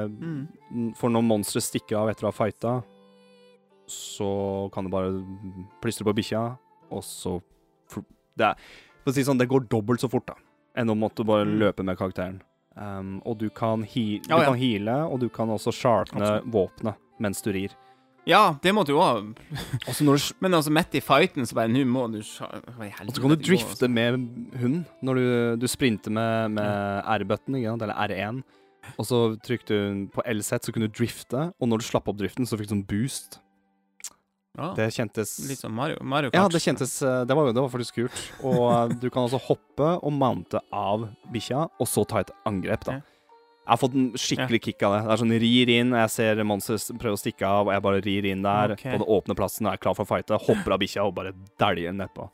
[0.72, 0.94] Mm.
[0.96, 2.84] for når monstre stikker av etter å ha fighta,
[3.88, 5.14] så kan du bare
[5.82, 6.58] plystre på bikkja,
[6.92, 7.42] og så
[8.38, 8.56] Det er
[9.08, 10.36] For å si sånn, det går dobbelt så fort da
[10.78, 11.56] enn å måtte bare Mm.
[11.62, 12.42] løpe med karakteren.
[12.76, 14.52] Um, og du kan, he du Ja, ja.
[14.52, 17.72] kan heale, og du kan også sharpne våpenet mens du rir.
[18.28, 19.38] Ja, det måtte du òg.
[20.42, 23.42] Men altså, midt i fighten, så bare Nå må du Og så kan du må-
[23.42, 24.14] drifte med
[24.60, 28.44] hunden når du, du sprinter med, med R-button, eller R1.
[29.00, 32.18] Og så trykte du på L-set, så kunne du drifte, og når du slapp opp
[32.18, 33.40] driften, så fikk du sånn boost.
[34.78, 37.70] Det kjentes Litt som Mario, Mario Ja, det kjentes eh, Det var jo det var
[37.70, 38.22] faktisk kult.
[38.42, 42.84] Og eh, du kan også hoppe og mounte av bikkja, og så ta et angrep,
[42.88, 42.96] da.
[43.68, 45.00] Jeg har fått en skikkelig kick av det.
[45.06, 47.84] Det er sånn rir inn, jeg ser monster s- prøve å stikke av, og jeg
[47.84, 48.94] bare rir inn der okay.
[48.94, 50.38] på den åpne plassen og er klar for å fighte.
[50.48, 52.30] Hopper av bikkja og bare dæljer den nedpå.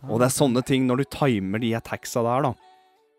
[0.00, 0.08] Ah.
[0.10, 2.54] Og det er sånne ting, når du timer de attacksa der, da.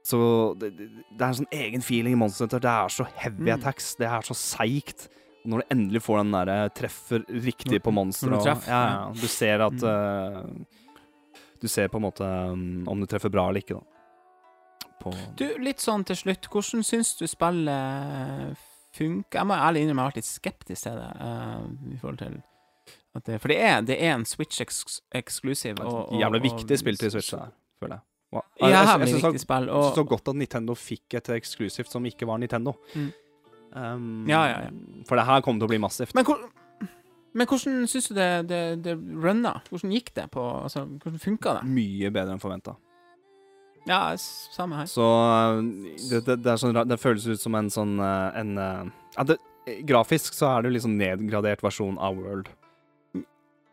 [0.08, 0.18] Så
[0.58, 2.60] det, det det er en sånn egen feeling i Monster Hunter.
[2.64, 3.54] Det er så heavy Mm.
[3.60, 3.94] attacks.
[4.02, 5.08] Det er så seigt.
[5.44, 8.82] Og når du endelig får den derre treffer riktig på monsteret og- ja, ja.
[8.90, 9.12] ja.
[9.14, 9.88] Du ser at Mm.
[9.88, 10.66] uh,
[11.62, 13.82] Du ser på en måte um, om du treffer bra eller ikke, da.
[15.02, 16.48] På Du, litt sånn til slutt.
[16.52, 18.58] Hvordan syns du spillet
[18.98, 19.40] funker?
[19.40, 21.10] Jeg må ærlig innrømme jeg har vært litt skeptisk til det.
[21.22, 22.38] Uh, i forhold til
[23.16, 25.80] at det, For det er, det er en Switch eks eksklusiv.
[25.80, 27.50] og- og- Jævlig viktig spill til Switch, der,
[27.82, 28.02] føler jeg.
[28.32, 28.42] Wow.
[28.62, 29.66] Jævlig jeg jeg, viktig spill.
[29.66, 32.74] det er så godt at Nintendo fikk et eksklusivt som ikke var Nintendo.
[32.96, 33.14] Mm.
[33.74, 35.04] Um, Ja, ja, ja.
[35.08, 36.16] For det her kommer til å bli massivt.
[36.16, 36.40] men, hvor,
[37.34, 39.62] men hvordan syns du det, det, det runna?
[39.70, 41.66] Hvordan gikk det på altså, Hvordan funka det?
[41.78, 42.78] Mye bedre enn forventa.
[43.88, 44.88] Ja, samme her.
[44.92, 45.62] Så uh,
[46.10, 48.58] det, det, det, sånn, det føles ut som en sånn uh, en,
[49.16, 49.38] ja, det,
[49.88, 52.48] Grafisk så er det jo liksom nedgradert versjon av World.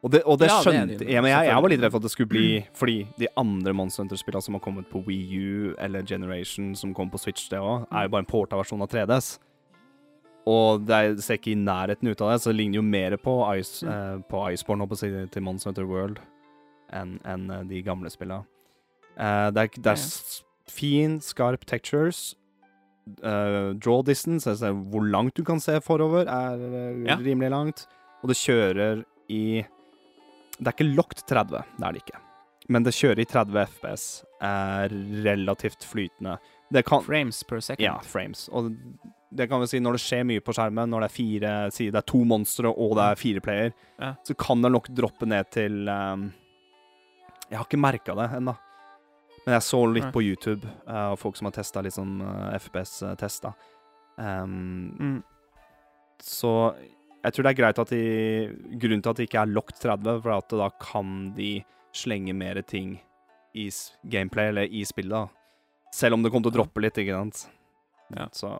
[0.04, 2.04] Og det, og det Ja, skjønte jeg, men jeg, jeg var litt redd for at
[2.04, 6.04] det skulle bli Fordi de andre Monster Hunter-spillene som har kommet på Wii U eller
[6.04, 9.38] Generation, som kom på Switch, det òg, er jo bare en porta versjon av 3DS.
[10.46, 13.16] Og det er, ser ikke i nærheten ut av det, så det ligner jo mer
[13.16, 13.92] på, Ice, Mm.
[13.92, 16.18] eh, på Iceborne håper jeg, å til Monster Hunter World
[16.92, 18.44] enn enn, eh, de gamle spillene.
[19.16, 20.02] Eh, det er, det er
[20.70, 22.34] fin, skarp textures.
[23.22, 27.16] Eh, draw distance, altså hvor langt du kan se forover, er eh, Ja.
[27.16, 27.86] rimelig langt.
[28.22, 29.64] Og det kjører i
[30.60, 32.20] Det er ikke locked 30, det er det ikke.
[32.68, 34.24] Men det kjører i 30 FPS.
[34.40, 34.88] Er
[35.24, 36.38] relativt flytende.
[36.72, 37.80] Det kan Frames per second.
[37.84, 38.48] Ja, frames.
[38.52, 38.70] Og
[39.34, 41.88] det kan vi si, når det skjer mye på skjermen, når det er fire Si
[41.90, 44.12] det er to monstre og det er fire player, Ja.
[44.22, 46.28] så kan det nok droppe ned til um,
[47.50, 48.54] Jeg har ikke merka det ennå.
[49.46, 52.54] Men jeg så litt på YouTube uh, av folk som har testa litt sånn uh,
[52.58, 53.52] FPS-testa.
[54.16, 55.22] Um, Mm.
[56.22, 56.74] så
[57.24, 58.00] Jeg tror det er greit at de
[58.78, 62.60] Grunnen til at det ikke er locked 30, for at da kan de slenge mer
[62.62, 63.00] ting
[63.54, 63.68] i
[64.10, 65.10] gameplay eller i spillet.
[65.10, 65.28] da.
[65.92, 67.44] Selv om det kommer til å droppe litt, ikke sant.
[68.16, 68.26] Ja.
[68.32, 68.50] Så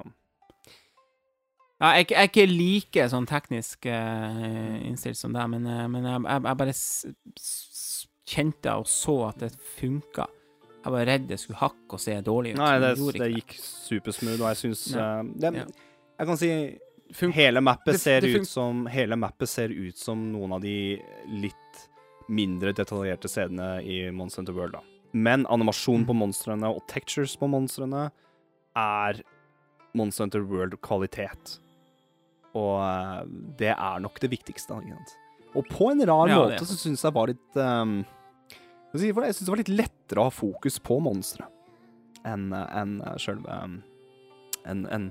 [1.83, 6.05] Ja, jeg, jeg er ikke like sånn teknisk uh, innstilt som deg, men, uh, men
[6.07, 6.75] jeg, jeg, jeg bare
[8.35, 10.27] kjente og så at det funka.
[10.85, 12.61] Jeg var redd det skulle hakke og se dårlig ut.
[12.61, 15.05] Nei, det, det gikk supersmooth, og jeg syns Ja.
[15.21, 15.67] eh, det, Ja.
[16.21, 16.51] Jeg kan si
[17.35, 21.81] hele mappet ser ut som Hele mappet ser ut som noen av de litt
[22.29, 24.81] mindre detaljerte scenene i Monster Hunter World, da.
[25.13, 26.07] Men animasjon Mm.
[26.07, 28.11] på monstrene og textures på monstrene
[28.77, 29.23] er
[29.95, 31.59] Monster Hunter World-kvalitet.
[32.55, 33.21] Og eh,
[33.59, 34.77] det er nok det viktigste.
[34.81, 35.15] Ikke sant?
[35.55, 38.01] Og på en rar Ja, måte så syns jeg var litt um,
[38.95, 41.47] Jeg syns det var litt lettere å ha fokus på monstre
[42.25, 43.73] enn en sjølve en,
[44.65, 45.11] enn enn-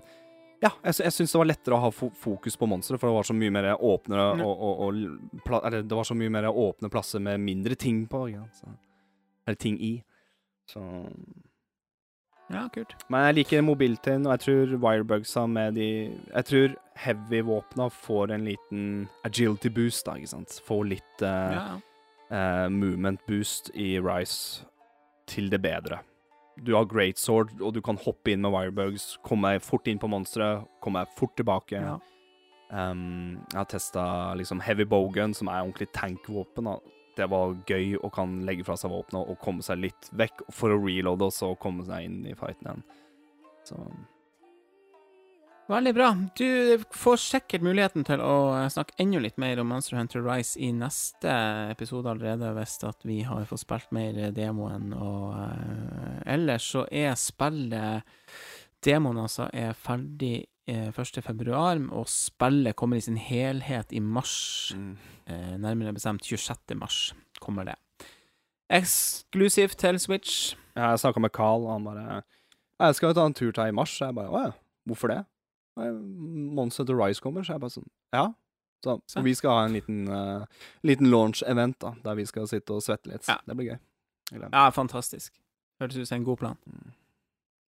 [0.63, 3.27] Ja, jeg, jeg syns det var lettere å ha fokus på monstre, for det var
[3.27, 7.21] så mye mer åpne og, og, og Eller det var så mye mer åpne plasser
[7.23, 8.23] med mindre ting på.
[8.57, 8.71] Så,
[9.45, 9.93] eller ting i.
[10.71, 10.81] Så
[12.51, 12.93] Ja, kult.
[13.09, 15.87] men jeg liker mobiltiden, og jeg tror wirebugsa med de
[16.33, 20.59] Jeg tror heavy-våpna får en liten agility boost, da, ikke sant.
[20.67, 21.65] Får litt uh, Ja.
[22.31, 24.65] uh, movement boost i Rise
[25.27, 25.99] til det bedre.
[26.63, 30.07] Du har great sword, og du kan hoppe inn med wirebugs, komme fort inn på
[30.11, 31.79] monsteret, komme fort tilbake.
[31.81, 31.97] ja.
[32.73, 36.65] Um, jeg har testa liksom heavy bowgun, som er ordentlig tankvåpen.
[37.17, 40.73] Det var gøy å kan legge fra seg våpenet og komme seg litt vekk for
[40.73, 42.83] å reloade og så komme seg inn i fighten igjen.
[43.67, 43.79] Så
[45.67, 46.09] Veldig bra.
[46.35, 50.59] Du får sikkert muligheten til å eh, snakke enda litt mer om Monster Hunter Rise
[50.59, 51.35] i neste
[51.71, 54.91] episode allerede, hvis at vi har fått spilt mer demoen.
[54.91, 58.03] Og uh, ellers så er spillet
[58.83, 61.21] Demoen altså er ferdig eh, 1.
[61.23, 64.71] februar, og spillet kommer i sin helhet i mars.
[65.27, 66.75] Eh, nærmere bestemt 26.
[66.79, 67.75] mars kommer det.
[68.73, 70.55] Eksklusivt til Switch.
[70.75, 72.21] Jeg snakka med Carl, og han bare
[72.79, 73.99] Jeg skal jo ta en tur til i mars.
[74.01, 74.51] Jeg bare Å ja,
[74.87, 75.25] hvorfor det?
[75.77, 75.89] «Nei,
[76.53, 78.33] Monster to Rise kommer, så jeg bare sånn Ja.
[78.83, 79.21] Så, Så.
[79.23, 80.45] vi skal ha en liten, uh,
[80.83, 83.25] liten launch-event, da, der vi skal sitte og svette litt.
[83.27, 83.37] Ja.
[83.47, 83.79] Det blir gøy.
[84.51, 85.31] Ja, fantastisk.
[85.79, 86.57] Hørtes ut som en god plan.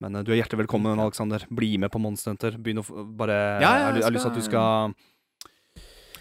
[0.01, 1.45] Men eh, du er hjertelig velkommen, Alexander.
[1.51, 2.51] Bli med på Monster Hunter.
[2.57, 4.95] Begynn å bare Ja, ja, Jeg har- lyst til at du skal-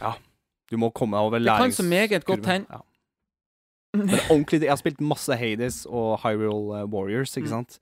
[0.01, 0.15] Ja.
[0.71, 2.67] Du må komme deg over Det kan så meget godt hende.
[2.71, 2.81] Ja.
[3.97, 7.49] Men ordentlig, jeg har spilt masse Hades og Hyrule eh, Warriors, ikke Mm.
[7.49, 7.79] sant?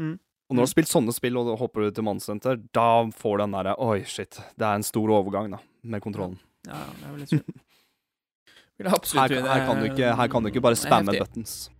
[0.00, 0.18] Mm.
[0.50, 2.34] Og når du har spilt sånne spill, og hopper du til Monster
[2.72, 4.30] da får du den derre Oi, shit.
[4.56, 6.38] Det er en stor overgang, da, med kontrollen.
[6.66, 7.30] Ja, det er vel litt
[8.78, 8.88] Her,
[9.28, 11.70] her, kan du ikke, her kan du ikke bare spamme buttons.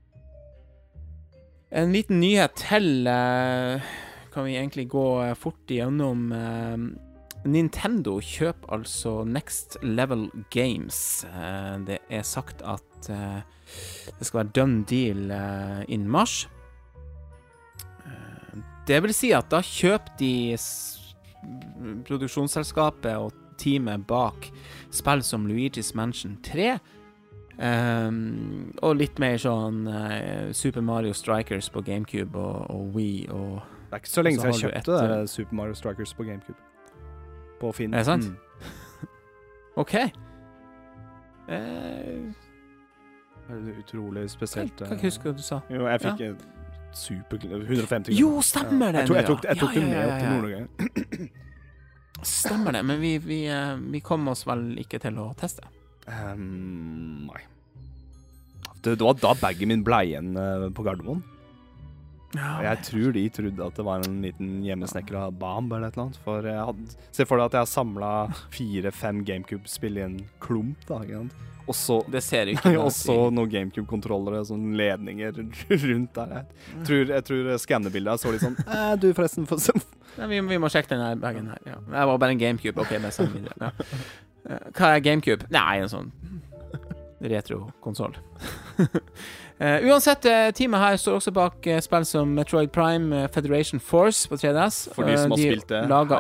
[1.75, 3.83] En liten nyhet til eh,
[4.31, 6.29] kan vi egentlig gå eh, fort igjennom.
[6.31, 6.85] Eh,
[7.51, 11.27] Nintendo kjøper altså Next Level Games.
[11.85, 15.27] Det er sagt at det skal være done deal
[15.93, 16.47] innen mars.
[18.89, 20.57] Det vil si at da kjøper de
[22.09, 24.49] produksjonsselskapet og teamet bak
[24.89, 26.79] spill som Luigi's Mansion 3.
[27.55, 33.61] Um, og litt mer sånn uh, Super Mario Strikers på GameCube og, og Wii og
[33.61, 36.59] Det er ikke så lenge siden jeg kjøpte et, det Super Mario Strikers på GameCube.
[37.61, 37.95] På Finn.
[37.95, 38.25] Er det sant?
[38.25, 39.07] Mm.
[39.85, 39.95] OK.
[41.47, 42.35] Uh,
[43.45, 44.75] Det er utrolig jeg spesielt.
[44.79, 45.61] kan eh, ikke huske hva du sa.
[45.71, 46.33] Jo, jeg fikk ja.
[46.97, 49.61] super 150 Jo, stemmer det Jeg tok, jeg tok, jeg ja.
[49.61, 50.35] tok Ja, det med opp til ja, ja.
[50.35, 51.31] Nord-Norge.
[52.25, 55.71] Stemmer det, men vi, vi, eh, vi kom oss vel ikke til å teste.
[56.11, 57.45] Ehm, nei.
[58.85, 61.23] Det, det var da bagen min ble igjen eh, på Gardermoen.
[62.35, 66.09] Ja, jeg tror de trodde at det var en liten hjemmesnekra bam eller et eller
[66.09, 66.21] annet.
[66.25, 68.13] For jeg hadde Se for deg at jeg har samla
[68.55, 70.99] fire-fem GameCube-spill i en klump, da.
[72.85, 75.39] Og så noen GameCube-kontrollere, sånne ledninger
[75.87, 76.35] rundt der.
[76.75, 79.73] Jeg tror, jeg tror skannebildet så litt sånn eh, Du, forresten, se
[80.19, 81.63] Nei, vi, vi må sjekke den bagen her.
[81.67, 81.79] Ja.
[81.87, 82.83] Det var bare en GameCube.
[82.83, 83.71] OK, bare send videre.
[83.71, 84.03] Ja.
[84.51, 85.49] Eh, Hva er GameCube?
[85.55, 86.13] Nei, en sånn
[87.25, 88.19] retro-konsoll.
[89.63, 94.35] Eh, uansett, eh, teamet her står også bak spill som Metroid Prime, Federation Force på
[94.35, 94.81] 3DS.
[94.97, 96.19] For de som har spilt det, Laga.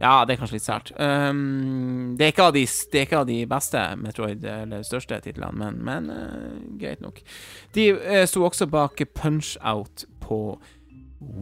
[0.00, 0.92] Ja, det er kanskje litt sært.
[0.96, 5.80] Um, det, er de, det er ikke av de beste Metroid, eller største titlene, men,
[5.84, 7.20] men uh, greit nok.
[7.76, 10.40] De uh, sto også bak Punch-Out på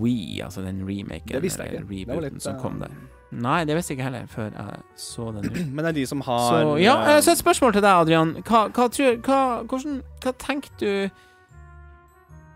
[0.00, 1.36] Wii, altså den remaken.
[1.36, 2.96] Det eller var rebooten litt, som kom der.
[3.34, 5.48] Nei, det visste jeg ikke heller før jeg så den.
[5.74, 8.34] Men det er de som har Så, ja, eh, så et spørsmål til deg, Adrian.
[8.46, 10.90] Hva, hva, tror, hva, hvordan, hva tenker du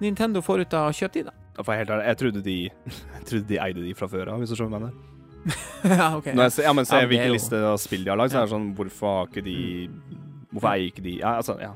[0.00, 1.36] Nintendo får ut av å kjøpe de, da?
[1.60, 2.56] For helt ærlig, jeg trodde de
[3.18, 5.06] Jeg trodde de eide de fra før av, hvis du skjønner hva jeg mener.
[6.00, 6.34] ja, okay.
[6.36, 8.38] Når jeg ser, ja, men ser Ja, hvilken liste av spill de har lagd, så
[8.38, 8.42] Ja.
[8.44, 9.58] er det sånn Hvorfor har ikke de
[10.52, 11.70] Hvorfor eier ikke de Ja, altså, ja.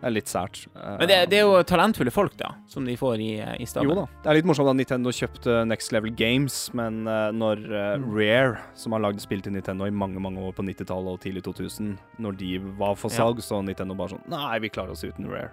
[0.00, 0.62] Det er litt sært.
[0.74, 3.90] Men det, det er jo talentfulle folk, da, som de får i, i staben.
[3.90, 4.04] Jo da.
[4.24, 8.06] Det er litt morsomt at Nintendo kjøpte Next Level Games, men eh, når eh, Mm.
[8.16, 11.42] Rare, som har lagd spill til Nintendo i mange mange år på 90-tallet og tidlig
[11.44, 13.16] 2000, når de var for Ja.
[13.26, 15.50] salg, så Nintendo bare sånn Nei, vi klarer oss uten Rare.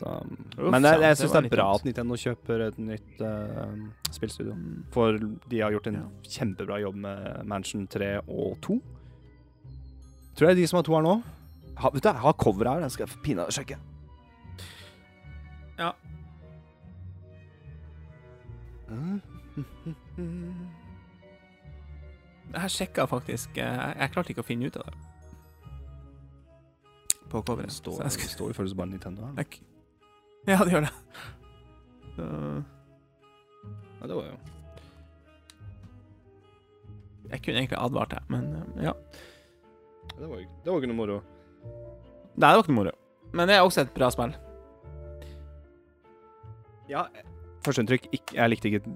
[0.00, 2.78] Så, Uff, men jeg, ja, jeg det syns det er bra at Nintendo kjøper et
[2.80, 3.74] nytt uh,
[4.14, 4.54] spillstudio.
[4.56, 4.84] Mm.
[4.94, 5.18] For
[5.50, 6.06] de har gjort en Ja.
[6.38, 8.78] kjempebra jobb med Mansion 3 og 2.
[10.38, 11.18] Tror jeg de som har to her nå.
[11.80, 13.78] Ha, vet du, jeg har coveret her, den skal jeg pinadø sjekke.
[15.78, 15.92] Ja.
[22.50, 24.96] Jeg sjekka faktisk Jeg, jeg klarte ikke å finne ut av det.
[27.30, 27.70] På coveret.
[27.70, 29.34] Det står, jeg det står jo føles bare Nintendo her.
[29.44, 29.62] Jeg-
[30.48, 30.94] Ja, det gjør det.
[32.16, 32.24] Så,
[34.00, 34.38] Ja, det var jo
[37.30, 38.92] jeg kunne egentlig advart deg, men eh, ja.
[40.18, 41.18] Det var, jo det var ikke noe moro.
[42.36, 42.94] Nei, det var ikke noe moro.
[43.36, 44.32] Men det er også et bra spill.
[46.90, 47.04] Ja,
[47.60, 48.88] Førsteinntrykk Jeg likte ikke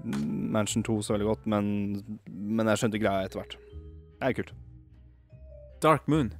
[0.55, 1.67] Mansion 2 så veldig godt, men,
[2.27, 3.57] men jeg skjønte greia etter hvert.
[4.15, 4.53] Det er kult.
[5.85, 6.31] Dark Moon.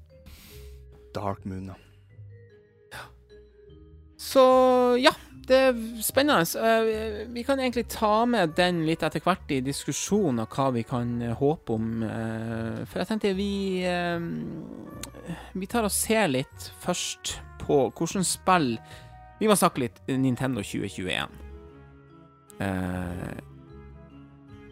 [1.16, 1.76] Dark Moon, ja.
[4.36, 4.44] Så
[5.00, 5.14] ja,
[5.48, 6.44] det er spennende.
[6.60, 10.84] Eh, Vi kan egentlig ta med den litt etter hvert i diskusjonen av hva vi
[10.84, 12.04] kan eh, håpe om.
[12.04, 13.50] eh, For jeg tenkte vi
[15.56, 18.76] Vi tar og ser litt først på hvordan spill
[19.40, 21.40] Vi må snakke litt Nintendo 2021.
[22.60, 23.36] Eh,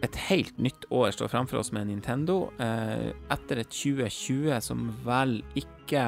[0.04, 2.50] Et helt nytt år står framfor oss med Nintendo.
[2.60, 6.02] Etter et 2020 som vel ikke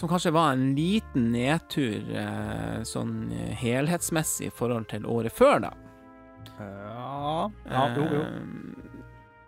[0.00, 5.60] som kanskje var en liten nedtur eh, sånn eh, helhetsmessig i forhold til året før,
[5.66, 5.72] da.
[6.56, 8.22] Ja, ja jo, jo.
[8.24, 8.96] Eh,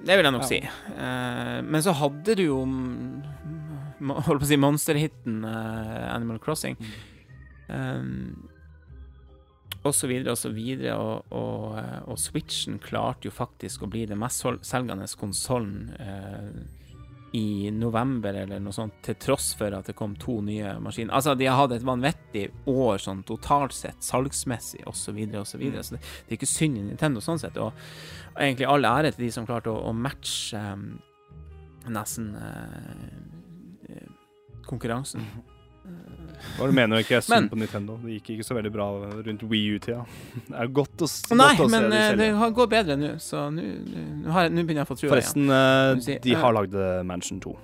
[0.02, 0.48] Det vil jeg nok Ja.
[0.50, 0.60] si.
[1.70, 2.60] Men så hadde du jo
[4.02, 6.74] Holdt på å si monsterhiten Animal Crossing.
[7.70, 8.34] Mm.
[9.84, 11.78] og så videre og så videre, og, og,
[12.10, 15.94] og Switchen klarte jo faktisk å bli den mest selgende konsollen
[17.32, 21.14] i november eller noe sånt, til tross for at det kom to nye maskiner.
[21.16, 25.48] Altså, de har hatt et vanvittig år sånn totalt sett, salgsmessig osv., så, videre, og
[25.48, 25.84] så, videre.
[25.86, 27.56] så det, det er ikke synd i Nintendo sånn sett.
[27.56, 27.72] Og,
[28.34, 30.84] og egentlig all ære til de som klarte å, å matche um,
[31.88, 34.12] nesten uh, eh,
[34.68, 35.24] konkurransen.
[36.58, 37.96] Hva du mener ikke jeg Men- synd på Nintendo?
[38.02, 38.86] Det gikk ikke så veldig bra
[39.26, 40.04] rundt Wii U-tida.
[40.48, 42.36] Det er godt å, Nei, godt å se men de eh, det selge.
[42.38, 43.62] har- går bedre nå, så nå
[44.66, 45.14] begynner jeg å få trua igjen.
[45.14, 47.56] Forresten, eh, de har lagd eh, Mansion 2.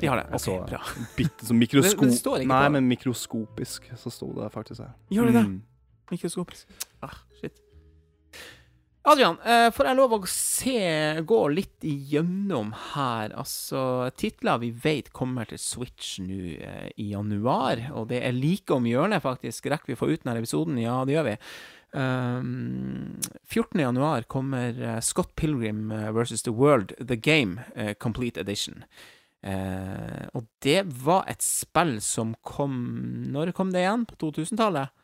[0.00, 0.26] De har det.
[0.32, 0.80] OK, så bra.
[1.16, 2.06] Bitte så mikrosko...
[2.08, 4.94] Det- det Nei, men mikroskopisk, så sto det faktisk her.
[5.12, 5.44] Gjør det det?
[5.46, 5.60] Mm.
[6.10, 6.66] Mikroskopisk.
[9.02, 10.82] Adrian, eh, får jeg lov å se,
[11.26, 13.32] gå litt igjennom her?
[13.34, 18.70] Altså, titler vi vet kommer til Switch nå eh, i januar, og det er like
[18.70, 19.66] om hjørnet, faktisk.
[19.66, 20.78] Rekker vi å få ut denne episoden?
[20.78, 21.36] Ja, det gjør vi.
[21.98, 23.20] Ehm, um,
[23.50, 23.80] 14.
[23.82, 28.84] januar kommer eh, Scott Pilgrim eh, versus The World, The Game, uh, Complete Edition.
[29.42, 32.76] Uh, og det var et spill som kom
[33.34, 34.04] Når kom det igjen?
[34.06, 34.94] På 2000-tallet?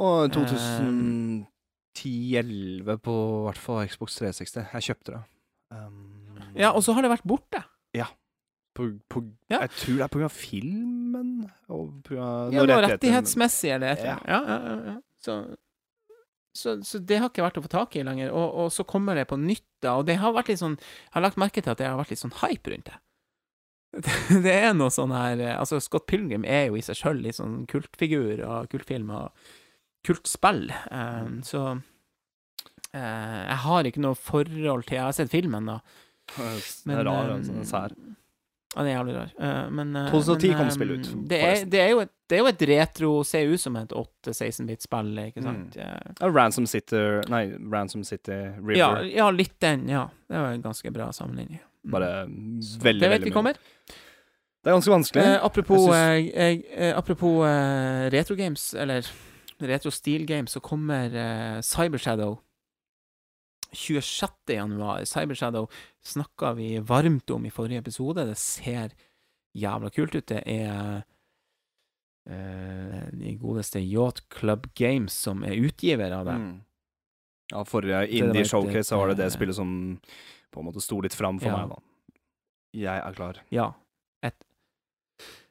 [0.00, 1.42] Og 2000 ehm,
[1.98, 3.14] 10-11 på
[3.46, 4.66] hvert fall Xbox 360.
[4.72, 5.22] Jeg kjøpte det.
[5.72, 7.62] Um, ja, og så har det vært borte.
[7.96, 8.08] Ja.
[8.72, 9.64] På, på, ja.
[9.66, 10.28] Jeg tror det er pga.
[10.32, 11.32] filmen
[11.68, 14.94] og på grunn av Ja, noe rettighetsmessig eller et Ja, ja, Ja.
[15.22, 15.34] Så,
[16.56, 18.32] så, så, det har ikke vært å få tak i lenger.
[18.32, 19.98] Og, og, så kommer det på nytt, da.
[20.00, 22.14] Og det har vært litt sånn Jeg har lagt merke til at det har vært
[22.14, 22.98] litt sånn hype rundt det.
[24.46, 27.36] Det er noe sånn her eh, Altså, Scott Pilgrim er jo i seg sjøl litt
[27.36, 29.50] sånn kultfigur og kultfilm og
[30.06, 30.66] kultspill.
[30.90, 35.78] Um, så uh, jeg har ikke noe forhold til Jeg har sett filmen, da.
[36.36, 37.54] Det er rar, um, altså.
[37.54, 37.94] den Sær.
[38.72, 39.32] Ja, det er jævlig rar.
[39.36, 42.12] Uh, men uh, 2010 men, kom eh, spillet ut, Det er, det, er jo et,
[42.30, 45.76] det er jo et retro Ser ut som et 8-16-bit-spill, ikke sant?
[45.76, 46.14] Mm.
[46.22, 47.02] Uh, Ransom City
[47.32, 47.42] Nei,
[47.72, 48.78] Ransom City River.
[48.80, 50.06] Ja, ja, litt den, ja.
[50.28, 51.60] Det var en ganske bra sammenligning.
[51.82, 51.92] Mm.
[51.92, 53.60] Bare veldig, veldig, Det vet vi kommer.
[54.62, 55.22] Det er ganske vanskelig.
[55.26, 58.36] Eh, apropos eh, eh, apropos eh, retro
[59.62, 62.38] games, retro steel games, så kommer eh, Cybershadow
[63.72, 64.32] 26.
[64.46, 65.04] januar.
[65.04, 65.68] Cybershadow
[66.04, 68.24] snakka vi varmt om i forrige episode.
[68.28, 68.92] Det ser
[69.56, 70.26] jævla kult ut.
[70.28, 71.02] Det er
[72.28, 76.36] eh, de godeste Yacht Club Games som er utgiver av det.
[76.42, 76.60] Mm.
[77.52, 79.72] Ja, forrige Indie Showcase så var det det spillet som
[80.52, 81.56] på en måte sto litt fram for Ja.
[81.66, 81.80] meg, da.
[82.72, 83.40] Jeg er klar.
[83.52, 83.72] Ja.
[84.22, 84.36] Et,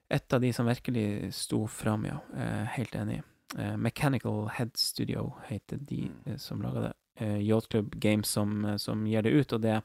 [0.10, 2.20] et av de som virkelig sto fram, ja.
[2.38, 3.22] Eh, helt enig.
[3.58, 6.22] Eh, Mechanical Head Studio heter de Mm.
[6.34, 6.94] eh, som lager det.
[7.22, 9.84] uh, Yacht Club Games som, eh, som gir det ut, og det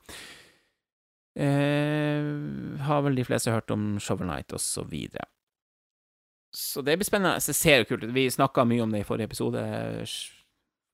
[1.36, 5.26] eh, har vel de fleste hørt om Shovel Knight og så videre.
[6.54, 7.34] Så det blir spennende.
[7.44, 8.14] Det ser jo kult ut.
[8.14, 9.60] Vi snakka mye om det i forrige episode.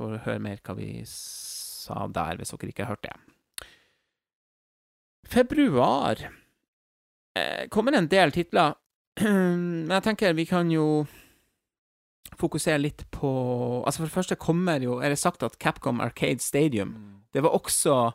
[0.01, 3.15] Får høre mer hva vi sa der, hvis dere ikke har hørt det.
[5.31, 6.17] Februar
[7.37, 8.75] eh, kommer en del titler,
[9.23, 11.07] men jeg tenker vi kan jo
[12.43, 13.31] fokusere litt på
[13.87, 16.97] Altså, for det første kommer jo Er det sagt at Capcom Arcade Stadium
[17.33, 18.13] Det var også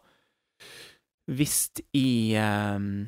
[1.28, 3.08] visst i um,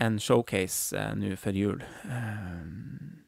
[0.00, 1.78] en showcase uh, nå før jul.
[2.04, 3.20] Um,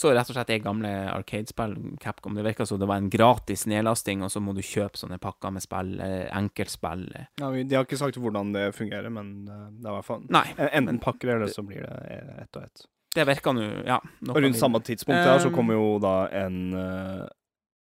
[0.00, 2.36] så rett og slett er gamle Arcade-spill Capcom.
[2.38, 5.52] Det virka som det var en gratis nedlasting, og så må du kjøpe sånne pakker
[5.52, 7.02] med spill, enkeltspill.
[7.42, 10.24] Ja, de har ikke sagt hvordan det fungerer, men eh, det er i hvert fall
[10.32, 12.86] Nei, Enten pakker eller så blir det ett og ett.
[13.14, 13.98] Det virka nå Ja.
[14.28, 17.28] Og rundt samme tidspunkt der så Um, kommer jo da en eh,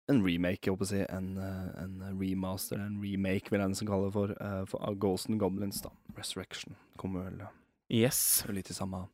[0.09, 1.03] en remake, jeg håper å si.
[1.09, 4.95] En, eh, en remaster, en remake, vil jeg nesten kalle det for, eh, for av
[4.97, 5.89] Ghost and Goblins, da.
[6.17, 6.75] Resurrection.
[6.97, 7.47] Kommer vel
[7.91, 8.43] Yes.
[8.49, 9.07] litt i samme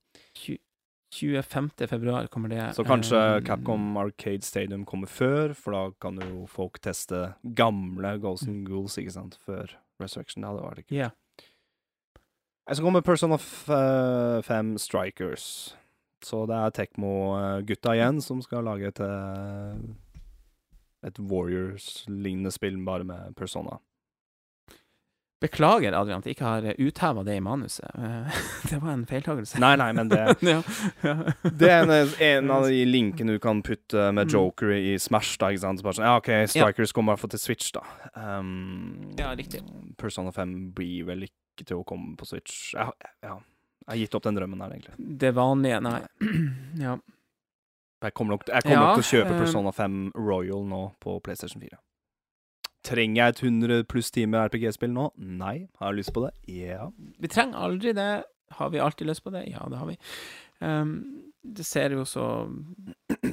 [1.11, 1.87] 25.
[1.87, 2.75] februar kommer det.
[2.75, 8.19] Så kanskje um, Capcom Arcade Stadium kommer før, for da kan jo folk teste gamle
[8.19, 9.69] Ghost and Ghouls, ikke sant, før
[9.99, 10.43] Resurrection.
[10.43, 11.09] Ja, Det var det ikke Ja.
[12.73, 15.75] Så kommer Person of uh, Fem Strikers.
[16.25, 19.75] Så det er Tekmo-gutta igjen som skal lage et eh,
[21.05, 23.77] Et Warriors-lignende spill, bare med Persona.
[25.43, 27.85] Beklager, Adrian, at jeg ikke har utheva det i manuset.
[27.99, 28.37] Eh,
[28.71, 29.59] det var en feiltagelse.
[29.61, 30.61] Nei, nei, men det ja.
[31.03, 31.15] ja.
[31.61, 34.31] Det er en, en av de linkene du kan putte med Mm.
[34.33, 35.79] Joker i Smash, da, ikke sant.
[35.81, 37.83] Så bare sånn, ja, OK, Strikers kommer i hvert fall til Switch, da.
[38.17, 39.61] Um, Ja, riktig.
[40.01, 42.71] Persona 5 blir vel ikke til å komme på Switch.
[42.73, 42.89] Ja,
[43.21, 43.37] ja.
[43.85, 45.09] Jeg har gitt opp den drømmen der, egentlig.
[45.21, 45.99] Det vanlige, nei.
[46.85, 46.95] ja.
[48.05, 50.81] Jeg kommer nok, jeg kommer Ja, nok til å kjøpe eh, Persona 5 Royal nå
[51.01, 51.77] på PlayStation 4.
[52.85, 55.07] Trenger jeg et 100 pluss timer RPG-spill nå?
[55.17, 55.67] Nei.
[55.79, 56.33] Har jeg lyst på det?
[56.53, 56.89] Ja.
[57.21, 58.09] Vi trenger aldri det.
[58.59, 59.45] Har vi alltid lyst på det?
[59.49, 59.95] Ja, det har vi.
[60.59, 61.24] Um,
[61.55, 62.25] det ser jo så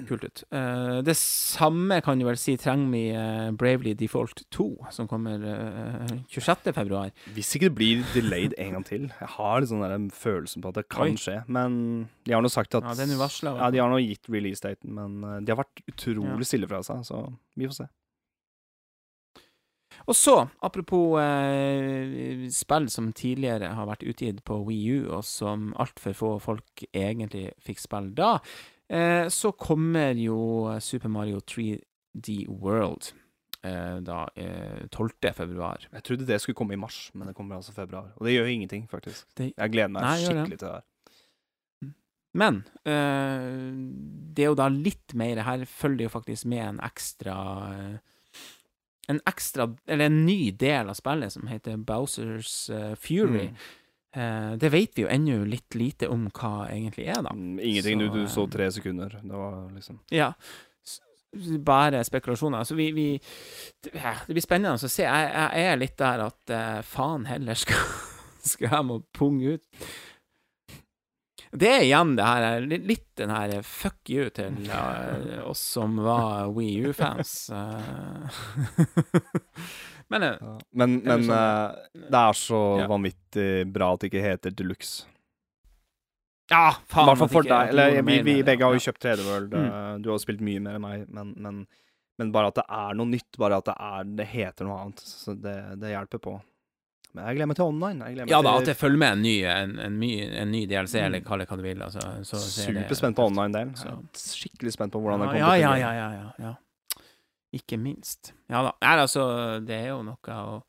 [0.08, 0.42] kult ut.
[0.52, 5.40] Uh, det samme kan du vel si trenger vi uh, Bravely Default 2, som kommer
[5.40, 6.72] uh, 26.
[6.76, 7.12] februar.
[7.36, 9.08] Hvis ikke det blir delayed en gang til.
[9.08, 11.16] Jeg har litt sånn følelsen på at det kan Oi.
[11.20, 11.40] skje.
[11.52, 11.80] Men
[12.26, 14.92] de har nå sagt at Ja, det er nå Ja, de har nå gitt release-daten,
[14.94, 16.50] men eh, de har vært utrolig Ja.
[16.52, 17.24] stille fra seg, så
[17.56, 17.88] vi får se.
[20.06, 20.34] Og så,
[20.66, 26.30] apropos eh, spill som tidligere har vært utgitt på Wii U, og som altfor få
[26.42, 28.32] folk egentlig fikk spille da,
[28.90, 30.38] eh, så kommer jo
[30.82, 33.12] Super Mario 3D World
[33.62, 35.32] eh, da eh, 12.
[35.38, 35.86] februar.
[35.92, 38.10] Jeg trodde det skulle komme i mars, men det kommer altså februar.
[38.18, 39.26] Og det gjør jo ingenting, faktisk.
[39.38, 40.88] Det- Jeg gleder meg Nei, skikkelig til det her.
[42.34, 43.72] Men eh,
[44.32, 47.34] det er jo da litt mer Her følger det jo faktisk med en ekstra
[47.74, 47.98] eh,
[49.10, 53.48] En ekstra, eller en ny del av spillet som heter Bowsers eh, Fury.
[53.50, 53.62] Mm.
[54.16, 57.32] Uh, det vet vi jo ennå litt lite om hva egentlig er, da.
[57.32, 57.70] Ingenting.
[57.70, 58.02] Ingenting.
[58.02, 59.16] du, du så eh, tre sekunder.
[59.22, 60.34] Det var liksom Ja.
[61.64, 62.64] Bare spekulasjoner.
[62.68, 63.06] Så vi, vi
[63.88, 65.06] det, blir spennende å se.
[65.06, 67.86] Jeg, jeg er litt der at uh, faen heller skal,
[68.52, 69.88] skal jeg må punge ut.
[71.52, 76.48] Det er igjen det her litt, den her fuck you til eh, oss som var
[76.56, 77.34] Wii U-fans.
[77.52, 78.40] eh.
[80.12, 80.58] Men ja.
[80.76, 82.86] Men, men eh, det er så Ja.
[82.90, 85.06] vanvittig bra at det ikke heter Deluxe.
[86.52, 87.06] Ja, I faen!
[87.08, 87.70] hvert fall for deg.
[87.72, 89.54] Eller vi, vi begge har jo kjøpt 3D World.
[89.56, 90.02] Mm.
[90.04, 91.62] Du har spilt mye mer enn meg, men, men,
[92.20, 95.00] men bare at det er noe nytt, bare at det, er, det heter noe annet,
[95.00, 96.34] så det, det hjelper på.
[97.14, 98.06] Men jeg gleder meg til online.
[98.16, 101.04] Jeg Ja da, at det følger med en ny, en, en, en ny DLC, Mm.
[101.06, 101.82] eller kall det hva du vil.
[101.84, 103.74] Altså, så Superspent på online-delen.
[104.16, 106.54] Skikkelig spent på hvordan det ja, kommer ja, til å ja, ja, ja, ja, ja.
[107.52, 108.32] Ikke minst.
[108.48, 108.72] Ja da.
[108.80, 109.26] Nei, altså,
[109.60, 110.62] det er jo noe å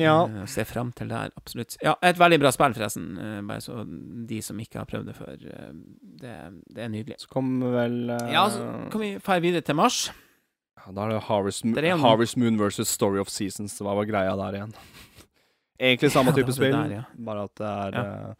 [0.00, 0.24] Ja.
[0.26, 1.76] eh, se fram til der, absolutt.
[1.84, 3.18] Ja, et veldig bra spill, forresten.
[3.20, 3.84] eh, bare så
[4.26, 5.36] de som ikke har prøvd det før.
[5.52, 5.72] eh,
[6.18, 6.34] det,
[6.74, 7.20] det er nydelig.
[7.20, 10.10] Så kommer vel Ja, så kan vi fare videre til mars.
[10.84, 13.78] ja, Da er det Harvest, Mo er Harvest Moon versus Story of Seasons.
[13.78, 14.74] Hva var greia der igjen?
[15.82, 17.02] Egentlig samme Ja, type spill, der, ja.
[17.26, 18.04] bare at det er Ja.
[18.30, 18.34] eh,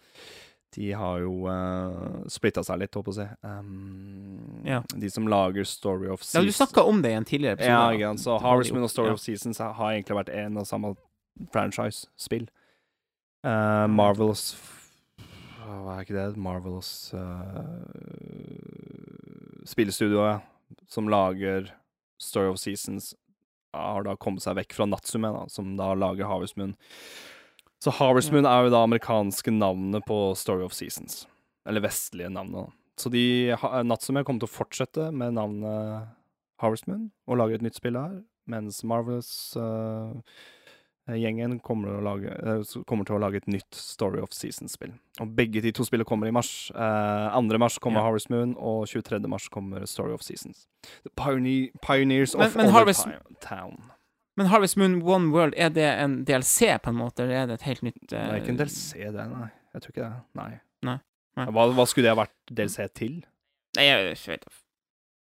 [0.73, 3.37] De har jo uh, splitta seg litt, håper jeg å si.
[3.45, 4.79] Um, Ja.
[4.97, 6.39] De som lager Story of Seasons.
[6.39, 7.75] Ja, du snakka om det i en tidligere episode.
[7.75, 8.13] Ja, ikke.
[8.23, 9.13] Så Harvest Moon og Story Ja.
[9.19, 10.95] of Seasons har egentlig vært en og samme
[11.53, 12.49] franchise-spill.
[13.45, 14.55] Uh, Marvelous
[15.67, 16.37] Hva er ikke det?
[16.39, 17.75] Marvelous uh,
[19.67, 20.41] Spillstudio, ja.
[20.89, 21.71] Som lager
[22.21, 23.15] Story of Seasons,
[23.75, 26.75] har da kommet seg vekk fra Natsume, da, som da lager Harvest Moon.
[27.83, 31.25] Så Harvest Moon er jo da amerikanske navnet på Story of Seasons.
[31.67, 32.71] Eller vestlige navnet.
[33.01, 33.23] Så de,
[33.59, 36.07] ha- Natsume kommer til å fortsette med navnet
[36.63, 42.63] Harvest Moon og lage et nytt spill her, mens Marvelous-gjengen kommer, til å lage- eh,
[42.87, 44.93] kommer til å lage et nytt Story of Seasons-spill.
[45.21, 46.71] Og begge de to spillene kommer i mars.
[46.75, 47.59] Uh, 2.
[47.59, 48.07] mars kommer yeah.
[48.07, 49.27] Harvest Moon, og 23.
[49.29, 50.67] mars kommer Story of Seasons.
[51.03, 53.09] The Pioneer, Pioneers Men- of men Harvest-
[53.41, 53.83] Town.
[54.37, 57.59] Men Harvest Moon One World, er det en DLC, på en måte, eller er det
[57.61, 59.49] et helt nytt Det er ikke en eh, DLC, det, nei.
[59.75, 60.13] Jeg tror ikke det.
[60.41, 60.51] Nei.
[60.89, 60.99] Nei.
[61.37, 61.47] Nei.
[61.53, 63.19] Hva, hva skulle det ha vært DLC til?
[63.77, 64.53] Nei, jeg vet ikke.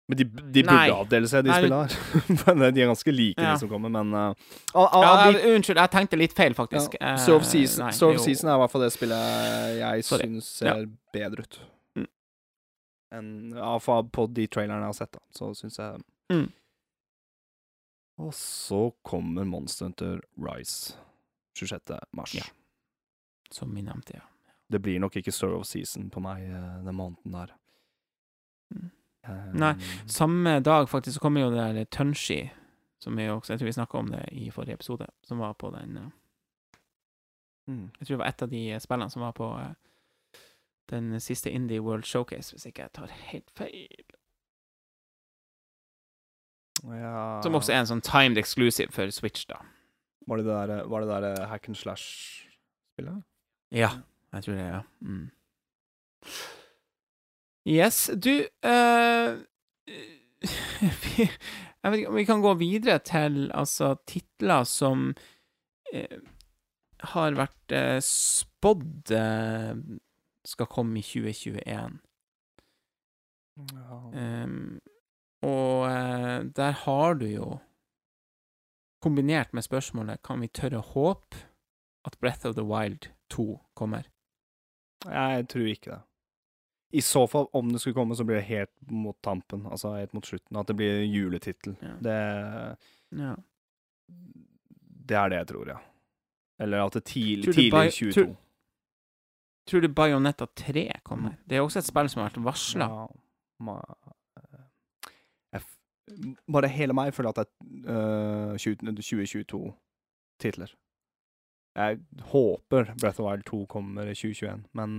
[0.09, 2.71] Men de, de burde ha DLC, de spillene her.
[2.73, 3.51] De er ganske like, Ja.
[3.53, 4.31] de som kommer, men uh,
[4.73, 6.95] uh, Ja, de, unnskyld, jeg tenkte litt feil, faktisk.
[6.97, 10.29] ja, Eh, Story Season, nei, er Season er i hvert fall det spillet jeg Sorry.
[10.31, 11.59] syns ser bedre ut.
[11.97, 12.07] Mm.
[13.19, 13.75] Enn ja,
[14.17, 16.43] på de trailerne jeg har sett, da, så syns jeg Mm.
[18.19, 20.97] Og så kommer Monster Hunter Rise
[21.55, 21.99] 26.
[22.11, 22.35] mars.
[22.35, 22.43] Ja.
[23.51, 24.53] Som vi nevnte, ja.
[24.67, 27.53] Det blir nok ikke Story of Season på meg eh, den måneden der.
[28.75, 28.89] Mm.
[29.25, 29.73] Eh, Nei,
[30.05, 32.49] Samme dag faktisk så kommer jo det der Tunshi,
[32.99, 35.71] som vi også Jeg tror vi snakka om det i forrige episode, som var på
[35.73, 36.11] den eh,
[37.67, 37.89] mm.
[37.99, 39.49] Jeg tror det var et av de spillene som var på
[40.89, 44.05] den siste Indie World Showcase, hvis ikke jeg tar helt feil.
[46.83, 47.41] Ja.
[47.43, 49.59] Som også er en sånn timed exclusive for Switch, da.
[50.29, 53.23] Var det det der, var det der hack and slash-spillet?
[53.75, 53.91] Ja,
[54.33, 54.81] jeg tror det, ja.
[55.01, 55.29] Mm.
[57.69, 58.33] Yes, du
[58.65, 59.39] uh,
[61.03, 61.27] vi,
[61.79, 65.11] Jeg vet ikke om vi kan gå videre til altså titler som
[65.93, 66.17] uh,
[67.13, 69.77] har vært uh, spådd eh,
[70.45, 71.99] skal komme i 2021.
[73.71, 73.99] Ja.
[74.15, 74.79] Ehm,
[75.41, 77.57] og eh, der har du jo
[79.01, 81.37] Kombinert med spørsmålet Kan vi tørre å håpe
[82.05, 83.45] at Breath of the Wild 2
[83.75, 84.03] kommer?
[85.05, 85.99] Jeg tror ikke det.
[86.91, 89.65] I så fall, om det skulle komme, så blir det helt mot tampen.
[89.69, 90.57] Altså helt mot slutten.
[90.57, 91.75] At det blir juletittel.
[91.83, 91.91] Ja.
[92.01, 92.77] Det,
[93.19, 93.35] Ja.
[95.09, 95.77] det er det jeg tror, ja.
[96.59, 98.11] Eller at det tidlig, Tror tidlig i 22.
[98.13, 98.35] tror-
[99.69, 101.35] Tror du Bayonetta 3 kommer?
[101.47, 102.87] Det er også et spill som har vært varsla.
[102.89, 103.07] Ja,
[106.51, 107.47] bare hele meg føler at det
[107.87, 110.69] er uh, 2022-titler.
[111.79, 111.99] Jeg
[112.31, 114.89] håper Breath of Wild 2 kommer i 2021, men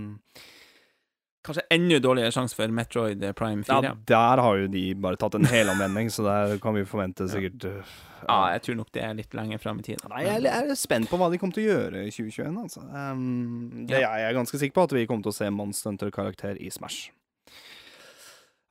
[1.41, 3.79] Kanskje enda dårligere sjanse for Metroid Prime 4.
[3.83, 7.65] ja, der har jo de bare tatt en helomvending, så der kan vi forvente sikkert
[7.65, 7.95] uh,
[8.27, 10.03] Ja, jeg tror nok det er litt lenger fram i tid.
[10.11, 12.59] Nei, jeg er jeg er spent på hva de kommer til å gjøre i 2021.
[12.61, 12.85] Altså.
[12.85, 16.61] Um, det jeg er ganske sikker på, at vi kommer til å se Monster Hunter-karakter
[16.61, 17.09] i Smash.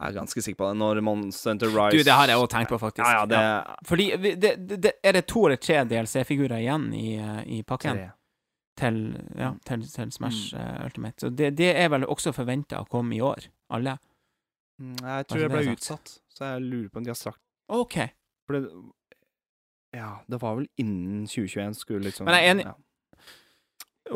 [0.01, 0.77] Jeg er ganske sikker på det.
[0.81, 3.05] Når Monster Hunter Rise Du, det har jeg også tenkt på, faktisk.
[3.05, 7.17] Ja, ja, det Fordi det, det, det, Er det to eller tre DLC-figurer igjen i,
[7.21, 8.01] eh, i pakken?
[8.81, 8.97] Til,
[9.37, 10.85] ja, til, til Smash mm.
[10.87, 11.21] Ultimate.
[11.21, 13.99] Så det, det er vel også forventa å komme i år, alle?
[14.81, 17.99] Mm, Jeg tror jeg ble utsatt, så jeg lurer på om de har sagt OK.
[18.49, 18.63] For det
[19.93, 22.65] Ja, det var vel innen 2021 skulle liksom Men jeg er enig.
[22.71, 22.77] Ja.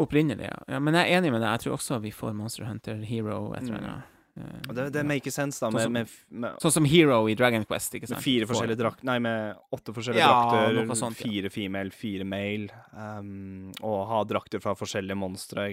[0.01, 0.57] Opprinnelig, ja.
[0.69, 0.81] ja.
[0.81, 1.51] Men jeg er enig med deg.
[1.59, 3.53] Jeg tror også vi får Monster Hunter Hero.
[3.55, 3.85] Et eller Mm.
[3.93, 4.11] annet.
[4.37, 5.07] Eh, Det, det ja.
[5.07, 8.23] maker sense, da, Sånn med, med, med, Sånn som Hero i Dragon Quest, ikke med
[8.25, 10.95] fire forskjellige drakter Nei, med åtte forskjellige Ja, drakter.
[10.99, 11.29] sånt, ja.
[11.31, 12.69] fire female, fire male.
[12.93, 15.69] Um, og ha drakter fra forskjellige monstre.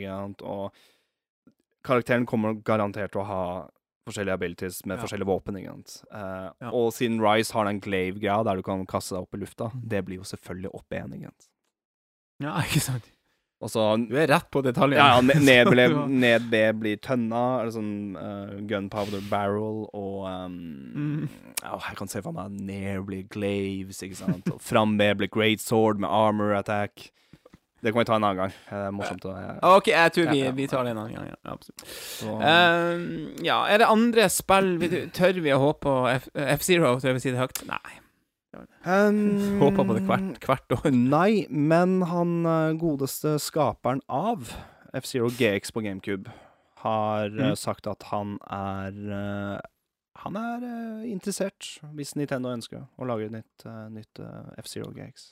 [0.45, 0.71] Og
[1.83, 3.43] karakteren kommer garantert til å ha
[4.07, 5.03] forskjellige abilities med Ja.
[5.05, 6.03] forskjellige våpen, ikke sant.
[6.11, 6.69] Uh, Ja.
[6.71, 10.05] Og siden Rise har den glave-greia der du kan kaste deg opp i lufta, det
[10.05, 11.49] blir jo selvfølgelig opp igjen, ikke sant.
[12.41, 13.11] Ja, ikke sant?
[13.61, 14.97] Og så Du er rett på detaljene.
[14.97, 20.57] Ja, ja, ned, ble, ned B blir tønna, eller sånn uh, gunpowder barrel, og um,
[20.91, 21.29] Mm.
[21.69, 24.49] oh, Jeg kan se for meg ned blir glaves, ikke sant.
[24.51, 27.11] Og fram B blir great sword med armor attack.
[27.81, 28.51] Det kan vi ta en annen gang.
[28.69, 29.23] Det er morsomt.
[29.25, 29.53] å- ja.
[29.77, 31.29] OK, jeg tror vi, vi tar det en annen gang.
[31.31, 31.85] Ja, absolutt.
[31.85, 33.07] så- um,
[33.45, 35.95] ja, er det andre spill vi, Tør vi å håpe på
[36.57, 36.99] F-Zero?
[37.01, 37.63] Tør vi si det høyt?
[37.65, 37.97] Nei.
[38.53, 40.91] Um, Håper på det hvert, hvert år.
[40.91, 44.51] Nei, men han eh, godeste skaperen av
[44.97, 46.31] F-Zero GX på GameCube
[46.83, 47.55] har eh, Mhm.
[47.61, 49.59] sagt at han er eh,
[50.25, 50.65] Han er
[51.07, 53.63] interessert, hvis Nintendo ønsker å lage et nytt,
[53.95, 54.19] nytt
[54.59, 55.31] F-Zero GX.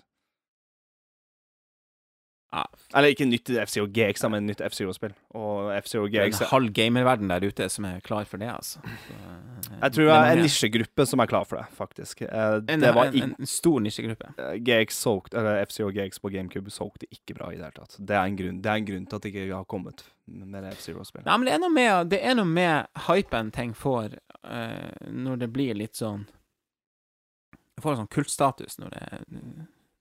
[2.50, 2.64] Ja,
[2.98, 5.12] Eller ikke nytt F-Zero GX, men nytt F-Zero-spill.
[5.38, 8.48] Og FCO GX det er en halv gamerverden der ute som er klar for det,
[8.50, 8.82] altså.
[8.82, 12.24] Så, eh, Jeg tror det er en nisjegruppe som er klar for det, faktisk.
[12.26, 14.32] Eh, En, det var en, en stor nisjegruppe.
[14.42, 18.00] Eh, GX solgte, eller F-Zero GX på GameCube solgte ikke bra i det hele tatt.
[18.00, 20.64] Det er en grunn, det er en grunn til at det ikke har kommet med
[20.64, 21.30] det F-Zero-spillet.
[21.30, 25.46] Nei, men det er noe med, det er noe med hypen ting får uh, når
[25.46, 26.26] det blir litt sånn
[27.78, 29.22] Det får en sånn kultstatus når det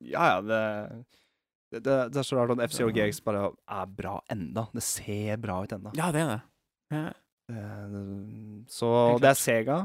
[0.00, 0.62] Ja, ja, det
[1.72, 4.66] det, det, er så rart at F-Zero GX bare er bra enda.
[4.72, 5.90] Det ser bra ut enda.
[5.98, 6.40] Ja, det er det.
[6.96, 7.02] Ja.
[7.52, 8.88] Eh, Så
[9.20, 9.36] det er.
[9.36, 9.78] Sega.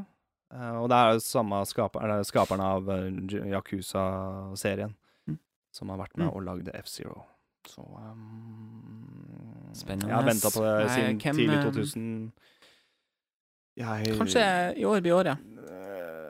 [0.53, 3.09] Eh, og det er jo samme skaper, skaperne av eh,
[3.53, 4.93] Yakuza-serien
[5.27, 5.37] Mm.
[5.71, 6.33] som har vært med Mm.
[6.35, 7.23] og lagd F-Zero.
[7.67, 10.07] Så um, Spennende.
[10.11, 12.31] Jeg har venta på det Nei, siden hvem, tidlig eh, 2000.
[13.77, 14.43] Jeg Kanskje
[14.77, 15.37] i år blir året.
[15.63, 16.22] Eh,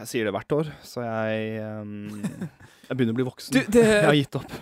[0.00, 2.22] Jeg sier det hvert år, så jeg um,
[2.88, 3.54] Jeg begynner å bli voksen.
[3.54, 4.54] Du, det, jeg har gitt opp.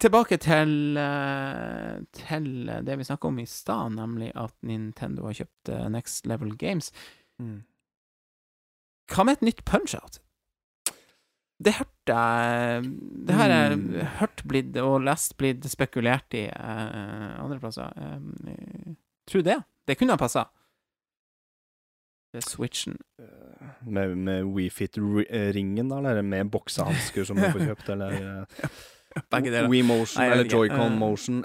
[0.00, 0.72] Tilbake til,
[1.02, 2.44] eh, til
[2.86, 6.92] det vi snakka om i stad, nemlig at Nintendo har kjøpt eh, Next Level Games.
[9.10, 10.20] Hva med et nytt Punch-Out?
[11.60, 12.84] Det hørte jeg
[13.26, 13.90] Det har jeg Mm.
[14.20, 17.90] hørt blitt og lest blitt spekulert i uh, andre plasser.
[17.98, 18.94] Uh,
[19.28, 19.58] tror det.
[19.86, 20.46] Det kunne ha passa.
[22.30, 22.96] Det er Switchen.
[23.86, 28.66] Med, med WeFit-ringen, da, eller med boksehansker som du får kjøpt, eller eh,
[29.34, 29.66] Begge deler.
[29.72, 30.50] Wii Motion Nei, eller.
[30.50, 30.98] Joy-Con Eh.
[31.00, 31.40] Motion.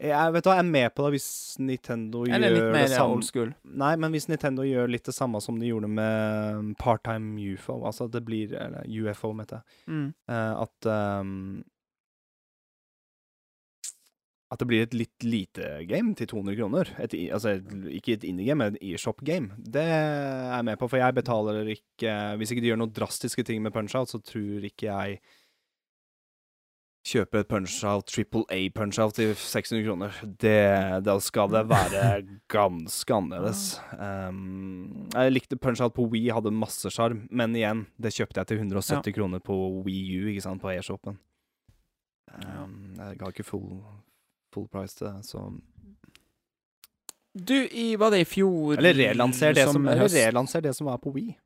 [0.00, 1.26] Jeg, vet hva, jeg er med på det hvis
[1.60, 3.50] Nintendo Eller gjør det samme old school.
[3.82, 7.76] Nei, men hvis Nintendo gjør litt det samme som de gjorde med um, Part-Time UFO,
[7.84, 9.92] altså det blir Eller UFO, heter jeg.
[9.92, 10.06] Mm.
[10.24, 10.88] Uh, at
[11.20, 11.34] um,
[14.50, 16.88] At det blir et litt lite game til 200 kroner.
[16.98, 17.52] Et, altså,
[17.86, 19.54] ikke et indie-game, men et e-shop-game.
[19.62, 23.44] Det er jeg med på, for jeg betaler ikke Hvis ikke de gjør noen drastiske
[23.46, 25.20] ting med Punch-Out, så tror ikke jeg
[27.06, 30.18] kjøper et Punch-Out, Triple A Punch-Out til 600 kroner.
[30.42, 30.58] Det,
[31.06, 32.02] da skal det være
[32.56, 33.64] ganske annerledes.
[33.96, 38.62] Um, jeg likte Punch-Out på Wii, hadde masse sjarm, men igjen, det kjøpte jeg til
[38.66, 39.56] 170 kroner på
[39.86, 41.18] Wii U, ikke sant, på eShop-en.
[42.30, 43.80] Um, jeg ga ikke full,
[44.54, 45.44] full price til det, så
[47.34, 50.98] Du, i, var det i fjor Eller relanser det, som, eller relanser det som var
[50.98, 51.36] på Wii.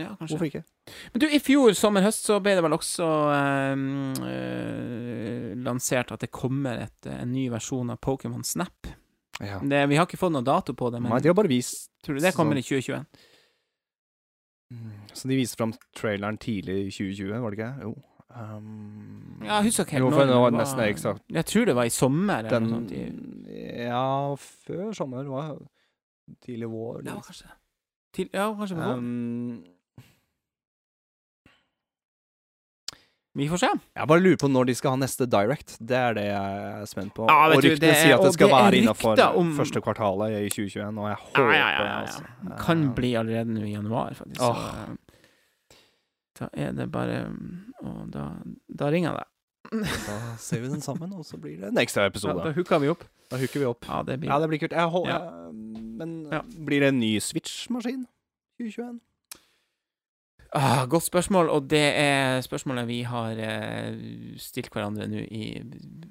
[0.00, 0.32] Ja, kanskje.
[0.32, 0.62] Hvorfor ikke?
[1.12, 3.08] Men du, i fjor sommer-høst så ble det vel også
[3.74, 3.84] um,
[4.24, 8.88] uh, lansert at det kommer et, en ny versjon av Pokémon Snap.
[9.40, 9.60] Ja.
[9.60, 11.90] Det, vi har ikke fått noen dato på det, men Nei, de har bare vist
[12.04, 12.64] tror du det kommer så...
[12.64, 13.28] i 2021?
[15.12, 17.70] Så de viste fram traileren tidlig i 2020, var det ikke?
[17.88, 17.94] Jo.
[18.30, 21.22] Um, Ja, jeg husker ikke helt Jo, for når det var det nesten eksakt.
[21.34, 22.92] Jeg tror det var i sommer eller noe sånt.
[23.80, 25.24] Ja, før sommer.
[25.24, 25.58] Var
[26.44, 27.02] tidlig vår.
[27.04, 27.22] ja, liksom.
[27.26, 27.50] kanskje.
[28.14, 28.90] Til, ja, kanskje på.
[28.98, 29.64] Um,
[33.38, 33.68] Vi får se.
[33.94, 35.76] jeg bare lurer på når de skal ha neste Direct.
[35.78, 37.28] Det er det jeg er spent på.
[37.30, 40.34] Ja, og ryktene det er- sier at det skal det være innafor om- første kvartalet
[40.34, 42.58] i 2021, og jeg Ja, håper ja, ja, det, ja, altså.
[42.58, 44.40] Kan Uh, bli allerede nå i januar, faktisk.
[44.40, 44.56] Åh.
[44.56, 44.96] Så, eh,
[46.40, 47.18] da er det bare
[47.84, 48.24] Og da,
[48.68, 49.28] da ringer jeg deg.
[50.08, 52.80] Da ser vi den sammen, og så blir det en ekstra Da, Ja, da hooker
[52.82, 53.04] vi opp.
[53.30, 53.84] Da hooker vi opp.
[53.86, 54.72] Ja, det blir Ja, det blir kult.
[54.74, 55.18] Jeg hå- Ja.
[55.20, 56.40] jeg- Men Ja.
[56.42, 58.06] blir det en ny Switch-maskin
[58.58, 59.00] 2021?
[60.52, 63.94] Ah, godt spørsmål, og det er spørsmålet vi har eh,
[64.36, 65.62] stilt hverandre nå i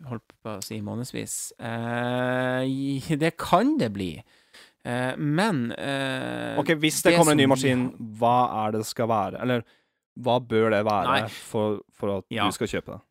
[0.08, 1.52] holdt på å si månedsvis.
[1.60, 4.14] Eh, det kan det bli,
[4.86, 7.82] Eh, men eh, Ok, Hvis det, det kommer en ny maskin,
[8.18, 9.42] hva er det det skal være?
[9.44, 9.66] Eller
[10.18, 11.28] hva bør det være Nei.
[11.30, 12.46] for, for at Ja.
[12.50, 13.02] du skal kjøpe det?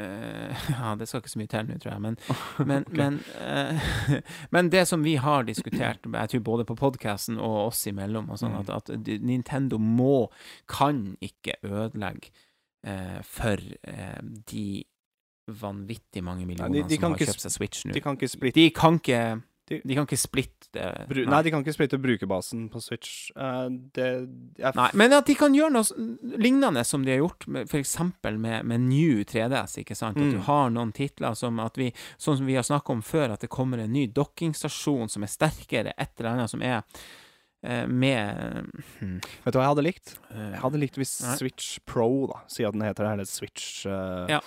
[0.00, 2.16] Uh, Ja, det skal ikke så mye til nå, tror jeg, men
[2.70, 2.96] Men, okay.
[2.98, 4.16] men, uh,
[4.56, 8.40] men det som vi har diskutert, jeg tror både på podkasten og oss imellom, og
[8.40, 8.70] sånn, Mm.
[8.74, 10.30] at, at Nintendo må,
[10.68, 12.30] kan ikke ødelegge
[12.86, 13.56] uh, for
[14.50, 14.66] de
[15.46, 17.92] vanvittig mange millionene de som har kjøpt seg Switch nå.
[17.92, 19.18] De kan ikke splitte De kan ikke
[19.70, 23.30] De- De kan ikke splitte bru, Nei, de kan ikke splitte brukerbasen på Switch.
[23.32, 24.08] Uh, det
[24.76, 27.94] Nei, men at de kan gjøre noe lignende som de har gjort f.eks.
[28.36, 30.18] med, med New 3DS, ikke sant?
[30.18, 30.32] At Mm.
[30.36, 33.40] du har noen titler som at vi, sånn som vi har snakket om før, at
[33.40, 36.82] det kommer en ny dokkingstasjon som er sterkere, et eller annet som er
[37.64, 38.68] uh, med
[39.00, 39.16] hmm,
[39.46, 40.14] Vet du hva jeg hadde likt?
[40.34, 41.36] eh, Jeg hadde likt hvis Nei.
[41.40, 44.42] Switch Pro, da, sier at den heter det, eller Switch uh, Ja.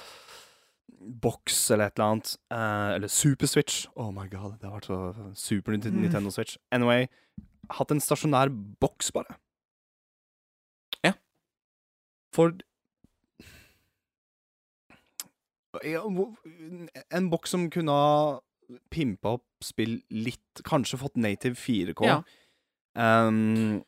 [1.22, 2.38] Box eller et eller annet.
[2.52, 3.88] Uh, eller Super Switch.
[3.96, 6.02] Oh my god, det har vært så Super Mm.
[6.02, 6.58] Nintendo Switch.
[6.72, 7.08] Anyway,
[7.70, 8.50] hatt en stasjonær
[8.80, 9.38] boks, bare.
[11.04, 11.14] Ja.
[12.34, 12.54] For
[15.86, 16.02] ja,
[17.12, 18.40] En boks som kunne ha
[18.92, 22.08] pimpa opp spill litt, kanskje fått native 4K.
[22.08, 22.22] Ja.
[22.98, 23.84] Um,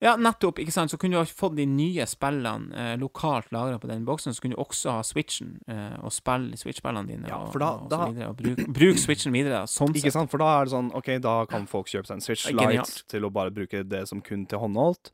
[0.00, 0.92] Ja, nettopp, ikke sant?
[0.92, 4.40] Så kunne du ha fått de nye spillene eh, lokalt lagra på den boksen, så
[4.44, 7.88] kunne du også ha Switchen eh, og spille Switch-spillene dine, Ja, og, for da- og,
[7.90, 10.12] da- så videre, og bruk, bruk Switchen videre, sånn Ikke sett.
[10.20, 10.30] sant?
[10.30, 13.02] For da er det sånn OK, da kan folk kjøpe seg en Switch er Lite
[13.10, 15.10] til å bare bruke det som kun til håndholdt.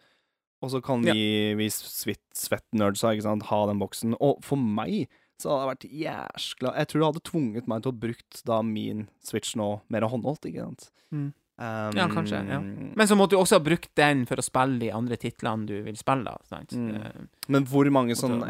[0.64, 1.12] Og så kan Ja.
[1.16, 4.14] vi, vi svett-nerdsa, ikke sant, ha den boksen.
[4.20, 5.08] Og for meg
[5.40, 8.60] så hadde det vært jæskla Jeg tror det hadde tvunget meg til å brukt da
[8.62, 10.90] min Switch nå mer håndholdt, ikke sant.
[11.12, 11.32] Mm.
[11.54, 12.58] Um, Ja, kanskje, ja.
[12.60, 15.76] Men så måtte du også ha brukt den for å spille de andre titlene du
[15.86, 16.74] vil spille, da, sant?
[16.74, 16.96] Mm.
[16.98, 18.40] Eh, Men hvor mange sånn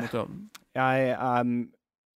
[0.74, 1.59] Jeg um,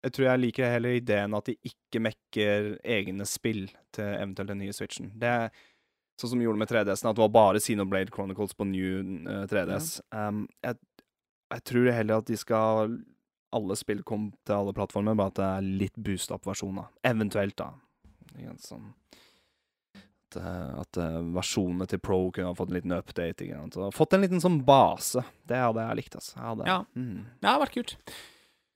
[0.05, 3.63] jeg tror jeg liker heller ideen at de ikke mekker egne spill
[3.95, 5.09] til eventuelt den nye Switchen.
[5.17, 5.47] Det er
[6.21, 9.47] sånn som de gjorde med 3DS-en, at det var bare Xenoblade Chronicles på new uh,
[9.49, 9.95] 3DS.
[10.13, 10.77] Um, jeg,
[11.55, 12.99] jeg tror heller at de skal
[13.55, 16.89] Alle spill kom til alle plattformer, bare at det er litt boost up-versjoner.
[17.07, 17.71] Eventuelt, da.
[18.35, 18.89] Igjen, Sånn
[20.35, 23.47] at, eh, at eh, versjonene til Pro kunne ha fått en liten update.
[23.95, 25.23] Fått en liten sånn base.
[25.47, 26.37] Det hadde jeg likt, altså.
[26.43, 26.79] Hadde, Ja.
[26.95, 27.25] Mm.
[27.41, 27.95] Det har vært kult.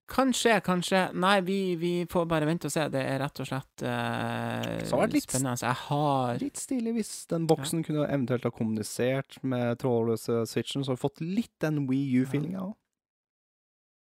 [0.10, 2.88] Kanskje, kanskje Nei, vi, vi får bare vente og se.
[2.90, 5.61] Det er rett og slett uh, Så det litt- spennende.
[5.61, 10.90] Jeg har Litt stilig hvis den boksen kunne eventuelt ha kommunisert med trådløse switchen, så
[10.95, 12.73] har vi fått litt den Wii U-feelinga òg.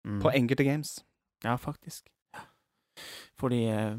[0.05, 0.21] Mm.
[0.21, 0.93] På enkelte games.
[1.43, 2.05] Ja, faktisk.
[2.97, 3.03] Ja.
[3.37, 3.95] For de, eh,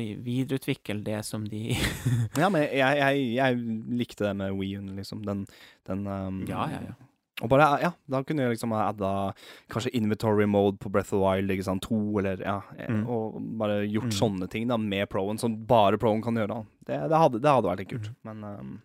[0.00, 1.70] de videreutvikler det som de
[2.40, 3.60] Ja, men jeg, jeg, jeg
[4.00, 5.22] likte det med Wii U-en, liksom.
[5.26, 5.46] Den,
[5.86, 6.96] den um, Ja, ja, ja.
[7.40, 9.32] Og bare, ja, da kunne jeg liksom adda
[9.72, 13.06] kanskje inventory mode på Breath of the Wild, ikke sant, to, eller ja, eh, Mm.
[13.08, 14.18] og bare gjort Mm.
[14.18, 16.48] sånne ting da, med proen, som bare proen kan gjøre.
[16.48, 16.60] da.
[16.84, 18.16] Det, det, hadde, det hadde vært litt kult, Mm.
[18.24, 18.82] men um,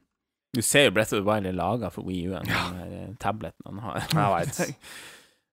[0.55, 3.13] Du ser jo Breath of the Wild er laga for Wii U-en, den der eh,
[3.19, 3.99] tableten han har.
[4.13, 4.77] Jeg vet.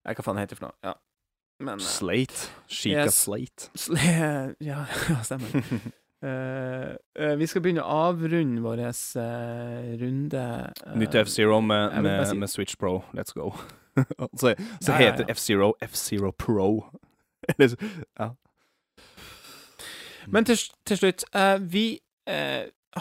[0.06, 0.78] Jeg hva faen det heter for noe.
[0.86, 0.94] Ja.
[1.62, 2.48] Men eh, Slate.
[2.68, 3.18] Chica Yes.
[3.24, 3.70] Slate.
[3.78, 3.96] Sl
[4.70, 5.54] Ja, ja, stemmer.
[6.22, 10.44] Uh, uh, vi skal begynne å avrunde vår uh, runde.
[10.98, 13.00] Nytt F-Zero med, med, si- med Switch Pro.
[13.16, 13.50] Let's go.
[14.40, 15.34] så så Ja, heter ja.
[15.34, 16.68] F-Zero F-Zero Pro.
[17.58, 18.30] Ja.
[20.30, 20.56] Men til,
[20.86, 21.24] til slutt,
[21.72, 21.86] vi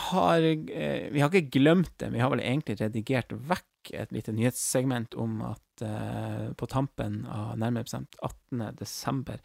[0.10, 5.16] har Vi har ikke glemt det, vi har vel egentlig redigert vekk et lite nyhetssegment
[5.18, 8.78] om at eh, på tampen av nærmere bestemt 18.
[8.78, 9.42] desember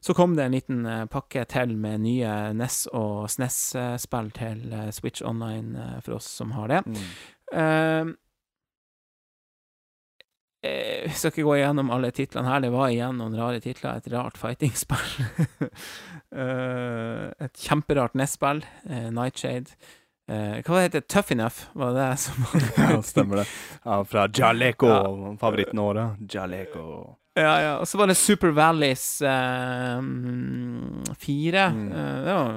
[0.00, 4.90] så kom det en liten eh, pakke til med nye NES og SNES-spill til eh,
[4.92, 6.80] Switch Online eh, for oss som har det.
[6.84, 6.94] Mm.
[7.54, 8.04] Eh,
[10.70, 12.64] eh, skal ikke gå igjennom alle titlene her.
[12.64, 14.00] Det var igjen noen rare titler.
[14.00, 15.08] Et rart fighting-spill.
[17.44, 18.60] Et kjemperart NES-spill.
[19.14, 19.76] Nightshade.
[20.28, 21.08] Eh, hva heter det?
[21.12, 22.46] Tough Enough, var det det som
[22.80, 23.46] Ja, stemmer det.
[23.84, 25.36] Ja, fra Jaleco, Ja.
[25.40, 26.00] favoritten vår.
[26.32, 26.86] Jaleco.
[27.34, 27.72] Ja, ja.
[27.82, 30.00] Og så var det Super Valleys uh,
[31.18, 31.66] 4.
[31.74, 31.92] Mm.
[31.92, 32.54] Uh, det var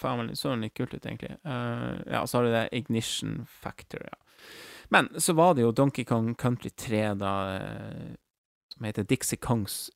[0.00, 1.32] faen meg så litt kult ut, egentlig.
[1.42, 4.18] Eh, ja, og så har du det Ignition Factor, ja.
[4.94, 7.32] Men så var det jo Donkey Kong Country 3, da,
[8.70, 9.88] som heter Dixie Kongs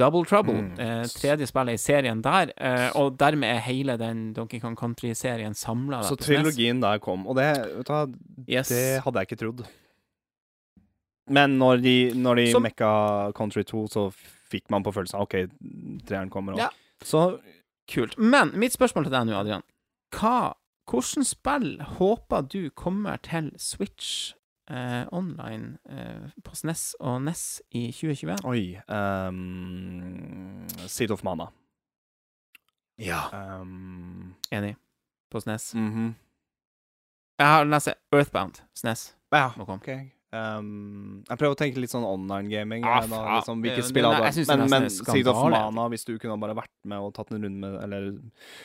[0.00, 0.56] Double Trouble.
[0.64, 0.80] Mm.
[0.80, 2.54] Eh, tredje spillet i serien der.
[2.56, 6.02] Eh, og dermed er hele den Donkey Kong Country-serien samla.
[6.08, 8.18] Så trilogien der kom, og det, vet du,
[8.48, 8.72] Yes.
[8.72, 9.64] det hadde jeg ikke trodd.
[11.30, 12.90] Men når de, når de så, mekka
[13.38, 14.08] Country 2, så
[14.50, 15.36] fikk man på følelsen OK,
[16.08, 16.64] treeren kommer òg.
[16.64, 16.70] Ja.
[17.04, 17.38] Så
[17.90, 18.14] Kult.
[18.18, 19.64] Men mitt spørsmål til deg nå, Adrian.
[20.14, 20.52] Hva,
[20.90, 24.32] hvordan spill håper du kommer til Switch
[24.70, 27.42] eh, online eh, på SNES og NES
[27.74, 28.44] i 2021?
[28.46, 31.50] Oi um, Seat of Mana.
[33.00, 33.26] Ja.
[33.60, 34.76] Um, Enig.
[35.30, 35.74] På SNES.
[35.74, 36.14] mhm.
[37.40, 38.58] Jeg har lest Earthbound.
[38.76, 39.80] SNES Ja, må komme.
[39.80, 40.10] OK.
[40.30, 42.84] Um, jeg prøver å tenke litt sånn online-gaming.
[42.86, 45.40] Ah, eh, liksom, hvilke Det- spill hadde Men, men Seed of.
[45.50, 48.20] Mana, hvis du kunne bare vært med og tatt en runde med Eller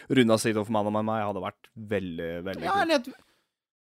[0.09, 3.15] runda Seed of Mana med meg, hadde vært veldig, veldig Ja, kult.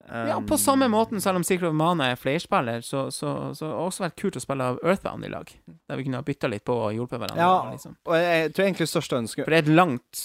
[0.05, 3.65] At, ja, på samme måten, selv om Secret of Mana er flerspiller, så, så, så
[3.65, 5.51] har det også vært kult å spille av Earthbound i lag.
[5.67, 7.43] Der vi kunne ha bytta litt på og hjulpet hverandre.
[7.43, 7.97] Ja, liksom.
[8.07, 10.23] og jeg, tror egentlig største ønske For det er et langt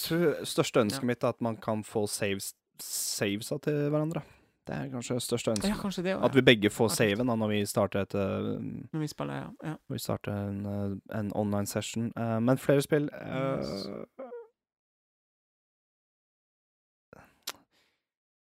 [0.55, 1.09] største ønsket Ja.
[1.11, 4.23] mitt er at man kan få saves, savesa til hverandre.
[4.65, 5.69] Det er kanskje største ønsket.
[5.69, 6.23] Ja, kanskje det òg.
[6.25, 9.51] At vi begge får saven da når vi starter et Når vi spiller, ja.
[9.73, 9.75] ja.
[9.91, 12.09] Når vi starter en, uh, en online session.
[12.17, 13.85] Uh, men flere spill uh, Yes.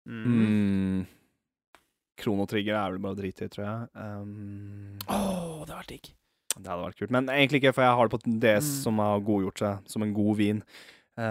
[0.07, 1.05] Mm.
[2.17, 3.89] Kronotrigger er vel bare å drite i, tror jeg.
[3.93, 6.11] Um, Åh, det hadde vært digg.
[6.57, 7.11] det hadde vært kult.
[7.13, 8.83] Men egentlig ikke, for jeg har det på DS Mm.
[8.83, 10.63] som har godgjort seg som en god vin.
[11.17, 11.23] Uh,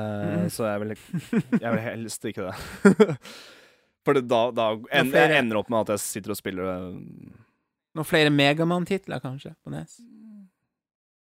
[0.47, 0.49] Mm.
[0.51, 0.97] Så jeg vil,
[1.65, 2.57] jeg vil helst ikke det.
[4.07, 4.65] For det, da, da
[4.95, 6.95] en, jeg ender opp med at jeg sitter og spiller uh,
[7.97, 9.97] Noen flere Megamann-titler, kanskje, på Nes?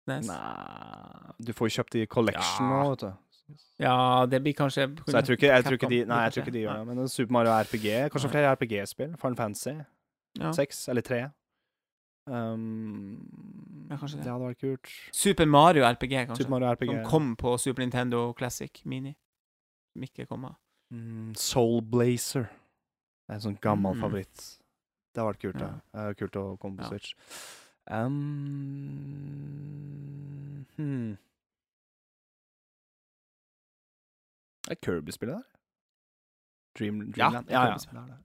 [0.08, 0.26] Nes?
[0.28, 2.82] Nei Du får jo kjøpt de i collection Ja.
[2.82, 3.10] nå, vet du.
[3.80, 6.42] Ja, det blir kanskje Så jeg tror ikke, jeg tror ikke de Nei, jeg tror
[6.42, 6.86] ikke de gjør det.
[6.96, 9.16] Men Super Mario RPG, kanskje flere RPG-spill.
[9.16, 9.74] Final Fantasy
[10.38, 10.52] Ja.
[10.52, 11.30] 6 eller 3.
[12.26, 14.24] Um, Ja, kanskje det.
[14.24, 14.86] det hadde vært kult.
[15.12, 16.36] Super Mario RPG, kanskje.
[16.44, 16.86] Super Mario RPG.
[16.92, 19.14] Som kom på Super Nintendo Classic Mini.
[19.94, 20.54] Som ikke kom av.
[20.92, 22.42] Mm, Soul Blazer.
[23.28, 24.00] Det er en sånn gammel Mm.
[24.00, 24.58] favoritt.
[25.14, 25.66] Det hadde vært kult, Ja.
[25.68, 25.80] det.
[25.94, 26.88] Eh, kult å komme på Ja.
[26.88, 27.14] Switch.
[29.68, 31.16] Um, hmm.
[34.70, 35.42] Er Kirby-spillet der?
[36.78, 37.46] Dream, Dreamland?
[37.46, 37.76] det ja,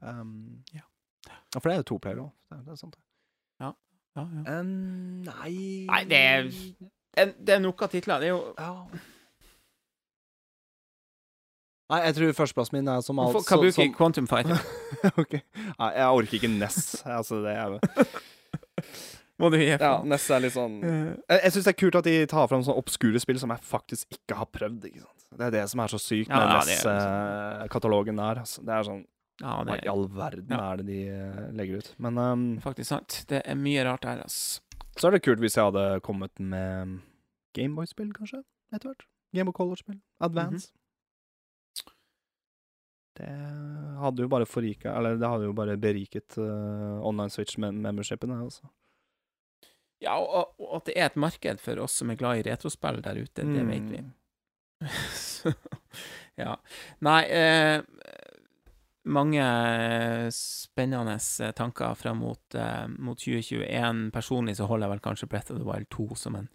[0.03, 0.19] ja.
[0.21, 0.81] Um, Ja.
[1.27, 2.31] ja, for det er jo to player òg.
[2.51, 2.95] Det, er- det sant.
[2.95, 3.03] det.
[3.59, 3.71] Ja,
[4.15, 4.59] ja.
[4.59, 6.43] Um, nei Nei, det er
[7.45, 8.19] Det, er- nok av titler.
[8.19, 8.89] Det er jo
[11.91, 14.57] Nei, jeg tror førsteplassen min er som alt Hvorfor Kabuki som- Quantum Fighter?
[15.21, 15.33] Ok.
[15.79, 17.03] Nei, jeg orker ikke Ness.
[17.05, 17.79] Altså, det er
[19.41, 20.01] Må du gi Ja.
[20.07, 22.63] Ness er litt sånn Eh, Jeg, jeg syns det er kult at de tar fram
[22.63, 24.85] sånne obskure spill som jeg faktisk ikke har prøvd.
[24.89, 25.22] Ikke sant?
[25.37, 28.43] Det er det som er så sykt Ja, med ja, det er NES-katalogen der.
[28.43, 28.63] Altså.
[28.65, 29.01] Det er sånn
[29.41, 31.89] Ja, Hva i all verden er det de eh, legger ut?
[32.05, 33.23] Men ehm, er faktisk sant.
[33.31, 34.61] Det er mye rart der, ass.
[34.99, 36.99] så er det kult hvis jeg hadde kommet med
[37.57, 38.43] Gameboy-spill, kanskje,
[38.73, 39.05] etter hvert.
[39.33, 39.99] Gameboy Color-spill.
[40.21, 40.71] Advance.
[43.17, 43.29] Det
[44.01, 48.69] hadde jo bare forrika Eller det hadde jo bare beriket uh, online switch-membershipene, altså.
[50.01, 52.99] Ja, og, og at det er et marked for oss som er glad i retrospill
[53.05, 54.01] der ute, det vet vi.
[56.35, 56.55] Ja.
[57.05, 57.81] Nei eh,
[59.03, 59.45] Mange
[60.31, 61.17] spennende
[61.53, 64.11] tanker fram mot, eh, mot 2021.
[64.15, 66.47] Personlig så holder jeg vel kanskje Brett of the Wild 2 som en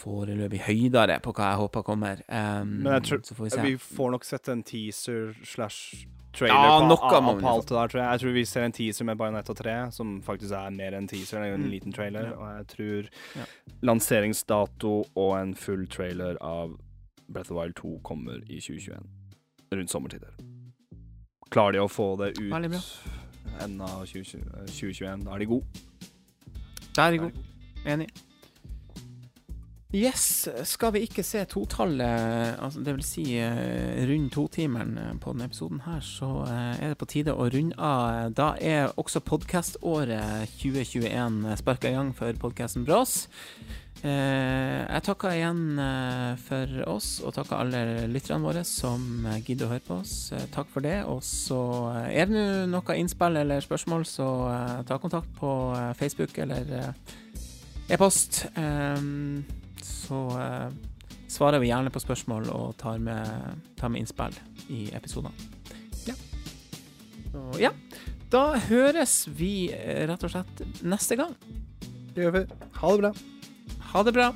[0.00, 2.22] foreløpig høydere på hva jeg håper kommer.
[2.28, 3.62] Um, Men jeg tror- så får vi se.
[3.62, 7.76] Vi får nok sett en teaser slash trailer Ja, på, noe av, på alt det
[7.76, 8.10] der, tror jeg.
[8.10, 11.38] Jeg tror vi ser en teaser med Bayonetta 3, som faktisk er mer enn teaser,
[11.38, 11.70] det er jo en Mm.
[11.70, 12.24] liten trailer.
[12.30, 12.36] Ja.
[12.36, 13.44] Og jeg tror Ja.
[13.82, 16.78] lanseringsdato og en full trailer av
[17.28, 19.04] Breath of Wild 2 kommer i 2021.
[19.72, 20.32] Rundt sommertider.
[21.50, 22.52] Klarer de å få det ut
[23.60, 25.66] enden av 2021, da er de gode.
[26.94, 27.32] Da er de god.
[27.84, 28.08] Enig.
[29.92, 35.34] Yes, skal vi ikke se totallet, altså det vil si eh, rundt totimeren eh, på
[35.34, 38.32] denne episoden her, så eh, er det på tide å runde av.
[38.32, 43.28] Da er også podkaståret 2021 sparka i gang for podkasten Brås.
[44.02, 45.76] Jeg takker igjen
[46.42, 50.32] for oss, og takker alle lytterne våre som gidder å høre på oss.
[50.56, 50.96] Takk for det.
[51.06, 51.60] Og så
[52.08, 52.42] er det
[52.72, 54.26] noe innspill eller spørsmål, så
[54.88, 55.54] ta kontakt på
[56.00, 56.94] Facebook eller
[57.92, 58.48] e-post
[59.86, 60.68] så eh,
[61.32, 64.36] svarer vi gjerne på spørsmål og tar med, tar med innspill
[64.72, 65.34] i episodene.
[66.08, 66.16] Ja.
[67.60, 67.72] Ja.
[68.32, 71.36] Da høres vi eh, rett og slett neste gang.
[72.12, 72.46] Det gjør vi.
[72.80, 73.12] Ha det bra.
[73.92, 74.32] Ha det bra.